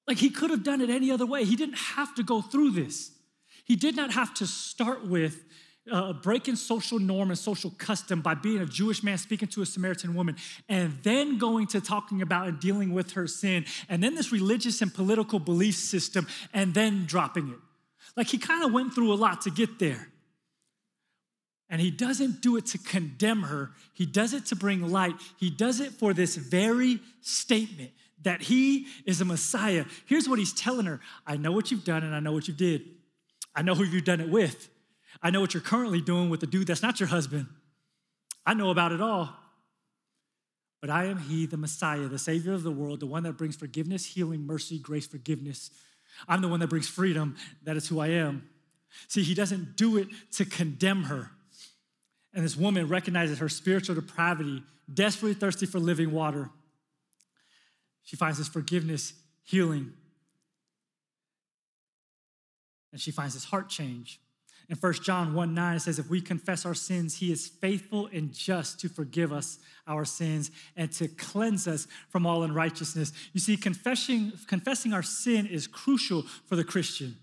Like 0.09 0.17
he 0.17 0.31
could 0.31 0.49
have 0.49 0.63
done 0.63 0.81
it 0.81 0.89
any 0.89 1.11
other 1.11 1.25
way. 1.25 1.45
He 1.45 1.55
didn't 1.55 1.77
have 1.77 2.15
to 2.15 2.23
go 2.23 2.41
through 2.41 2.71
this. 2.71 3.11
He 3.63 3.75
did 3.75 3.95
not 3.95 4.11
have 4.11 4.33
to 4.35 4.47
start 4.47 5.05
with 5.05 5.43
uh, 5.91 6.13
breaking 6.13 6.55
social 6.55 6.99
norm 6.99 7.29
and 7.29 7.37
social 7.37 7.71
custom 7.77 8.21
by 8.21 8.33
being 8.33 8.59
a 8.59 8.65
Jewish 8.65 9.03
man 9.03 9.17
speaking 9.17 9.47
to 9.49 9.61
a 9.61 9.65
Samaritan 9.65 10.13
woman, 10.15 10.35
and 10.67 10.97
then 11.03 11.37
going 11.37 11.67
to 11.67 11.81
talking 11.81 12.21
about 12.21 12.47
and 12.47 12.59
dealing 12.59 12.93
with 12.93 13.11
her 13.11 13.27
sin, 13.27 13.65
and 13.87 14.03
then 14.03 14.15
this 14.15 14.31
religious 14.31 14.81
and 14.81 14.93
political 14.93 15.39
belief 15.39 15.75
system, 15.75 16.27
and 16.53 16.73
then 16.73 17.05
dropping 17.05 17.49
it. 17.49 17.59
Like 18.15 18.27
he 18.27 18.37
kind 18.37 18.63
of 18.63 18.71
went 18.71 18.93
through 18.93 19.13
a 19.13 19.15
lot 19.15 19.41
to 19.41 19.51
get 19.51 19.79
there. 19.79 20.09
And 21.69 21.79
he 21.79 21.91
doesn't 21.91 22.41
do 22.41 22.57
it 22.57 22.65
to 22.67 22.79
condemn 22.79 23.43
her, 23.43 23.71
he 23.93 24.05
does 24.05 24.33
it 24.33 24.47
to 24.47 24.55
bring 24.55 24.91
light. 24.91 25.13
He 25.37 25.49
does 25.49 25.79
it 25.79 25.91
for 25.91 26.13
this 26.13 26.35
very 26.35 26.99
statement 27.21 27.91
that 28.23 28.41
he 28.41 28.87
is 29.05 29.21
a 29.21 29.25
Messiah. 29.25 29.85
Here's 30.05 30.27
what 30.27 30.39
he's 30.39 30.53
telling 30.53 30.85
her 30.85 30.99
I 31.27 31.37
know 31.37 31.51
what 31.51 31.71
you've 31.71 31.83
done 31.83 32.03
and 32.03 32.15
I 32.15 32.19
know 32.19 32.31
what 32.31 32.47
you 32.47 32.53
did. 32.53 32.83
I 33.55 33.61
know 33.61 33.75
who 33.75 33.83
you've 33.83 34.05
done 34.05 34.21
it 34.21 34.29
with. 34.29 34.69
I 35.21 35.29
know 35.31 35.41
what 35.41 35.53
you're 35.53 35.61
currently 35.61 36.01
doing 36.01 36.29
with 36.29 36.39
the 36.39 36.47
dude 36.47 36.67
that's 36.67 36.81
not 36.81 36.99
your 36.99 37.09
husband. 37.09 37.47
I 38.45 38.53
know 38.53 38.69
about 38.69 38.91
it 38.91 39.01
all. 39.01 39.35
But 40.81 40.89
I 40.89 41.05
am 41.05 41.19
He, 41.19 41.45
the 41.45 41.57
Messiah, 41.57 42.07
the 42.07 42.19
Savior 42.19 42.53
of 42.53 42.63
the 42.63 42.71
world, 42.71 43.01
the 43.01 43.05
one 43.05 43.23
that 43.23 43.33
brings 43.33 43.55
forgiveness, 43.55 44.05
healing, 44.05 44.45
mercy, 44.45 44.79
grace, 44.79 45.07
forgiveness. 45.07 45.71
I'm 46.27 46.41
the 46.41 46.47
one 46.47 46.61
that 46.61 46.69
brings 46.69 46.87
freedom. 46.87 47.35
That 47.63 47.75
is 47.75 47.87
who 47.87 47.99
I 47.99 48.07
am. 48.07 48.47
See, 49.07 49.21
He 49.21 49.33
doesn't 49.33 49.75
do 49.75 49.97
it 49.97 50.07
to 50.33 50.45
condemn 50.45 51.03
her. 51.03 51.31
And 52.33 52.45
this 52.45 52.55
woman 52.55 52.87
recognizes 52.87 53.39
her 53.39 53.49
spiritual 53.49 53.95
depravity, 53.95 54.63
desperately 54.91 55.33
thirsty 55.33 55.65
for 55.65 55.79
living 55.79 56.11
water. 56.11 56.49
She 58.03 58.15
finds 58.15 58.37
this 58.37 58.47
forgiveness, 58.47 59.13
healing, 59.43 59.93
and 62.91 63.01
she 63.01 63.11
finds 63.11 63.33
this 63.33 63.45
heart 63.45 63.69
change. 63.69 64.19
In 64.69 64.77
1 64.77 64.93
John 64.93 65.33
1 65.33 65.53
9, 65.53 65.75
it 65.75 65.79
says, 65.79 65.97
If 65.97 66.09
we 66.09 66.21
confess 66.21 66.65
our 66.65 66.75
sins, 66.75 67.15
he 67.15 67.31
is 67.31 67.47
faithful 67.47 68.07
and 68.13 68.31
just 68.31 68.79
to 68.81 68.89
forgive 68.89 69.33
us 69.33 69.57
our 69.87 70.05
sins 70.05 70.51
and 70.75 70.91
to 70.93 71.07
cleanse 71.07 71.67
us 71.67 71.87
from 72.09 72.27
all 72.27 72.43
unrighteousness. 72.43 73.11
You 73.33 73.39
see, 73.39 73.57
confessing, 73.57 74.31
confessing 74.47 74.93
our 74.93 75.01
sin 75.01 75.47
is 75.47 75.65
crucial 75.65 76.21
for 76.45 76.55
the 76.55 76.63
Christian. 76.63 77.17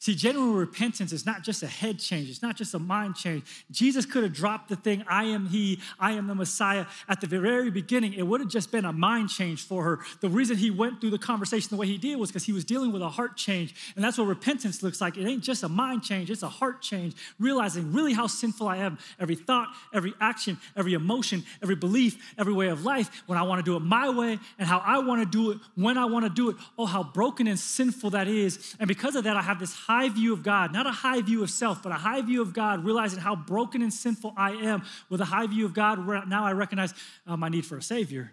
See, 0.00 0.14
genuine 0.14 0.54
repentance 0.54 1.12
is 1.12 1.26
not 1.26 1.42
just 1.42 1.62
a 1.62 1.66
head 1.66 1.98
change, 1.98 2.30
it's 2.30 2.40
not 2.40 2.56
just 2.56 2.72
a 2.72 2.78
mind 2.78 3.16
change. 3.16 3.44
Jesus 3.70 4.06
could 4.06 4.22
have 4.22 4.32
dropped 4.32 4.70
the 4.70 4.76
thing, 4.76 5.04
I 5.06 5.24
am 5.24 5.46
He, 5.46 5.78
I 5.98 6.12
am 6.12 6.26
the 6.26 6.34
Messiah, 6.34 6.86
at 7.06 7.20
the 7.20 7.26
very 7.26 7.70
beginning. 7.70 8.14
It 8.14 8.26
would 8.26 8.40
have 8.40 8.48
just 8.48 8.72
been 8.72 8.86
a 8.86 8.94
mind 8.94 9.28
change 9.28 9.62
for 9.62 9.84
her. 9.84 9.98
The 10.22 10.30
reason 10.30 10.56
He 10.56 10.70
went 10.70 11.02
through 11.02 11.10
the 11.10 11.18
conversation 11.18 11.68
the 11.70 11.76
way 11.76 11.86
He 11.86 11.98
did 11.98 12.16
was 12.16 12.30
because 12.30 12.44
He 12.44 12.52
was 12.52 12.64
dealing 12.64 12.92
with 12.92 13.02
a 13.02 13.10
heart 13.10 13.36
change. 13.36 13.74
And 13.94 14.02
that's 14.02 14.16
what 14.16 14.24
repentance 14.24 14.82
looks 14.82 15.02
like. 15.02 15.18
It 15.18 15.28
ain't 15.28 15.44
just 15.44 15.64
a 15.64 15.68
mind 15.68 16.02
change, 16.02 16.30
it's 16.30 16.42
a 16.42 16.48
heart 16.48 16.80
change, 16.80 17.14
realizing 17.38 17.92
really 17.92 18.14
how 18.14 18.26
sinful 18.26 18.68
I 18.68 18.78
am. 18.78 18.96
Every 19.18 19.34
thought, 19.34 19.68
every 19.92 20.14
action, 20.18 20.56
every 20.78 20.94
emotion, 20.94 21.44
every 21.62 21.76
belief, 21.76 22.34
every 22.38 22.54
way 22.54 22.68
of 22.68 22.86
life, 22.86 23.22
when 23.26 23.36
I 23.36 23.42
want 23.42 23.58
to 23.58 23.70
do 23.70 23.76
it 23.76 23.80
my 23.80 24.08
way 24.08 24.38
and 24.58 24.66
how 24.66 24.78
I 24.78 25.00
want 25.00 25.20
to 25.20 25.26
do 25.26 25.50
it, 25.50 25.58
when 25.74 25.98
I 25.98 26.06
want 26.06 26.24
to 26.24 26.30
do 26.30 26.48
it. 26.48 26.56
Oh, 26.78 26.86
how 26.86 27.02
broken 27.02 27.46
and 27.46 27.58
sinful 27.58 28.08
that 28.10 28.28
is. 28.28 28.74
And 28.80 28.88
because 28.88 29.14
of 29.14 29.24
that, 29.24 29.36
I 29.36 29.42
have 29.42 29.58
this 29.58 29.74
high 29.90 30.08
view 30.08 30.32
of 30.32 30.44
God, 30.44 30.72
not 30.72 30.86
a 30.86 30.92
high 30.92 31.20
view 31.20 31.42
of 31.42 31.50
self, 31.50 31.82
but 31.82 31.90
a 31.90 31.96
high 31.96 32.22
view 32.22 32.40
of 32.42 32.52
God, 32.52 32.84
realizing 32.84 33.18
how 33.18 33.34
broken 33.34 33.82
and 33.82 33.92
sinful 33.92 34.32
I 34.36 34.52
am. 34.52 34.84
With 35.08 35.20
a 35.20 35.24
high 35.24 35.48
view 35.48 35.64
of 35.64 35.74
God, 35.74 36.28
now 36.28 36.44
I 36.44 36.52
recognize 36.52 36.94
uh, 37.26 37.36
my 37.36 37.48
need 37.48 37.66
for 37.66 37.76
a 37.76 37.82
Savior. 37.82 38.30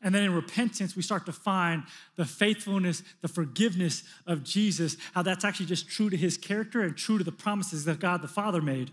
And 0.00 0.14
then 0.14 0.22
in 0.22 0.32
repentance, 0.32 0.96
we 0.96 1.02
start 1.02 1.26
to 1.26 1.32
find 1.32 1.82
the 2.16 2.24
faithfulness, 2.24 3.02
the 3.20 3.28
forgiveness 3.28 4.04
of 4.26 4.42
Jesus, 4.42 4.96
how 5.12 5.22
that's 5.22 5.44
actually 5.44 5.66
just 5.66 5.88
true 5.88 6.08
to 6.08 6.16
his 6.16 6.38
character 6.38 6.80
and 6.80 6.96
true 6.96 7.18
to 7.18 7.24
the 7.24 7.32
promises 7.32 7.84
that 7.84 8.00
God 8.00 8.22
the 8.22 8.28
Father 8.28 8.62
made. 8.62 8.90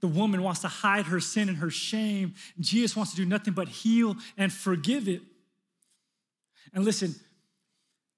The 0.00 0.08
woman 0.08 0.42
wants 0.42 0.60
to 0.60 0.68
hide 0.68 1.06
her 1.06 1.20
sin 1.20 1.48
and 1.48 1.58
her 1.58 1.70
shame. 1.70 2.34
Jesus 2.58 2.94
wants 2.94 3.12
to 3.12 3.16
do 3.16 3.24
nothing 3.24 3.54
but 3.54 3.68
heal 3.68 4.16
and 4.36 4.52
forgive 4.52 5.08
it. 5.08 5.22
And 6.74 6.84
listen, 6.84 7.14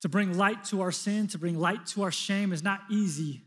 to 0.02 0.08
bring 0.08 0.36
light 0.36 0.64
to 0.64 0.82
our 0.82 0.92
sin, 0.92 1.28
to 1.28 1.38
bring 1.38 1.58
light 1.58 1.86
to 1.86 2.02
our 2.02 2.10
shame 2.10 2.52
is 2.52 2.62
not 2.62 2.80
easy. 2.90 3.42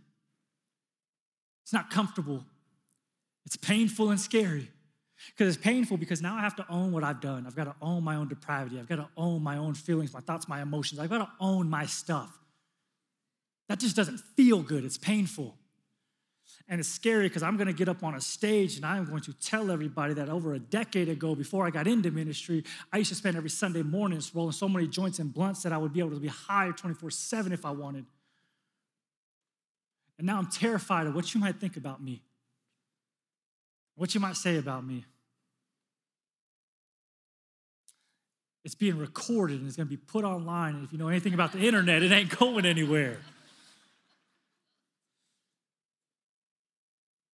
It's 1.63 1.73
not 1.73 1.89
comfortable. 1.89 2.43
It's 3.45 3.57
painful 3.57 4.09
and 4.09 4.19
scary. 4.19 4.71
Because 5.31 5.55
it's 5.55 5.63
painful 5.63 5.97
because 5.97 6.21
now 6.21 6.35
I 6.35 6.41
have 6.41 6.55
to 6.57 6.65
own 6.69 6.91
what 6.91 7.03
I've 7.03 7.21
done. 7.21 7.45
I've 7.47 7.55
got 7.55 7.65
to 7.65 7.75
own 7.81 8.03
my 8.03 8.15
own 8.15 8.27
depravity. 8.27 8.79
I've 8.79 8.87
got 8.87 8.97
to 8.97 9.07
own 9.17 9.41
my 9.41 9.57
own 9.57 9.73
feelings, 9.73 10.13
my 10.13 10.19
thoughts, 10.19 10.47
my 10.47 10.61
emotions. 10.61 10.99
I've 10.99 11.09
got 11.09 11.19
to 11.19 11.29
own 11.39 11.69
my 11.69 11.85
stuff. 11.85 12.37
That 13.67 13.79
just 13.79 13.95
doesn't 13.95 14.19
feel 14.35 14.61
good. 14.61 14.85
It's 14.85 14.97
painful. 14.97 15.55
And 16.67 16.79
it's 16.79 16.89
scary 16.89 17.27
because 17.27 17.43
I'm 17.43 17.57
going 17.57 17.67
to 17.67 17.73
get 17.73 17.87
up 17.87 18.03
on 18.03 18.15
a 18.15 18.21
stage 18.21 18.75
and 18.77 18.85
I'm 18.85 19.05
going 19.05 19.21
to 19.21 19.33
tell 19.33 19.69
everybody 19.69 20.15
that 20.15 20.29
over 20.29 20.55
a 20.55 20.59
decade 20.59 21.09
ago, 21.09 21.35
before 21.35 21.67
I 21.67 21.69
got 21.69 21.85
into 21.85 22.09
ministry, 22.09 22.63
I 22.91 22.97
used 22.97 23.09
to 23.09 23.15
spend 23.15 23.37
every 23.37 23.51
Sunday 23.51 23.83
mornings 23.83 24.33
rolling 24.33 24.51
so 24.51 24.67
many 24.67 24.87
joints 24.87 25.19
and 25.19 25.31
blunts 25.31 25.61
that 25.63 25.71
I 25.71 25.77
would 25.77 25.93
be 25.93 25.99
able 25.99 26.11
to 26.11 26.19
be 26.19 26.27
high 26.27 26.71
24 26.71 27.11
7 27.11 27.51
if 27.51 27.65
I 27.65 27.71
wanted. 27.71 28.05
And 30.17 30.25
now 30.25 30.37
I'm 30.37 30.47
terrified 30.47 31.05
of 31.07 31.13
what 31.13 31.33
you 31.33 31.39
might 31.39 31.59
think 31.59 31.77
about 31.77 32.01
me, 32.01 32.23
what 33.95 34.15
you 34.15 34.21
might 34.21 34.35
say 34.35 34.57
about 34.57 34.85
me. 34.85 35.05
It's 38.63 38.73
being 38.75 38.97
recorded 38.97 39.59
and 39.59 39.67
it's 39.67 39.77
going 39.77 39.87
to 39.87 39.95
be 39.95 39.97
put 39.97 40.25
online. 40.25 40.73
And 40.73 40.83
if 40.83 40.91
you 40.91 40.97
know 40.97 41.09
anything 41.09 41.35
about 41.35 41.51
the 41.51 41.59
internet, 41.59 42.01
it 42.01 42.11
ain't 42.11 42.35
going 42.39 42.65
anywhere. 42.65 43.19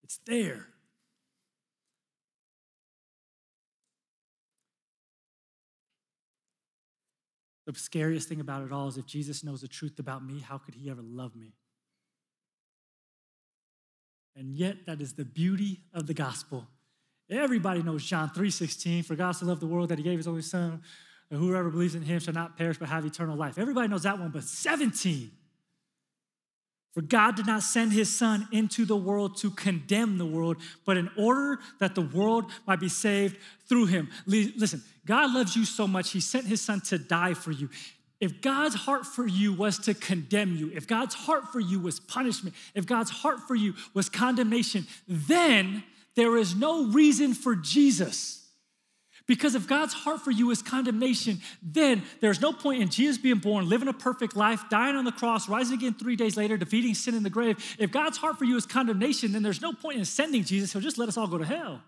It's 0.10 0.20
there. 0.26 0.66
The 7.68 7.76
scariest 7.76 8.28
thing 8.28 8.40
about 8.40 8.66
it 8.66 8.72
all 8.72 8.88
is 8.88 8.98
if 8.98 9.06
Jesus 9.06 9.44
knows 9.44 9.62
the 9.62 9.68
truth 9.68 10.00
about 10.00 10.26
me, 10.26 10.40
how 10.40 10.58
could 10.58 10.74
he 10.74 10.90
ever 10.90 11.04
love 11.04 11.36
me? 11.36 11.54
And 14.36 14.52
yet, 14.56 14.88
that 14.88 15.00
is 15.00 15.14
the 15.14 15.26
beauty 15.26 15.82
of 15.94 16.08
the 16.08 16.16
gospel. 16.16 16.68
Everybody 17.30 17.84
knows 17.84 18.04
John 18.04 18.32
3:16, 18.32 19.04
for 19.04 19.16
God 19.16 19.34
so 19.34 19.46
loved 19.46 19.62
the 19.62 19.68
world 19.68 19.90
that 19.90 20.00
he 20.00 20.04
gave 20.04 20.18
his 20.18 20.28
only 20.28 20.42
son, 20.42 20.82
and 21.30 21.40
whoever 21.40 21.70
believes 21.70 21.94
in 21.94 22.02
him 22.02 22.20
shall 22.20 22.34
not 22.34 22.58
perish 22.58 22.80
but 22.80 22.90
have 22.90 23.06
eternal 23.06 23.38
life. 23.38 23.60
Everybody 23.60 23.88
knows 23.88 24.04
that 24.04 24.18
one, 24.18 24.32
but 24.32 24.44
17. 24.44 25.39
For 26.94 27.02
God 27.02 27.36
did 27.36 27.46
not 27.46 27.62
send 27.64 27.94
his 27.94 28.12
son 28.12 28.48
into 28.52 28.84
the 28.84 28.98
world 28.98 29.38
to 29.38 29.52
condemn 29.52 30.18
the 30.18 30.26
world, 30.26 30.58
but 30.86 30.98
in 30.98 31.10
order 31.18 31.60
that 31.80 31.94
the 31.96 32.02
world 32.02 32.52
might 32.66 32.80
be 32.80 32.90
saved 32.90 33.38
through 33.68 33.86
him. 33.86 34.10
Listen, 34.26 34.84
God 35.06 35.32
loves 35.32 35.56
you 35.56 35.66
so 35.66 35.88
much, 35.88 36.12
he 36.12 36.20
sent 36.20 36.48
his 36.48 36.62
son 36.62 36.82
to 36.82 36.98
die 36.98 37.36
for 37.36 37.52
you. 37.52 37.70
If 38.20 38.42
God's 38.42 38.76
heart 38.76 39.06
for 39.06 39.26
you 39.26 39.54
was 39.54 39.78
to 39.80 39.94
condemn 39.94 40.56
you, 40.56 40.72
if 40.74 40.88
God's 40.88 41.16
heart 41.16 41.54
for 41.54 41.60
you 41.60 41.80
was 41.80 42.00
punishment, 42.00 42.56
if 42.76 42.86
God's 42.86 43.12
heart 43.12 43.40
for 43.48 43.56
you 43.56 43.76
was 43.94 44.10
condemnation, 44.10 44.88
then 45.08 45.84
there 46.16 46.36
is 46.36 46.54
no 46.54 46.88
reason 46.88 47.34
for 47.34 47.56
Jesus. 47.56 48.39
Because 49.30 49.54
if 49.54 49.68
God's 49.68 49.94
heart 49.94 50.22
for 50.22 50.32
you 50.32 50.50
is 50.50 50.64
condemnation, 50.64 51.40
then 51.62 52.02
there's 52.20 52.42
no 52.42 52.52
point 52.52 52.82
in 52.82 52.90
Jesus 52.90 53.20
being 53.20 53.38
born, 53.38 53.70
living 53.70 53.88
a 53.88 53.94
perfect 53.94 54.36
life, 54.36 54.64
dying 54.72 54.96
on 54.96 55.06
the 55.06 55.12
cross, 55.12 55.48
rising 55.48 55.78
again 55.78 55.94
three 55.94 56.16
days 56.16 56.36
later, 56.36 56.58
defeating 56.58 56.96
sin 56.96 57.14
in 57.14 57.22
the 57.22 57.30
grave. 57.30 57.76
If 57.78 57.92
God's 57.92 58.18
heart 58.18 58.40
for 58.40 58.46
you 58.46 58.58
is 58.58 58.66
condemnation, 58.66 59.32
then 59.32 59.44
there's 59.44 59.62
no 59.62 59.72
point 59.72 60.00
in 60.00 60.06
sending 60.06 60.44
Jesus. 60.44 60.74
He'll 60.74 60.82
just 60.82 60.98
let 60.98 61.10
us 61.10 61.16
all 61.16 61.28
go 61.28 61.38
to 61.38 61.46
hell. 61.46 61.80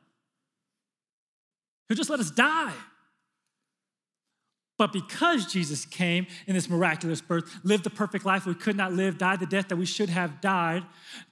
He'll 1.88 1.98
just 1.98 2.12
let 2.12 2.20
us 2.20 2.30
die. 2.30 2.74
But 4.82 4.94
because 4.94 5.46
Jesus 5.46 5.86
came 5.86 6.26
in 6.48 6.56
this 6.56 6.67
miraculous 6.67 7.22
birth, 7.22 7.60
lived 7.63 7.84
the 7.84 7.91
perfect 7.91 8.26
life 8.26 8.48
we 8.48 8.56
could 8.56 8.76
not 8.76 8.91
live, 8.91 9.20
died 9.20 9.39
the 9.39 9.46
death 9.46 9.67
that 9.67 9.76
we 9.76 9.86
should 9.86 10.10
have 10.10 10.41
died, 10.41 10.84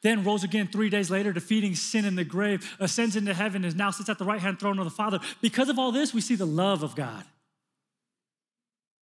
then 0.03 0.23
rose 0.23 0.43
again 0.43 0.67
three 0.67 0.91
days 0.91 1.09
later, 1.09 1.33
defeating 1.33 1.73
sin 1.73 2.05
in 2.05 2.13
the 2.13 2.23
grave, 2.23 2.77
ascends 2.79 3.15
into 3.15 3.33
heaven, 3.33 3.65
and 3.65 3.75
now 3.75 3.89
sits 3.89 4.07
at 4.07 4.19
the 4.19 4.23
right 4.23 4.39
hand 4.39 4.59
throne 4.59 4.77
of 4.77 4.85
the 4.85 4.91
Father. 4.91 5.19
Because 5.41 5.67
of 5.67 5.79
all 5.79 5.91
this, 5.91 6.13
we 6.13 6.21
see 6.21 6.35
the 6.35 6.45
love 6.45 6.83
of 6.83 6.95
God. 6.95 7.23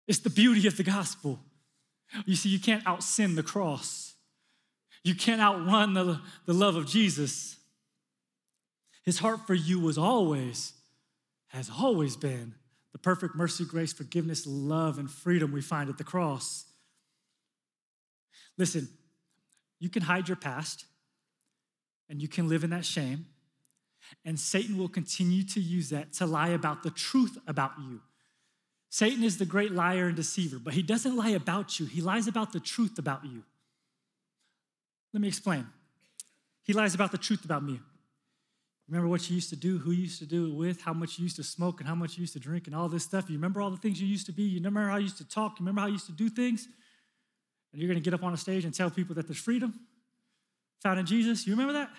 It's 0.07 0.19
the 0.19 0.29
beauty 0.29 0.65
of 0.65 0.77
the 0.77 0.83
gospel. 0.83 1.41
You 2.25 2.37
see, 2.37 2.47
you 2.47 2.59
can't 2.59 2.87
out 2.87 3.03
sin 3.03 3.35
the 3.35 3.43
cross, 3.43 4.13
you 5.03 5.13
can't 5.13 5.41
outrun 5.41 5.93
the, 5.93 6.21
the 6.45 6.53
love 6.53 6.77
of 6.77 6.87
Jesus. 6.87 7.57
His 9.03 9.19
heart 9.19 9.45
for 9.45 9.55
you 9.55 9.77
was 9.81 9.97
always, 9.97 10.71
has 11.47 11.69
always 11.69 12.15
been 12.15 12.55
the 12.97 13.01
perfect 13.03 13.35
mercy, 13.35 13.63
grace, 13.63 13.93
forgiveness, 13.93 14.47
love, 14.47 14.97
and 14.97 15.09
freedom 15.09 15.51
we 15.51 15.61
find 15.61 15.87
at 15.87 15.99
the 15.99 16.03
cross. 16.03 16.65
Listen, 18.57 18.89
you 19.79 19.87
can 19.87 20.01
hide 20.01 20.27
your 20.27 20.35
past 20.35 20.85
and 22.09 22.19
you 22.19 22.27
can 22.27 22.49
live 22.49 22.63
in 22.63 22.71
that 22.71 22.85
shame, 22.85 23.27
and 24.25 24.39
Satan 24.39 24.77
will 24.77 24.87
continue 24.87 25.43
to 25.43 25.59
use 25.59 25.89
that 25.89 26.13
to 26.13 26.25
lie 26.25 26.49
about 26.49 26.81
the 26.81 26.89
truth 26.89 27.37
about 27.45 27.73
you. 27.77 28.01
Satan 28.89 29.23
is 29.23 29.37
the 29.37 29.45
great 29.45 29.73
liar 29.73 30.07
and 30.07 30.15
deceiver, 30.15 30.57
but 30.57 30.73
he 30.73 30.81
doesn't 30.81 31.15
lie 31.15 31.31
about 31.31 31.79
you, 31.79 31.85
he 31.85 32.01
lies 32.01 32.27
about 32.27 32.51
the 32.51 32.59
truth 32.59 32.97
about 32.97 33.25
you. 33.25 33.43
Let 35.13 35.21
me 35.21 35.27
explain. 35.27 35.67
He 36.63 36.73
lies 36.73 36.95
about 36.95 37.11
the 37.11 37.17
truth 37.17 37.45
about 37.45 37.63
me. 37.63 37.79
Remember 38.87 39.09
what 39.09 39.29
you 39.29 39.35
used 39.35 39.49
to 39.49 39.55
do, 39.55 39.77
who 39.77 39.91
you 39.91 40.03
used 40.03 40.19
to 40.19 40.25
do 40.25 40.47
it 40.47 40.55
with, 40.55 40.81
how 40.81 40.93
much 40.93 41.19
you 41.19 41.23
used 41.23 41.35
to 41.35 41.43
smoke, 41.43 41.81
and 41.81 41.89
how 41.89 41.95
much 41.95 42.17
you 42.17 42.21
used 42.21 42.33
to 42.33 42.39
drink, 42.39 42.67
and 42.67 42.75
all 42.75 42.87
this 42.87 43.03
stuff. 43.03 43.29
You 43.29 43.35
remember 43.35 43.61
all 43.61 43.69
the 43.69 43.77
things 43.77 44.01
you 44.01 44.07
used 44.07 44.25
to 44.27 44.31
be? 44.31 44.43
You 44.43 44.59
remember 44.59 44.87
how 44.89 44.95
you 44.95 45.03
used 45.03 45.17
to 45.17 45.27
talk? 45.27 45.59
You 45.59 45.65
remember 45.65 45.81
how 45.81 45.87
you 45.87 45.93
used 45.93 46.05
to 46.05 46.13
do 46.13 46.29
things? 46.29 46.67
And 47.73 47.81
you're 47.81 47.89
going 47.89 48.01
to 48.01 48.03
get 48.03 48.13
up 48.13 48.23
on 48.23 48.33
a 48.33 48.37
stage 48.37 48.63
and 48.63 48.73
tell 48.73 48.89
people 48.89 49.15
that 49.15 49.27
there's 49.27 49.39
freedom 49.39 49.73
found 50.81 50.99
in 50.99 51.05
Jesus. 51.05 51.45
You 51.45 51.53
remember 51.53 51.73
that? 51.73 51.89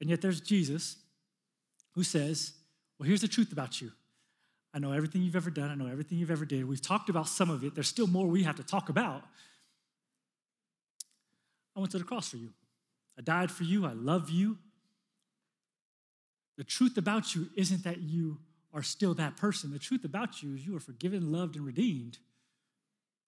And 0.00 0.08
yet 0.08 0.22
there's 0.22 0.40
Jesus 0.40 0.96
who 1.94 2.02
says, 2.02 2.54
Well, 2.98 3.06
here's 3.06 3.20
the 3.20 3.28
truth 3.28 3.52
about 3.52 3.80
you. 3.82 3.92
I 4.74 4.78
know 4.78 4.92
everything 4.92 5.22
you've 5.22 5.36
ever 5.36 5.50
done. 5.50 5.70
I 5.70 5.74
know 5.74 5.86
everything 5.86 6.16
you've 6.16 6.30
ever 6.30 6.46
did. 6.46 6.66
We've 6.66 6.80
talked 6.80 7.10
about 7.10 7.28
some 7.28 7.50
of 7.50 7.62
it. 7.64 7.74
There's 7.74 7.88
still 7.88 8.06
more 8.06 8.26
we 8.26 8.44
have 8.44 8.56
to 8.56 8.62
talk 8.62 8.88
about. 8.88 9.22
I 11.76 11.80
went 11.80 11.92
to 11.92 11.98
the 11.98 12.04
cross 12.04 12.30
for 12.30 12.38
you. 12.38 12.50
I 13.22 13.24
died 13.24 13.50
for 13.52 13.62
you. 13.62 13.86
I 13.86 13.92
love 13.92 14.30
you. 14.30 14.58
The 16.58 16.64
truth 16.64 16.98
about 16.98 17.34
you 17.34 17.48
isn't 17.56 17.84
that 17.84 18.00
you 18.00 18.38
are 18.74 18.82
still 18.82 19.14
that 19.14 19.36
person. 19.36 19.70
The 19.70 19.78
truth 19.78 20.04
about 20.04 20.42
you 20.42 20.54
is 20.54 20.66
you 20.66 20.76
are 20.76 20.80
forgiven, 20.80 21.30
loved, 21.30 21.54
and 21.54 21.64
redeemed. 21.64 22.18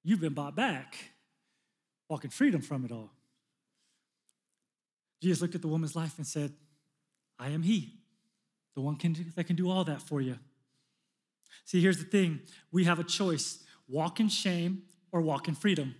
You've 0.02 0.20
been 0.20 0.34
bought 0.34 0.56
back, 0.56 0.96
walking 2.08 2.30
freedom 2.30 2.60
from 2.60 2.84
it 2.84 2.90
all. 2.90 3.12
Jesus 5.22 5.40
looked 5.40 5.54
at 5.54 5.62
the 5.62 5.68
woman's 5.68 5.94
life 5.94 6.14
and 6.18 6.26
said, 6.26 6.52
I 7.38 7.50
am 7.50 7.62
He, 7.62 7.94
the 8.74 8.80
one 8.80 8.96
can 8.96 9.32
that 9.36 9.44
can 9.44 9.56
do 9.56 9.70
all 9.70 9.84
that 9.84 10.02
for 10.02 10.20
you. 10.20 10.38
See, 11.64 11.80
here's 11.80 11.98
the 11.98 12.04
thing 12.04 12.40
we 12.72 12.84
have 12.84 12.98
a 12.98 13.04
choice 13.04 13.60
walk 13.88 14.18
in 14.18 14.28
shame 14.28 14.82
or 15.12 15.20
walk 15.20 15.46
in 15.46 15.54
freedom. 15.54 15.94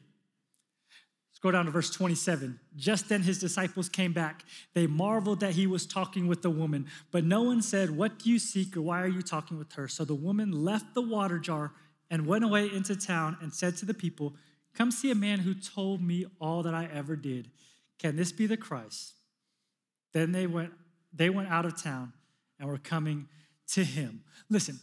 Go 1.45 1.51
down 1.51 1.67
to 1.67 1.71
verse 1.71 1.91
27. 1.91 2.59
Just 2.75 3.11
then 3.11 3.21
his 3.21 3.39
disciples 3.39 3.91
came 3.91 4.15
back. 4.15 4.47
They 4.73 4.87
marveled 4.87 5.41
that 5.41 5.53
he 5.53 5.67
was 5.67 5.85
talking 5.85 6.27
with 6.27 6.41
the 6.41 6.49
woman, 6.49 6.87
but 7.11 7.23
no 7.23 7.43
one 7.43 7.61
said, 7.61 7.91
What 7.91 8.19
do 8.19 8.31
you 8.31 8.39
seek 8.39 8.75
or 8.79 8.81
why 8.81 9.03
are 9.03 9.09
you 9.09 9.21
talking 9.21 9.59
with 9.59 9.75
her? 9.75 9.87
So 9.87 10.07
the 10.07 10.15
woman 10.15 10.65
left 10.65 10.95
the 10.95 11.03
water 11.03 11.39
jar 11.39 11.73
and 12.11 12.27
went 12.27 12.45
away 12.45 12.73
into 12.73 12.97
town 12.97 13.37
and 13.43 13.53
said 13.53 13.77
to 13.77 13.85
the 13.85 13.93
people, 13.93 14.35
Come 14.75 14.91
see 14.91 15.11
a 15.11 15.15
man 15.15 15.41
who 15.41 15.53
told 15.53 16.01
me 16.01 16.25
all 16.41 16.63
that 16.63 16.73
I 16.73 16.89
ever 16.91 17.15
did. 17.15 17.51
Can 17.99 18.17
this 18.17 18.33
be 18.33 18.47
the 18.47 18.57
Christ? 18.57 19.13
Then 20.15 20.33
they 20.33 20.47
went, 20.47 20.73
they 21.13 21.29
went 21.29 21.51
out 21.51 21.67
of 21.67 21.77
town 21.77 22.15
and 22.59 22.71
were 22.71 22.79
coming 22.79 23.29
to 23.73 23.85
him. 23.85 24.23
Listen, 24.49 24.81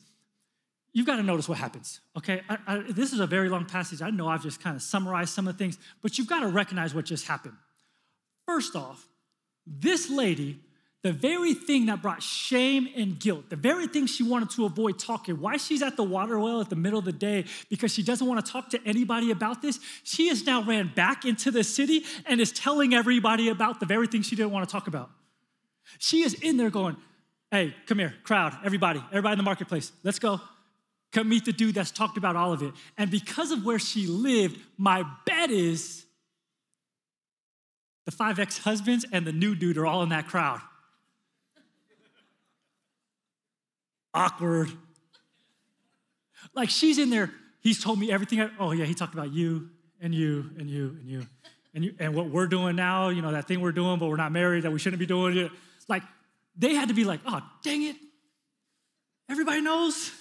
you've 0.93 1.05
got 1.05 1.17
to 1.17 1.23
notice 1.23 1.47
what 1.47 1.57
happens, 1.57 2.01
okay? 2.17 2.41
I, 2.49 2.57
I, 2.67 2.77
this 2.89 3.13
is 3.13 3.19
a 3.19 3.27
very 3.27 3.49
long 3.49 3.65
passage. 3.65 4.01
I 4.01 4.09
know 4.09 4.27
I've 4.27 4.43
just 4.43 4.61
kind 4.61 4.75
of 4.75 4.81
summarized 4.81 5.33
some 5.33 5.47
of 5.47 5.57
the 5.57 5.63
things, 5.63 5.77
but 6.01 6.17
you've 6.17 6.27
got 6.27 6.41
to 6.41 6.47
recognize 6.47 6.93
what 6.93 7.05
just 7.05 7.27
happened. 7.27 7.55
First 8.45 8.75
off, 8.75 9.07
this 9.65 10.09
lady, 10.09 10.59
the 11.03 11.13
very 11.13 11.53
thing 11.53 11.87
that 11.87 12.01
brought 12.01 12.21
shame 12.21 12.87
and 12.95 13.19
guilt, 13.19 13.49
the 13.49 13.55
very 13.55 13.87
thing 13.87 14.05
she 14.05 14.23
wanted 14.23 14.49
to 14.51 14.65
avoid 14.65 14.99
talking, 14.99 15.39
why 15.39 15.57
she's 15.57 15.81
at 15.81 15.97
the 15.97 16.03
water 16.03 16.37
well 16.39 16.61
at 16.61 16.69
the 16.69 16.75
middle 16.75 16.99
of 16.99 17.05
the 17.05 17.11
day, 17.11 17.45
because 17.69 17.93
she 17.93 18.03
doesn't 18.03 18.27
want 18.27 18.45
to 18.45 18.51
talk 18.51 18.69
to 18.69 18.79
anybody 18.85 19.31
about 19.31 19.61
this, 19.61 19.79
she 20.03 20.27
has 20.27 20.45
now 20.45 20.61
ran 20.61 20.91
back 20.93 21.25
into 21.25 21.49
the 21.49 21.63
city 21.63 22.03
and 22.25 22.39
is 22.39 22.51
telling 22.51 22.93
everybody 22.93 23.49
about 23.49 23.79
the 23.79 23.85
very 23.85 24.07
thing 24.07 24.21
she 24.21 24.35
didn't 24.35 24.51
want 24.51 24.67
to 24.67 24.71
talk 24.71 24.87
about. 24.87 25.09
She 25.97 26.21
is 26.21 26.33
in 26.35 26.57
there 26.57 26.69
going, 26.69 26.97
hey, 27.49 27.75
come 27.87 27.99
here, 27.99 28.13
crowd, 28.23 28.55
everybody, 28.63 29.01
everybody 29.09 29.33
in 29.33 29.37
the 29.37 29.43
marketplace, 29.43 29.91
let's 30.03 30.19
go. 30.19 30.39
Come 31.11 31.29
meet 31.29 31.45
the 31.45 31.51
dude 31.51 31.75
that's 31.75 31.91
talked 31.91 32.17
about 32.17 32.35
all 32.35 32.53
of 32.53 32.61
it. 32.61 32.73
And 32.97 33.11
because 33.11 33.51
of 33.51 33.65
where 33.65 33.79
she 33.79 34.07
lived, 34.07 34.59
my 34.77 35.03
bet 35.25 35.51
is 35.51 36.05
the 38.05 38.11
five 38.11 38.39
ex 38.39 38.57
husbands 38.57 39.05
and 39.11 39.25
the 39.25 39.33
new 39.33 39.55
dude 39.55 39.77
are 39.77 39.85
all 39.85 40.03
in 40.03 40.09
that 40.09 40.27
crowd. 40.27 40.61
Awkward. 44.13 44.71
Like 46.53 46.69
she's 46.69 46.97
in 46.97 47.09
there, 47.09 47.31
he's 47.59 47.81
told 47.83 47.99
me 47.99 48.11
everything. 48.11 48.41
I, 48.41 48.49
oh, 48.59 48.71
yeah, 48.71 48.85
he 48.85 48.93
talked 48.93 49.13
about 49.13 49.31
you 49.31 49.69
and 49.99 50.15
you 50.15 50.49
and 50.57 50.69
you 50.69 50.97
and 50.99 51.09
you 51.09 51.27
and 51.73 51.85
you 51.85 51.95
and 51.99 52.15
what 52.15 52.29
we're 52.29 52.47
doing 52.47 52.75
now, 52.75 53.09
you 53.09 53.21
know, 53.21 53.31
that 53.31 53.47
thing 53.47 53.61
we're 53.61 53.71
doing, 53.71 53.99
but 53.99 54.07
we're 54.07 54.17
not 54.17 54.31
married, 54.31 54.63
that 54.63 54.71
we 54.71 54.79
shouldn't 54.79 54.99
be 54.99 55.05
doing 55.05 55.37
it. 55.37 55.51
Like, 55.87 56.03
they 56.57 56.73
had 56.73 56.89
to 56.89 56.93
be 56.93 57.03
like, 57.03 57.21
oh, 57.25 57.41
dang 57.63 57.83
it. 57.83 57.95
Everybody 59.29 59.61
knows. 59.61 60.11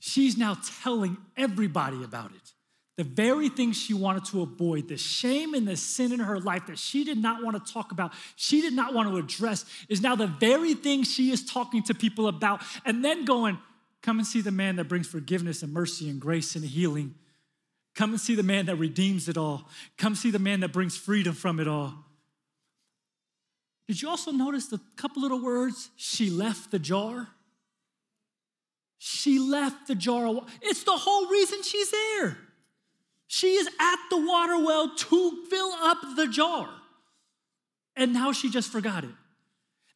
She's 0.00 0.36
now 0.36 0.56
telling 0.82 1.16
everybody 1.36 2.02
about 2.02 2.32
it. 2.32 2.52
The 2.96 3.04
very 3.04 3.48
thing 3.48 3.72
she 3.72 3.94
wanted 3.94 4.26
to 4.26 4.42
avoid, 4.42 4.88
the 4.88 4.96
shame 4.98 5.54
and 5.54 5.66
the 5.66 5.76
sin 5.76 6.12
in 6.12 6.20
her 6.20 6.38
life 6.38 6.66
that 6.66 6.78
she 6.78 7.04
did 7.04 7.16
not 7.16 7.42
want 7.42 7.64
to 7.64 7.72
talk 7.72 7.92
about, 7.92 8.12
she 8.36 8.60
did 8.60 8.74
not 8.74 8.92
want 8.92 9.08
to 9.08 9.16
address, 9.16 9.64
is 9.88 10.02
now 10.02 10.16
the 10.16 10.26
very 10.26 10.74
thing 10.74 11.02
she 11.04 11.30
is 11.30 11.44
talking 11.44 11.82
to 11.84 11.94
people 11.94 12.28
about, 12.28 12.62
and 12.84 13.04
then 13.04 13.24
going, 13.24 13.58
Come 14.02 14.18
and 14.18 14.26
see 14.26 14.40
the 14.40 14.50
man 14.50 14.76
that 14.76 14.88
brings 14.88 15.06
forgiveness 15.06 15.62
and 15.62 15.72
mercy 15.72 16.08
and 16.08 16.20
grace 16.20 16.56
and 16.56 16.64
healing. 16.64 17.14
Come 17.94 18.10
and 18.10 18.20
see 18.20 18.34
the 18.34 18.42
man 18.42 18.66
that 18.66 18.76
redeems 18.76 19.28
it 19.28 19.36
all. 19.36 19.68
Come 19.98 20.14
see 20.14 20.30
the 20.30 20.38
man 20.38 20.60
that 20.60 20.72
brings 20.72 20.96
freedom 20.96 21.34
from 21.34 21.60
it 21.60 21.68
all. 21.68 21.94
Did 23.88 24.00
you 24.00 24.08
also 24.08 24.30
notice 24.30 24.66
the 24.66 24.80
couple 24.96 25.22
little 25.22 25.42
words? 25.42 25.90
She 25.96 26.30
left 26.30 26.70
the 26.70 26.78
jar. 26.78 27.28
She 29.02 29.38
left 29.38 29.86
the 29.86 29.94
jar. 29.94 30.42
It's 30.60 30.84
the 30.84 30.92
whole 30.92 31.26
reason 31.26 31.62
she's 31.62 31.90
there. 31.90 32.36
She 33.28 33.54
is 33.54 33.66
at 33.66 33.96
the 34.10 34.18
water 34.18 34.62
well 34.62 34.94
to 34.94 35.46
fill 35.48 35.72
up 35.72 35.96
the 36.16 36.26
jar. 36.26 36.68
And 37.96 38.12
now 38.12 38.32
she 38.32 38.50
just 38.50 38.70
forgot 38.70 39.04
it. 39.04 39.10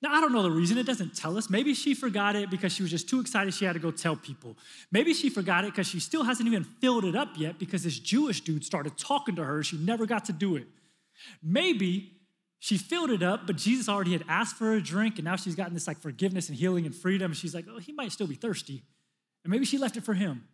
Now, 0.01 0.15
I 0.15 0.23
don't 0.23 0.33
know 0.33 0.43
the 0.43 0.51
reason. 0.51 0.79
It 0.79 0.87
doesn't 0.87 1.15
tell 1.15 1.37
us. 1.37 1.51
Maybe 1.51 1.75
she 1.75 1.95
forgot 1.95 2.35
it 2.35 2.49
because 2.51 2.73
she 2.73 2.83
was 2.83 2.91
just 2.91 3.07
too 3.07 3.21
excited 3.21 3.53
she 3.53 3.67
had 3.67 3.75
to 3.75 3.79
go 3.79 3.91
tell 3.91 4.17
people. 4.17 4.57
Maybe 4.91 5.13
she 5.13 5.29
forgot 5.29 5.65
it 5.65 5.73
because 5.73 5.87
she 5.87 6.01
still 6.01 6.25
hasn't 6.25 6.47
even 6.47 6.65
filled 6.65 7.05
it 7.05 7.15
up 7.15 7.37
yet 7.37 7.59
because 7.59 7.83
this 7.85 7.99
Jewish 7.99 8.41
dude 8.41 8.65
started 8.65 8.97
talking 8.97 9.37
to 9.37 9.45
her. 9.45 9.63
She 9.63 9.77
never 9.77 10.07
got 10.07 10.25
to 10.27 10.33
do 10.33 10.57
it. 10.57 10.67
Maybe 11.43 12.14
she 12.65 12.79
filled 12.79 13.11
it 13.11 13.23
up, 13.23 13.47
but 13.47 13.57
Jesus 13.57 13.91
already 13.91 14.13
had 14.13 14.25
asked 14.27 14.57
for 14.57 14.73
a 14.73 14.83
drink, 14.83 15.17
and 15.17 15.27
now 15.27 15.37
she's 15.37 15.55
gotten 15.55 15.75
this 15.75 15.87
like 15.87 15.99
forgiveness 15.99 16.49
and 16.49 16.57
healing 16.57 16.87
and 16.87 16.95
freedom. 16.95 17.33
And 17.33 17.37
she's 17.37 17.55
like, 17.55 17.67
oh, 17.69 17.79
he 17.79 17.93
might 17.93 18.11
still 18.11 18.27
be 18.27 18.37
thirsty. 18.37 18.83
And 19.45 19.51
maybe 19.51 19.67
she 19.67 19.77
left 19.77 19.99
it 19.99 20.03
for 20.03 20.15
him. 20.15 20.45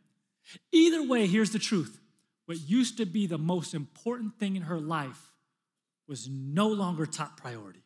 Either 0.72 1.06
way, 1.06 1.28
here's 1.28 1.52
the 1.52 1.60
truth 1.60 2.00
what 2.46 2.58
used 2.68 2.96
to 2.96 3.06
be 3.06 3.28
the 3.28 3.38
most 3.38 3.74
important 3.74 4.40
thing 4.40 4.56
in 4.56 4.62
her 4.62 4.80
life 4.80 5.30
was 6.08 6.28
no 6.28 6.66
longer 6.66 7.06
top 7.06 7.36
priority. 7.36 7.84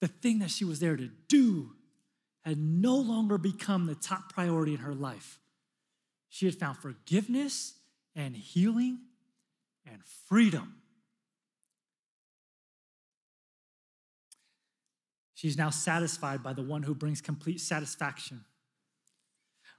The 0.00 0.06
thing 0.06 0.38
that 0.38 0.52
she 0.52 0.64
was 0.64 0.78
there 0.78 0.96
to 0.96 1.10
do 1.26 1.72
had 2.44 2.58
no 2.58 2.94
longer 2.94 3.38
become 3.38 3.86
the 3.86 3.96
top 3.96 4.32
priority 4.32 4.74
in 4.74 4.78
her 4.78 4.94
life. 4.94 5.40
She 6.28 6.46
had 6.46 6.54
found 6.54 6.76
forgiveness 6.76 7.74
and 8.14 8.36
healing 8.36 9.00
and 9.84 10.00
freedom. 10.28 10.76
She's 15.38 15.56
now 15.56 15.70
satisfied 15.70 16.42
by 16.42 16.52
the 16.52 16.64
one 16.64 16.82
who 16.82 16.96
brings 16.96 17.20
complete 17.20 17.60
satisfaction. 17.60 18.44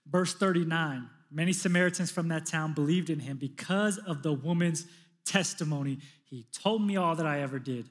Verse 0.10 0.34
39 0.34 1.10
Many 1.30 1.52
Samaritans 1.52 2.12
from 2.12 2.30
that 2.30 2.46
town 2.46 2.74
believed 2.74 3.10
in 3.10 3.20
him 3.20 3.36
because 3.36 3.98
of 3.98 4.24
the 4.24 4.32
woman's 4.32 4.86
testimony. 5.26 6.00
He 6.24 6.46
told 6.54 6.82
me 6.82 6.96
all 6.96 7.14
that 7.18 7.26
I 7.26 7.42
ever 7.42 7.60
did. 7.60 7.90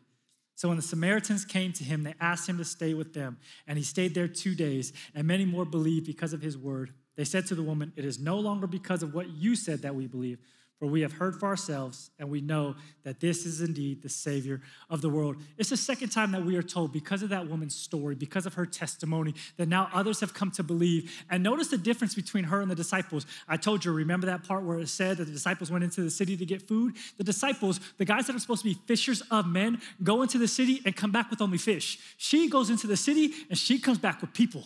So 0.55 0.69
when 0.69 0.79
the 0.79 0.83
Samaritans 0.83 1.45
came 1.45 1.75
to 1.75 1.85
him, 1.85 2.05
they 2.05 2.15
asked 2.19 2.49
him 2.49 2.57
to 2.57 2.65
stay 2.65 2.95
with 2.95 3.13
them. 3.13 3.37
And 3.67 3.77
he 3.77 3.85
stayed 3.85 4.15
there 4.15 4.29
two 4.29 4.55
days, 4.55 4.95
and 5.15 5.27
many 5.27 5.45
more 5.45 5.67
believed 5.67 6.07
because 6.07 6.33
of 6.33 6.41
his 6.41 6.57
word. 6.57 6.95
They 7.17 7.25
said 7.25 7.47
to 7.49 7.55
the 7.55 7.63
woman, 7.63 7.93
It 7.97 8.07
is 8.07 8.19
no 8.19 8.39
longer 8.39 8.67
because 8.67 9.03
of 9.03 9.13
what 9.13 9.29
you 9.29 9.55
said 9.55 9.83
that 9.83 9.95
we 9.95 10.07
believe, 10.07 10.39
for 10.79 10.87
we 10.87 11.01
have 11.01 11.13
heard 11.13 11.35
for 11.35 11.47
ourselves, 11.47 12.11
and 12.21 12.31
we 12.31 12.41
know 12.41 12.77
that 13.03 13.19
this 13.19 13.45
is 13.45 13.61
indeed 13.61 14.01
the 14.01 14.09
Savior 14.09 14.61
of 14.89 15.01
the 15.01 15.09
world. 15.09 15.37
It's 15.57 15.71
the 15.71 15.77
second 15.77 16.11
time 16.11 16.31
that 16.33 16.45
we 16.45 16.57
are 16.57 16.63
told, 16.63 16.93
because 16.93 17.23
of 17.23 17.31
that 17.31 17.49
woman's 17.49 17.75
story, 17.75 18.15
because 18.15 18.47
of 18.47 18.55
her 18.55 18.65
testimony, 18.65 19.35
that 19.57 19.69
now 19.69 19.91
others 19.93 20.21
have 20.21 20.35
come 20.35 20.53
to 20.53 20.63
believe. 20.63 21.25
And 21.29 21.43
notice 21.43 21.69
the 21.69 21.79
difference 21.79 22.15
between 22.15 22.45
her 22.45 22.61
and 22.61 22.71
the 22.71 22.77
disciples. 22.77 23.27
I 23.49 23.57
told 23.57 23.85
you, 23.85 23.93
remember 23.93 24.27
that 24.27 24.45
part 24.47 24.63
where 24.63 24.79
it 24.79 24.89
said 24.89 25.17
that 25.17 25.25
the 25.25 25.33
disciples 25.33 25.71
went 25.71 25.83
into 25.83 26.03
the 26.03 26.11
city 26.11 26.37
to 26.37 26.47
get 26.47 26.69
food? 26.69 26.95
The 27.17 27.25
disciples, 27.25 27.81
the 27.97 28.05
guys 28.05 28.29
that 28.29 28.37
are 28.37 28.39
supposed 28.39 28.63
to 28.63 28.69
be 28.69 28.79
fishers 28.87 29.21
of 29.33 29.49
men, 29.49 29.81
go 30.05 30.23
into 30.23 30.39
the 30.39 30.49
city 30.49 30.81
and 30.85 30.95
come 30.95 31.11
back 31.11 31.29
with 31.29 31.43
only 31.43 31.59
fish. 31.59 31.99
She 32.19 32.49
goes 32.49 32.71
into 32.71 32.87
the 32.87 32.97
city 32.97 33.33
and 33.51 33.59
she 33.59 33.81
comes 33.81 33.99
back 33.99 34.21
with 34.21 34.33
people. 34.33 34.65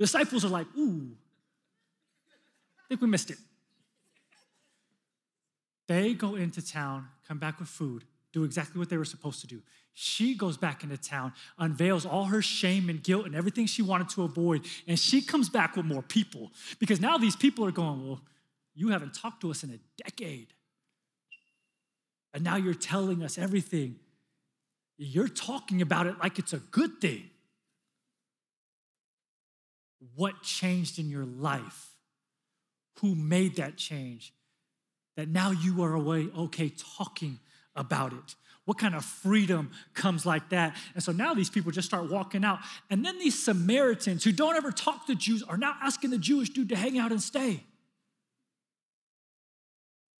The 0.00 0.06
disciples 0.06 0.44
are 0.44 0.48
like, 0.48 0.66
ooh, 0.76 1.12
think 2.90 3.00
we 3.00 3.06
missed 3.06 3.30
it. 3.30 3.38
They 5.86 6.12
go 6.12 6.34
into 6.34 6.60
town, 6.60 7.06
come 7.26 7.38
back 7.38 7.60
with 7.60 7.68
food, 7.68 8.04
do 8.32 8.42
exactly 8.42 8.80
what 8.80 8.90
they 8.90 8.96
were 8.96 9.04
supposed 9.04 9.40
to 9.42 9.46
do. 9.46 9.62
She 9.92 10.34
goes 10.34 10.56
back 10.56 10.82
into 10.82 10.96
town, 10.96 11.32
unveils 11.56 12.04
all 12.04 12.24
her 12.24 12.42
shame 12.42 12.88
and 12.88 13.02
guilt 13.02 13.26
and 13.26 13.34
everything 13.34 13.66
she 13.66 13.82
wanted 13.82 14.08
to 14.10 14.24
avoid, 14.24 14.66
and 14.88 14.98
she 14.98 15.22
comes 15.22 15.48
back 15.48 15.76
with 15.76 15.86
more 15.86 16.02
people. 16.02 16.50
Because 16.80 17.00
now 17.00 17.16
these 17.16 17.36
people 17.36 17.64
are 17.64 17.72
going, 17.72 18.06
Well, 18.06 18.20
you 18.74 18.88
haven't 18.88 19.14
talked 19.14 19.40
to 19.42 19.50
us 19.50 19.62
in 19.62 19.70
a 19.70 20.02
decade. 20.02 20.48
And 22.34 22.42
now 22.42 22.56
you're 22.56 22.74
telling 22.74 23.22
us 23.22 23.38
everything. 23.38 23.96
You're 24.96 25.28
talking 25.28 25.80
about 25.80 26.06
it 26.06 26.18
like 26.18 26.38
it's 26.38 26.52
a 26.52 26.58
good 26.58 27.00
thing. 27.00 27.30
What 30.14 30.42
changed 30.42 30.98
in 30.98 31.08
your 31.08 31.24
life? 31.24 31.89
Who 32.98 33.14
made 33.14 33.56
that 33.56 33.76
change 33.76 34.32
that 35.16 35.28
now 35.28 35.50
you 35.50 35.82
are 35.82 35.94
away, 35.94 36.28
okay, 36.36 36.72
talking 36.96 37.38
about 37.74 38.12
it. 38.12 38.34
What 38.64 38.78
kind 38.78 38.94
of 38.94 39.04
freedom 39.04 39.70
comes 39.94 40.24
like 40.24 40.50
that? 40.50 40.76
And 40.94 41.02
so 41.02 41.12
now 41.12 41.34
these 41.34 41.50
people 41.50 41.72
just 41.72 41.88
start 41.88 42.10
walking 42.10 42.44
out. 42.44 42.60
And 42.88 43.04
then 43.04 43.18
these 43.18 43.40
Samaritans 43.42 44.22
who 44.22 44.32
don't 44.32 44.56
ever 44.56 44.70
talk 44.70 45.06
to 45.06 45.14
Jews 45.14 45.42
are 45.42 45.56
now 45.56 45.74
asking 45.82 46.10
the 46.10 46.18
Jewish 46.18 46.50
dude 46.50 46.68
to 46.68 46.76
hang 46.76 46.98
out 46.98 47.10
and 47.10 47.22
stay. 47.22 47.64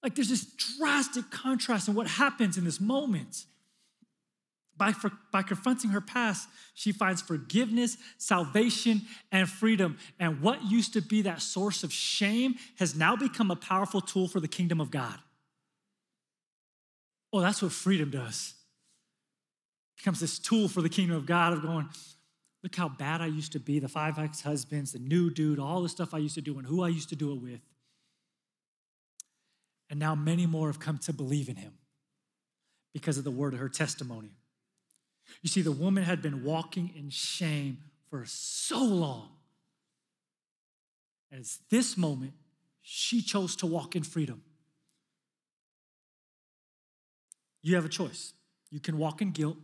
Like 0.03 0.15
there's 0.15 0.31
this 0.31 0.47
drastic 0.79 1.31
contrast 1.31 1.89
in 1.89 1.95
what 1.95 2.07
happens 2.07 2.57
in 2.57 2.65
this 2.65 2.81
moment. 2.81 3.45
By, 4.81 4.93
for, 4.93 5.13
by 5.31 5.43
confronting 5.43 5.91
her 5.91 6.01
past, 6.01 6.49
she 6.73 6.91
finds 6.91 7.21
forgiveness, 7.21 7.99
salvation, 8.17 9.03
and 9.31 9.47
freedom. 9.47 9.99
And 10.19 10.41
what 10.41 10.65
used 10.65 10.95
to 10.95 11.03
be 11.03 11.21
that 11.21 11.43
source 11.43 11.85
of 11.85 11.93
shame 11.93 12.55
has 12.79 12.97
now 12.97 13.15
become 13.15 13.51
a 13.51 13.57
powerful 13.57 14.01
tool 14.01 14.27
for 14.27 14.41
the 14.41 14.49
kingdom 14.49 14.81
of 14.81 14.91
God. 14.91 15.19
Oh, 17.31 17.43
that's 17.43 17.61
what 17.61 17.73
freedom 17.73 18.11
does. 18.11 18.55
It 19.97 20.01
becomes 20.01 20.19
this 20.19 20.39
tool 20.39 20.67
for 20.67 20.81
the 20.81 20.89
kingdom 20.89 21.15
of 21.15 21.27
God 21.27 21.53
of 21.53 21.61
going, 21.61 21.87
look 22.63 22.75
how 22.75 22.89
bad 22.89 23.21
I 23.21 23.27
used 23.27 23.53
to 23.53 23.61
be, 23.61 23.81
the 23.81 23.89
five 23.89 24.19
ex 24.19 24.41
husbands, 24.41 24.93
the 24.93 24.99
new 24.99 25.29
dude, 25.29 25.59
all 25.59 25.83
the 25.83 25.91
stuff 25.91 26.15
I 26.15 26.19
used 26.19 26.37
to 26.37 26.41
do, 26.41 26.57
and 26.57 26.67
who 26.67 26.83
I 26.83 26.89
used 26.89 27.11
to 27.11 27.17
do 27.17 27.33
it 27.33 27.43
with. 27.43 27.61
And 29.91 30.01
now 30.01 30.15
many 30.15 30.47
more 30.47 30.69
have 30.69 30.81
come 30.81 30.97
to 31.01 31.13
believe 31.13 31.51
in 31.51 31.57
him 31.57 31.75
because 32.95 33.19
of 33.19 33.25
the 33.25 33.31
word 33.31 33.53
of 33.53 33.61
her 33.61 33.69
testimony. 33.69 34.31
You 35.43 35.49
see, 35.49 35.63
the 35.63 35.73
woman 35.73 36.05
had 36.05 36.21
been 36.21 36.45
walking 36.45 36.93
in 36.97 37.11
shame 37.11 37.79
for 38.09 38.25
so 38.27 38.83
long. 38.83 39.31
As 41.33 41.61
this 41.71 41.97
moment 41.97 42.33
she 42.83 43.23
chose 43.23 43.55
to 43.57 43.67
walk 43.67 43.95
in 43.95 44.03
freedom. 44.03 44.43
You 47.63 47.77
have 47.77 47.85
a 47.85 47.89
choice. 47.89 48.33
You 48.71 48.81
can 48.81 48.99
walk 48.99 49.23
in 49.23 49.31
guilt 49.31 49.59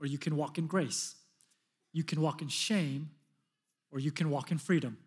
or 0.00 0.06
you 0.06 0.18
can 0.18 0.36
walk 0.36 0.58
in 0.58 0.66
grace. 0.66 1.14
You 1.92 2.04
can 2.04 2.20
walk 2.20 2.42
in 2.42 2.48
shame 2.48 3.10
or 3.90 4.00
you 4.00 4.10
can 4.10 4.28
walk 4.28 4.50
in 4.50 4.58
freedom. 4.58 4.98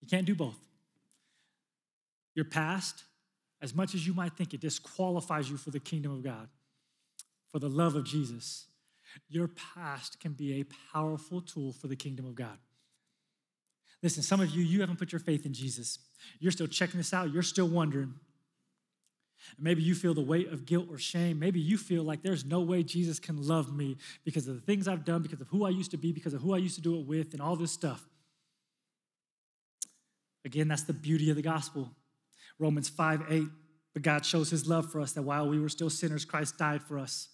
You 0.00 0.08
can't 0.08 0.26
do 0.26 0.34
both. 0.34 0.58
Your 2.34 2.44
past, 2.44 3.04
as 3.60 3.74
much 3.74 3.94
as 3.94 4.06
you 4.06 4.12
might 4.12 4.34
think 4.34 4.54
it 4.54 4.60
disqualifies 4.60 5.50
you 5.50 5.56
for 5.56 5.70
the 5.70 5.80
kingdom 5.80 6.12
of 6.12 6.22
God, 6.22 6.48
for 7.54 7.60
the 7.60 7.68
love 7.68 7.94
of 7.94 8.02
Jesus, 8.02 8.66
your 9.28 9.46
past 9.46 10.18
can 10.18 10.32
be 10.32 10.58
a 10.58 10.64
powerful 10.92 11.40
tool 11.40 11.72
for 11.72 11.86
the 11.86 11.94
kingdom 11.94 12.26
of 12.26 12.34
God. 12.34 12.58
Listen, 14.02 14.24
some 14.24 14.40
of 14.40 14.50
you, 14.50 14.64
you 14.64 14.80
haven't 14.80 14.98
put 14.98 15.12
your 15.12 15.20
faith 15.20 15.46
in 15.46 15.54
Jesus. 15.54 16.00
You're 16.40 16.50
still 16.50 16.66
checking 16.66 16.98
this 16.98 17.14
out. 17.14 17.32
You're 17.32 17.44
still 17.44 17.68
wondering, 17.68 18.14
Maybe 19.56 19.82
you 19.82 19.94
feel 19.94 20.14
the 20.14 20.20
weight 20.20 20.48
of 20.48 20.66
guilt 20.66 20.88
or 20.90 20.98
shame. 20.98 21.38
Maybe 21.38 21.60
you 21.60 21.78
feel 21.78 22.02
like 22.02 22.24
there's 22.24 22.44
no 22.44 22.60
way 22.60 22.82
Jesus 22.82 23.20
can 23.20 23.46
love 23.46 23.72
me 23.72 23.98
because 24.24 24.48
of 24.48 24.56
the 24.56 24.60
things 24.60 24.88
I've 24.88 25.04
done, 25.04 25.22
because 25.22 25.40
of 25.40 25.46
who 25.46 25.64
I 25.64 25.68
used 25.68 25.92
to 25.92 25.96
be, 25.96 26.10
because 26.10 26.34
of 26.34 26.42
who 26.42 26.54
I 26.54 26.58
used 26.58 26.74
to 26.74 26.80
do 26.80 26.98
it 26.98 27.06
with, 27.06 27.34
and 27.34 27.40
all 27.40 27.54
this 27.54 27.70
stuff. 27.70 28.04
Again, 30.44 30.66
that's 30.66 30.82
the 30.82 30.92
beauty 30.92 31.30
of 31.30 31.36
the 31.36 31.42
gospel. 31.42 31.92
Romans 32.58 32.88
5 32.88 33.26
8, 33.30 33.44
but 33.92 34.02
God 34.02 34.26
shows 34.26 34.50
his 34.50 34.66
love 34.66 34.90
for 34.90 35.00
us 35.00 35.12
that 35.12 35.22
while 35.22 35.48
we 35.48 35.60
were 35.60 35.68
still 35.68 35.90
sinners, 35.90 36.24
Christ 36.24 36.58
died 36.58 36.82
for 36.82 36.98
us. 36.98 37.28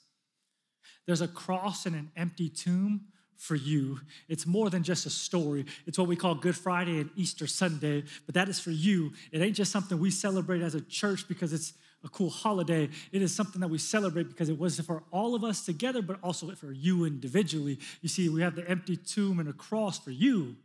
There's 1.06 1.20
a 1.20 1.28
cross 1.28 1.86
and 1.86 1.94
an 1.96 2.10
empty 2.16 2.48
tomb 2.48 3.06
for 3.36 3.54
you. 3.54 3.98
It's 4.28 4.46
more 4.46 4.68
than 4.68 4.82
just 4.82 5.06
a 5.06 5.10
story. 5.10 5.64
It's 5.86 5.98
what 5.98 6.08
we 6.08 6.14
call 6.14 6.34
Good 6.34 6.56
Friday 6.56 7.00
and 7.00 7.10
Easter 7.16 7.46
Sunday, 7.46 8.04
but 8.26 8.34
that 8.34 8.48
is 8.50 8.60
for 8.60 8.70
you. 8.70 9.12
It 9.32 9.40
ain't 9.40 9.56
just 9.56 9.72
something 9.72 9.98
we 9.98 10.10
celebrate 10.10 10.60
as 10.60 10.74
a 10.74 10.82
church 10.82 11.26
because 11.26 11.54
it's 11.54 11.72
a 12.04 12.08
cool 12.08 12.28
holiday. 12.28 12.88
It 13.12 13.22
is 13.22 13.34
something 13.34 13.60
that 13.62 13.68
we 13.68 13.78
celebrate 13.78 14.28
because 14.28 14.50
it 14.50 14.58
was 14.58 14.78
for 14.80 15.02
all 15.10 15.34
of 15.34 15.42
us 15.42 15.64
together, 15.64 16.02
but 16.02 16.18
also 16.22 16.50
for 16.54 16.70
you 16.70 17.06
individually. 17.06 17.78
You 18.02 18.08
see, 18.08 18.28
we 18.28 18.42
have 18.42 18.56
the 18.56 18.68
empty 18.68 18.96
tomb 18.96 19.38
and 19.40 19.48
a 19.48 19.54
cross 19.54 19.98
for 19.98 20.10
you. 20.10 20.56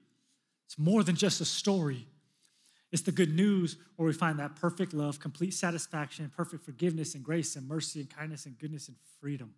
It's 0.65 0.77
more 0.77 1.03
than 1.03 1.15
just 1.15 1.39
a 1.39 1.45
story. 1.45 2.07
It's 2.91 3.03
the 3.03 3.11
good 3.11 3.33
news 3.33 3.77
where 3.95 4.05
we 4.05 4.13
find 4.13 4.39
that 4.39 4.55
perfect 4.55 4.93
love, 4.93 5.19
complete 5.19 5.53
satisfaction, 5.53 6.31
perfect 6.35 6.63
forgiveness 6.63 7.15
and 7.15 7.23
grace 7.23 7.55
and 7.55 7.67
mercy 7.67 8.01
and 8.01 8.09
kindness 8.09 8.45
and 8.45 8.57
goodness 8.57 8.87
and 8.87 8.97
freedom. 9.19 9.53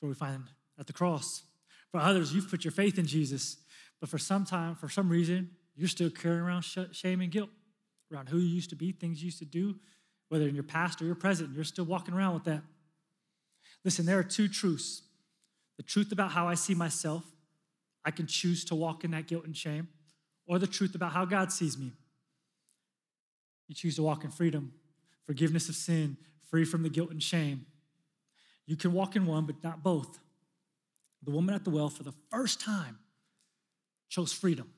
Where 0.00 0.08
we 0.08 0.14
find 0.14 0.44
at 0.78 0.86
the 0.86 0.92
cross. 0.92 1.42
For 1.90 2.00
others, 2.00 2.32
you've 2.32 2.50
put 2.50 2.64
your 2.64 2.72
faith 2.72 2.98
in 2.98 3.06
Jesus, 3.06 3.56
but 4.00 4.08
for 4.08 4.18
some 4.18 4.44
time, 4.44 4.74
for 4.74 4.88
some 4.88 5.08
reason, 5.08 5.50
you're 5.74 5.88
still 5.88 6.10
carrying 6.10 6.40
around 6.42 6.62
shame 6.62 7.20
and 7.20 7.30
guilt 7.30 7.50
around 8.12 8.28
who 8.28 8.38
you 8.38 8.48
used 8.48 8.70
to 8.70 8.76
be, 8.76 8.92
things 8.92 9.20
you 9.20 9.26
used 9.26 9.38
to 9.38 9.44
do, 9.44 9.76
whether 10.28 10.46
in 10.46 10.54
your 10.54 10.64
past 10.64 11.00
or 11.00 11.04
your 11.04 11.14
present, 11.14 11.54
you're 11.54 11.64
still 11.64 11.84
walking 11.84 12.14
around 12.14 12.34
with 12.34 12.44
that. 12.44 12.62
Listen, 13.84 14.06
there 14.06 14.18
are 14.18 14.24
two 14.24 14.48
truths 14.48 15.02
the 15.76 15.84
truth 15.84 16.10
about 16.10 16.32
how 16.32 16.48
I 16.48 16.54
see 16.54 16.74
myself, 16.74 17.24
I 18.04 18.10
can 18.10 18.26
choose 18.26 18.64
to 18.64 18.74
walk 18.74 19.04
in 19.04 19.12
that 19.12 19.28
guilt 19.28 19.44
and 19.44 19.56
shame, 19.56 19.86
or 20.44 20.58
the 20.58 20.66
truth 20.66 20.96
about 20.96 21.12
how 21.12 21.24
God 21.24 21.52
sees 21.52 21.78
me. 21.78 21.92
You 23.68 23.76
choose 23.76 23.94
to 23.94 24.02
walk 24.02 24.24
in 24.24 24.32
freedom, 24.32 24.72
forgiveness 25.24 25.68
of 25.68 25.76
sin, 25.76 26.16
free 26.50 26.64
from 26.64 26.82
the 26.82 26.88
guilt 26.88 27.10
and 27.12 27.22
shame. 27.22 27.66
You 28.68 28.76
can 28.76 28.92
walk 28.92 29.16
in 29.16 29.24
one, 29.24 29.46
but 29.46 29.64
not 29.64 29.82
both. 29.82 30.18
The 31.24 31.30
woman 31.30 31.54
at 31.54 31.64
the 31.64 31.70
well, 31.70 31.88
for 31.88 32.02
the 32.02 32.12
first 32.30 32.60
time, 32.60 32.98
chose 34.10 34.30
freedom. 34.30 34.70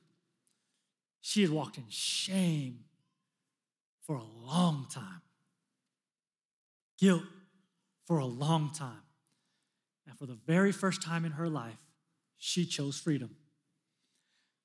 She 1.19 1.41
had 1.41 1.51
walked 1.51 1.77
in 1.77 1.83
shame 1.89 2.85
for 4.01 4.15
a 4.15 4.23
long 4.23 4.87
time, 4.89 5.21
guilt 6.97 7.23
for 8.05 8.19
a 8.19 8.25
long 8.25 8.71
time. 8.73 9.03
And 10.07 10.17
for 10.17 10.25
the 10.25 10.37
very 10.47 10.71
first 10.71 11.01
time 11.01 11.25
in 11.25 11.33
her 11.33 11.49
life, 11.49 11.83
she 12.37 12.65
chose 12.65 12.97
freedom. 12.97 13.35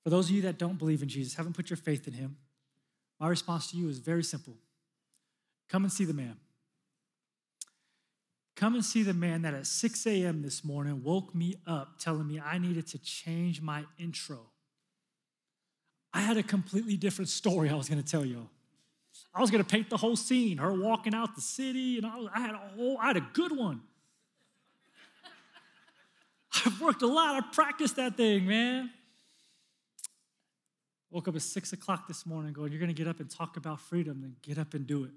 For 0.05 0.11
those 0.11 0.31
of 0.31 0.37
you 0.37 0.43
that 0.43 0.57
don't 0.57 0.79
believe 0.79 1.03
in 1.03 1.09
Jesus, 1.09 1.35
haven't 1.35 1.57
put 1.57 1.69
your 1.69 1.77
faith 1.77 2.07
in 2.07 2.15
him, 2.15 2.37
my 3.19 3.27
response 3.27 3.73
to 3.73 3.77
you 3.77 3.89
is 3.89 3.99
very 3.99 4.23
simple 4.23 4.55
come 5.69 5.83
and 5.83 5.93
see 5.93 6.05
the 6.05 6.15
man. 6.15 6.37
Come 8.57 8.75
and 8.75 8.85
see 8.85 9.03
the 9.03 9.13
man 9.13 9.43
that 9.43 9.53
at 9.53 9.67
6 9.67 10.07
a.m. 10.07 10.41
this 10.41 10.65
morning 10.65 11.03
woke 11.05 11.35
me 11.35 11.57
up 11.67 11.99
telling 11.99 12.27
me 12.27 12.41
I 12.41 12.57
needed 12.57 12.87
to 12.89 12.99
change 12.99 13.61
my 13.61 13.85
intro. 13.99 14.41
I 16.15 16.23
had 16.23 16.39
a 16.39 16.43
completely 16.43 16.97
different 16.97 17.29
story 17.29 17.69
I 17.69 17.75
was 17.75 17.91
going 17.91 18.03
to 18.03 18.11
tell 18.11 18.25
y'all. 18.25 18.49
I 19.35 19.43
was 19.43 19.51
going 19.51 19.63
to 19.63 19.69
paint 19.69 19.91
the 19.91 19.99
whole 19.99 20.17
scene, 20.17 20.57
her 20.57 20.73
walking 20.73 21.15
out 21.15 21.35
the 21.35 21.43
city, 21.43 21.99
and 21.99 22.07
I, 22.07 22.19
I 22.35 22.41
had 22.41 22.55
a 22.55 22.61
whole, 22.75 22.97
I 22.99 23.09
had 23.09 23.19
a 23.19 23.27
good 23.35 23.55
one. 23.55 23.83
I've 26.67 26.81
worked 26.81 27.03
a 27.03 27.07
lot. 27.07 27.37
I 27.37 27.47
practiced 27.53 27.97
that 27.97 28.17
thing, 28.17 28.47
man. 28.47 28.91
Woke 31.11 31.29
up 31.29 31.37
at 31.37 31.43
six 31.43 31.75
o'clock 31.75 32.09
this 32.09 32.25
morning 32.25 32.55
going, 32.55 32.73
You're 32.73 32.81
going 32.81 32.89
to 32.89 32.95
get 32.95 33.09
up 33.09 33.21
and 33.21 33.31
talk 33.31 33.59
about 33.59 33.81
freedom, 33.81 34.23
then 34.23 34.37
get 34.41 34.59
up 34.59 34.73
and 34.73 34.87
do 34.87 35.05
it. 35.05 35.11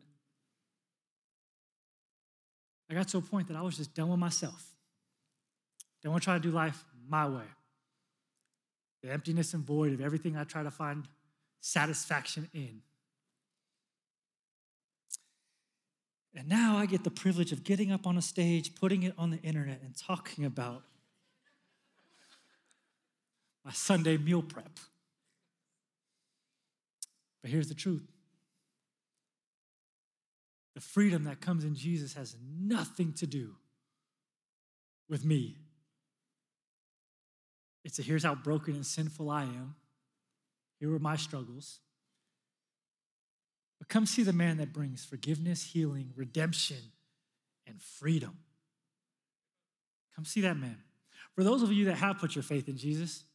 I 2.89 2.93
got 2.95 3.07
to 3.09 3.17
a 3.17 3.21
point 3.21 3.47
that 3.49 3.57
I 3.57 3.61
was 3.61 3.77
just 3.77 3.93
done 3.93 4.09
with 4.09 4.19
myself. 4.19 4.65
Don't 6.01 6.11
want 6.11 6.23
to 6.23 6.25
try 6.25 6.33
to 6.35 6.39
do 6.39 6.51
life 6.51 6.83
my 7.07 7.27
way. 7.27 7.43
The 9.03 9.11
emptiness 9.11 9.53
and 9.53 9.63
void 9.63 9.93
of 9.93 10.01
everything 10.01 10.35
I 10.35 10.43
try 10.43 10.63
to 10.63 10.71
find 10.71 11.07
satisfaction 11.61 12.49
in. 12.53 12.81
And 16.35 16.47
now 16.47 16.77
I 16.77 16.85
get 16.85 17.03
the 17.03 17.11
privilege 17.11 17.51
of 17.51 17.63
getting 17.63 17.91
up 17.91 18.07
on 18.07 18.17
a 18.17 18.21
stage, 18.21 18.75
putting 18.75 19.03
it 19.03 19.13
on 19.17 19.29
the 19.29 19.37
internet, 19.37 19.81
and 19.83 19.95
talking 19.97 20.45
about 20.45 20.83
my 23.65 23.71
Sunday 23.71 24.17
meal 24.17 24.41
prep. 24.41 24.79
But 27.41 27.51
here's 27.51 27.67
the 27.67 27.75
truth 27.75 28.07
the 30.79 30.85
freedom 30.85 31.25
that 31.25 31.41
comes 31.41 31.65
in 31.65 31.75
Jesus 31.75 32.13
has 32.13 32.37
nothing 32.57 33.11
to 33.11 33.27
do 33.27 33.51
with 35.09 35.25
me. 35.25 35.57
It's 37.83 37.99
a 37.99 38.01
here's 38.01 38.23
how 38.23 38.33
broken 38.33 38.75
and 38.75 38.85
sinful 38.85 39.29
I 39.29 39.43
am. 39.43 39.75
Here 40.79 40.95
are 40.95 40.99
my 40.99 41.17
struggles. 41.17 41.81
But 43.77 43.89
come 43.89 44.05
see 44.05 44.23
the 44.23 44.31
man 44.31 44.55
that 44.59 44.71
brings 44.71 45.03
forgiveness, 45.03 45.61
healing, 45.63 46.13
redemption, 46.15 46.93
and 47.67 47.81
freedom. 47.81 48.37
Come 50.15 50.23
see 50.23 50.39
that 50.41 50.55
man. 50.55 50.77
For 51.35 51.43
those 51.43 51.61
of 51.61 51.73
you 51.73 51.83
that 51.85 51.95
have 51.95 52.19
put 52.19 52.35
your 52.35 52.43
faith 52.43 52.69
in 52.69 52.77
Jesus, 52.77 53.25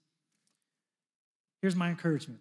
here's 1.60 1.76
my 1.76 1.90
encouragement. 1.90 2.40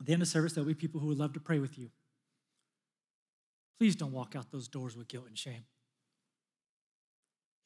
At 0.00 0.06
the 0.06 0.14
end 0.14 0.22
of 0.22 0.28
service, 0.28 0.54
there'll 0.54 0.66
be 0.66 0.72
people 0.72 0.98
who 0.98 1.08
would 1.08 1.18
love 1.18 1.34
to 1.34 1.40
pray 1.40 1.58
with 1.58 1.76
you. 1.76 1.90
Please 3.78 3.96
don't 3.96 4.12
walk 4.12 4.34
out 4.36 4.50
those 4.50 4.68
doors 4.68 4.96
with 4.96 5.08
guilt 5.08 5.26
and 5.28 5.38
shame. 5.38 5.64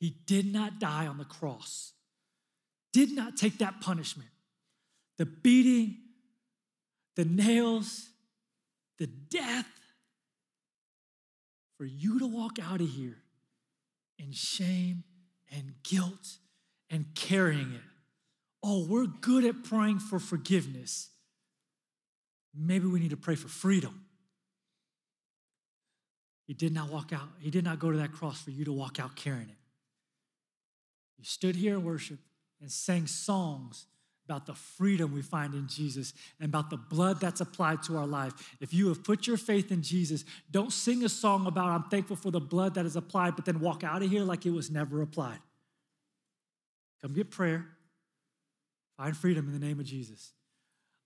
He 0.01 0.11
did 0.27 0.53
not 0.53 0.79
die 0.79 1.07
on 1.07 1.19
the 1.19 1.25
cross, 1.25 1.93
did 2.93 3.13
not 3.13 3.37
take 3.37 3.59
that 3.59 3.81
punishment. 3.81 4.31
The 5.19 5.27
beating, 5.27 5.97
the 7.17 7.25
nails, 7.25 8.09
the 8.99 9.09
death 9.09 9.67
for 11.77 11.85
you 11.85 12.19
to 12.21 12.27
walk 12.27 12.59
out 12.61 12.81
of 12.81 12.89
here 12.89 13.19
in 14.19 14.33
shame 14.33 15.05
and 15.51 15.75
guilt 15.83 16.39
and 16.91 17.07
carrying 17.15 17.73
it. 17.73 17.81
Oh, 18.63 18.87
we're 18.87 19.07
good 19.07 19.45
at 19.45 19.65
praying 19.65 20.01
for 20.01 20.19
forgiveness. 20.19 21.11
Maybe 22.55 22.87
we 22.87 22.99
need 22.99 23.11
to 23.11 23.17
pray 23.17 23.37
for 23.37 23.49
freedom. 23.49 24.05
He 26.49 26.55
did 26.55 26.73
not 26.73 26.89
walk 26.91 27.13
out, 27.13 27.29
he 27.39 27.51
did 27.51 27.63
not 27.63 27.79
go 27.79 27.93
to 27.93 27.99
that 27.99 28.11
cross 28.11 28.41
for 28.43 28.51
you 28.51 28.65
to 28.65 28.73
walk 28.73 28.99
out 28.99 29.15
carrying 29.15 29.51
it. 29.51 29.57
You 31.19 31.25
stood 31.25 31.55
here 31.55 31.75
in 31.75 31.85
worship 31.85 32.19
and 32.61 32.73
sang 32.73 33.07
songs 33.07 33.87
about 34.25 34.47
the 34.47 34.55
freedom 34.55 35.13
we 35.13 35.21
find 35.21 35.55
in 35.55 35.69
Jesus 35.69 36.15
and 36.41 36.49
about 36.49 36.71
the 36.71 36.77
blood 36.77 37.21
that's 37.21 37.41
applied 37.41 37.83
to 37.83 37.99
our 37.99 38.07
life. 38.07 38.57
If 38.61 38.73
you 38.73 38.89
have 38.89 39.05
put 39.05 39.27
your 39.27 39.37
faith 39.37 39.71
in 39.71 39.83
Jesus, 39.83 40.25
don't 40.51 40.73
sing 40.73 41.05
a 41.05 41.09
song 41.09 41.47
about 41.47 41.69
I'm 41.69 41.85
thankful 41.85 42.17
for 42.17 42.31
the 42.31 42.41
blood 42.41 42.75
that 42.75 42.87
is 42.87 42.97
applied, 42.97 43.37
but 43.37 43.45
then 43.45 43.61
walk 43.61 43.85
out 43.85 44.03
of 44.03 44.11
here 44.11 44.23
like 44.23 44.47
it 44.47 44.51
was 44.51 44.71
never 44.71 45.03
applied. 45.03 45.39
Come 47.03 47.13
get 47.13 47.31
prayer. 47.31 47.67
Find 48.97 49.17
freedom 49.17 49.47
in 49.47 49.53
the 49.59 49.65
name 49.65 49.81
of 49.81 49.87
Jesus. 49.87 50.33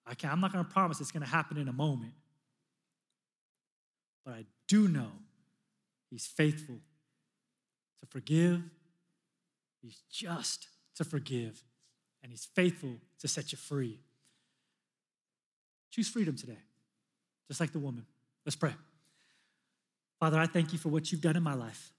I 0.07 0.15
can, 0.15 0.31
I'm 0.31 0.41
not 0.41 0.53
going 0.53 0.65
to 0.65 0.71
promise 0.71 1.01
it's 1.01 1.13
going 1.13 1.25
to 1.25 1.29
happen 1.29 1.59
in 1.59 1.69
a 1.69 1.73
moment, 1.73 2.13
but 4.25 4.35
I 4.35 4.45
do 4.67 4.89
know 4.89 5.11
He's 6.13 6.27
faithful 6.27 6.77
to 8.01 8.07
forgive, 8.07 8.61
He's 9.81 10.03
just 10.11 10.69
to 10.97 11.05
forgive, 11.05 11.65
and 12.23 12.31
He's 12.31 12.45
faithful 12.45 12.99
to 13.19 13.29
set 13.29 13.51
you 13.51 13.57
free. 13.57 13.99
Choose 15.91 16.09
freedom 16.09 16.37
today, 16.37 16.59
just 17.49 17.61
like 17.61 17.73
the 17.73 17.79
woman. 17.79 18.05
Let's 18.45 18.57
pray. 18.57 18.75
Father, 20.21 20.39
I 20.39 20.47
thank 20.47 20.75
you 20.75 20.79
for 20.79 20.91
what 20.91 21.11
you've 21.11 21.23
done 21.23 21.35
in 21.37 21.43
my 21.43 21.55
life. 21.55 21.91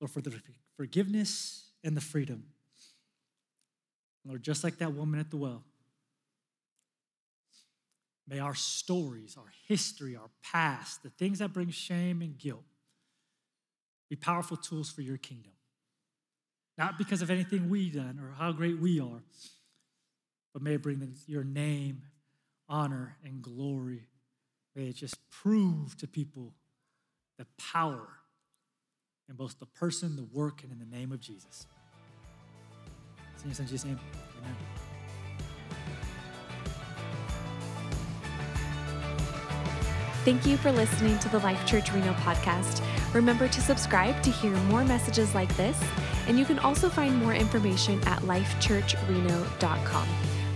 Lord, 0.00 0.10
for 0.10 0.20
the 0.20 0.34
forgiveness 0.76 1.66
and 1.84 1.96
the 1.96 2.00
freedom. 2.00 2.42
Lord, 4.26 4.42
just 4.42 4.64
like 4.64 4.78
that 4.78 4.94
woman 4.94 5.20
at 5.20 5.30
the 5.30 5.36
well, 5.36 5.62
may 8.32 8.38
our 8.38 8.54
stories, 8.54 9.36
our 9.38 9.52
history, 9.68 10.16
our 10.16 10.30
past, 10.42 11.02
the 11.02 11.10
things 11.10 11.40
that 11.40 11.52
bring 11.52 11.70
shame 11.70 12.22
and 12.22 12.38
guilt, 12.38 12.64
be 14.08 14.16
powerful 14.16 14.56
tools 14.56 14.90
for 14.90 15.02
your 15.02 15.18
kingdom. 15.18 15.52
Not 16.78 16.96
because 16.96 17.20
of 17.20 17.30
anything 17.30 17.68
we've 17.68 17.92
done 17.92 18.18
or 18.18 18.32
how 18.38 18.52
great 18.52 18.78
we 18.78 19.00
are, 19.00 19.22
but 20.54 20.62
may 20.62 20.74
it 20.74 20.82
bring 20.82 21.14
your 21.26 21.44
name, 21.44 22.04
honor, 22.70 23.18
and 23.22 23.42
glory. 23.42 24.08
May 24.74 24.84
it 24.84 24.96
just 24.96 25.16
prove 25.30 25.94
to 25.98 26.06
people 26.06 26.54
the 27.38 27.46
power 27.58 28.08
in 29.28 29.36
both 29.36 29.58
the 29.58 29.66
person, 29.66 30.16
the 30.16 30.24
work, 30.32 30.62
and 30.62 30.72
in 30.72 30.78
the 30.78 30.96
name 30.96 31.12
of 31.12 31.20
Jesus. 31.20 31.66
In 33.44 33.50
Jesus' 33.50 33.84
name, 33.84 34.00
amen. 34.38 34.81
Thank 40.24 40.46
you 40.46 40.56
for 40.56 40.70
listening 40.70 41.18
to 41.18 41.28
the 41.28 41.40
Life 41.40 41.66
Church 41.66 41.92
Reno 41.92 42.12
podcast. 42.12 42.80
Remember 43.12 43.48
to 43.48 43.60
subscribe 43.60 44.22
to 44.22 44.30
hear 44.30 44.52
more 44.68 44.84
messages 44.84 45.34
like 45.34 45.52
this, 45.56 45.76
and 46.28 46.38
you 46.38 46.44
can 46.44 46.60
also 46.60 46.88
find 46.88 47.16
more 47.16 47.34
information 47.34 48.00
at 48.06 48.20
lifechurchreno.com. 48.20 50.08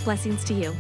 Blessings 0.04 0.44
to 0.44 0.54
you. 0.54 0.72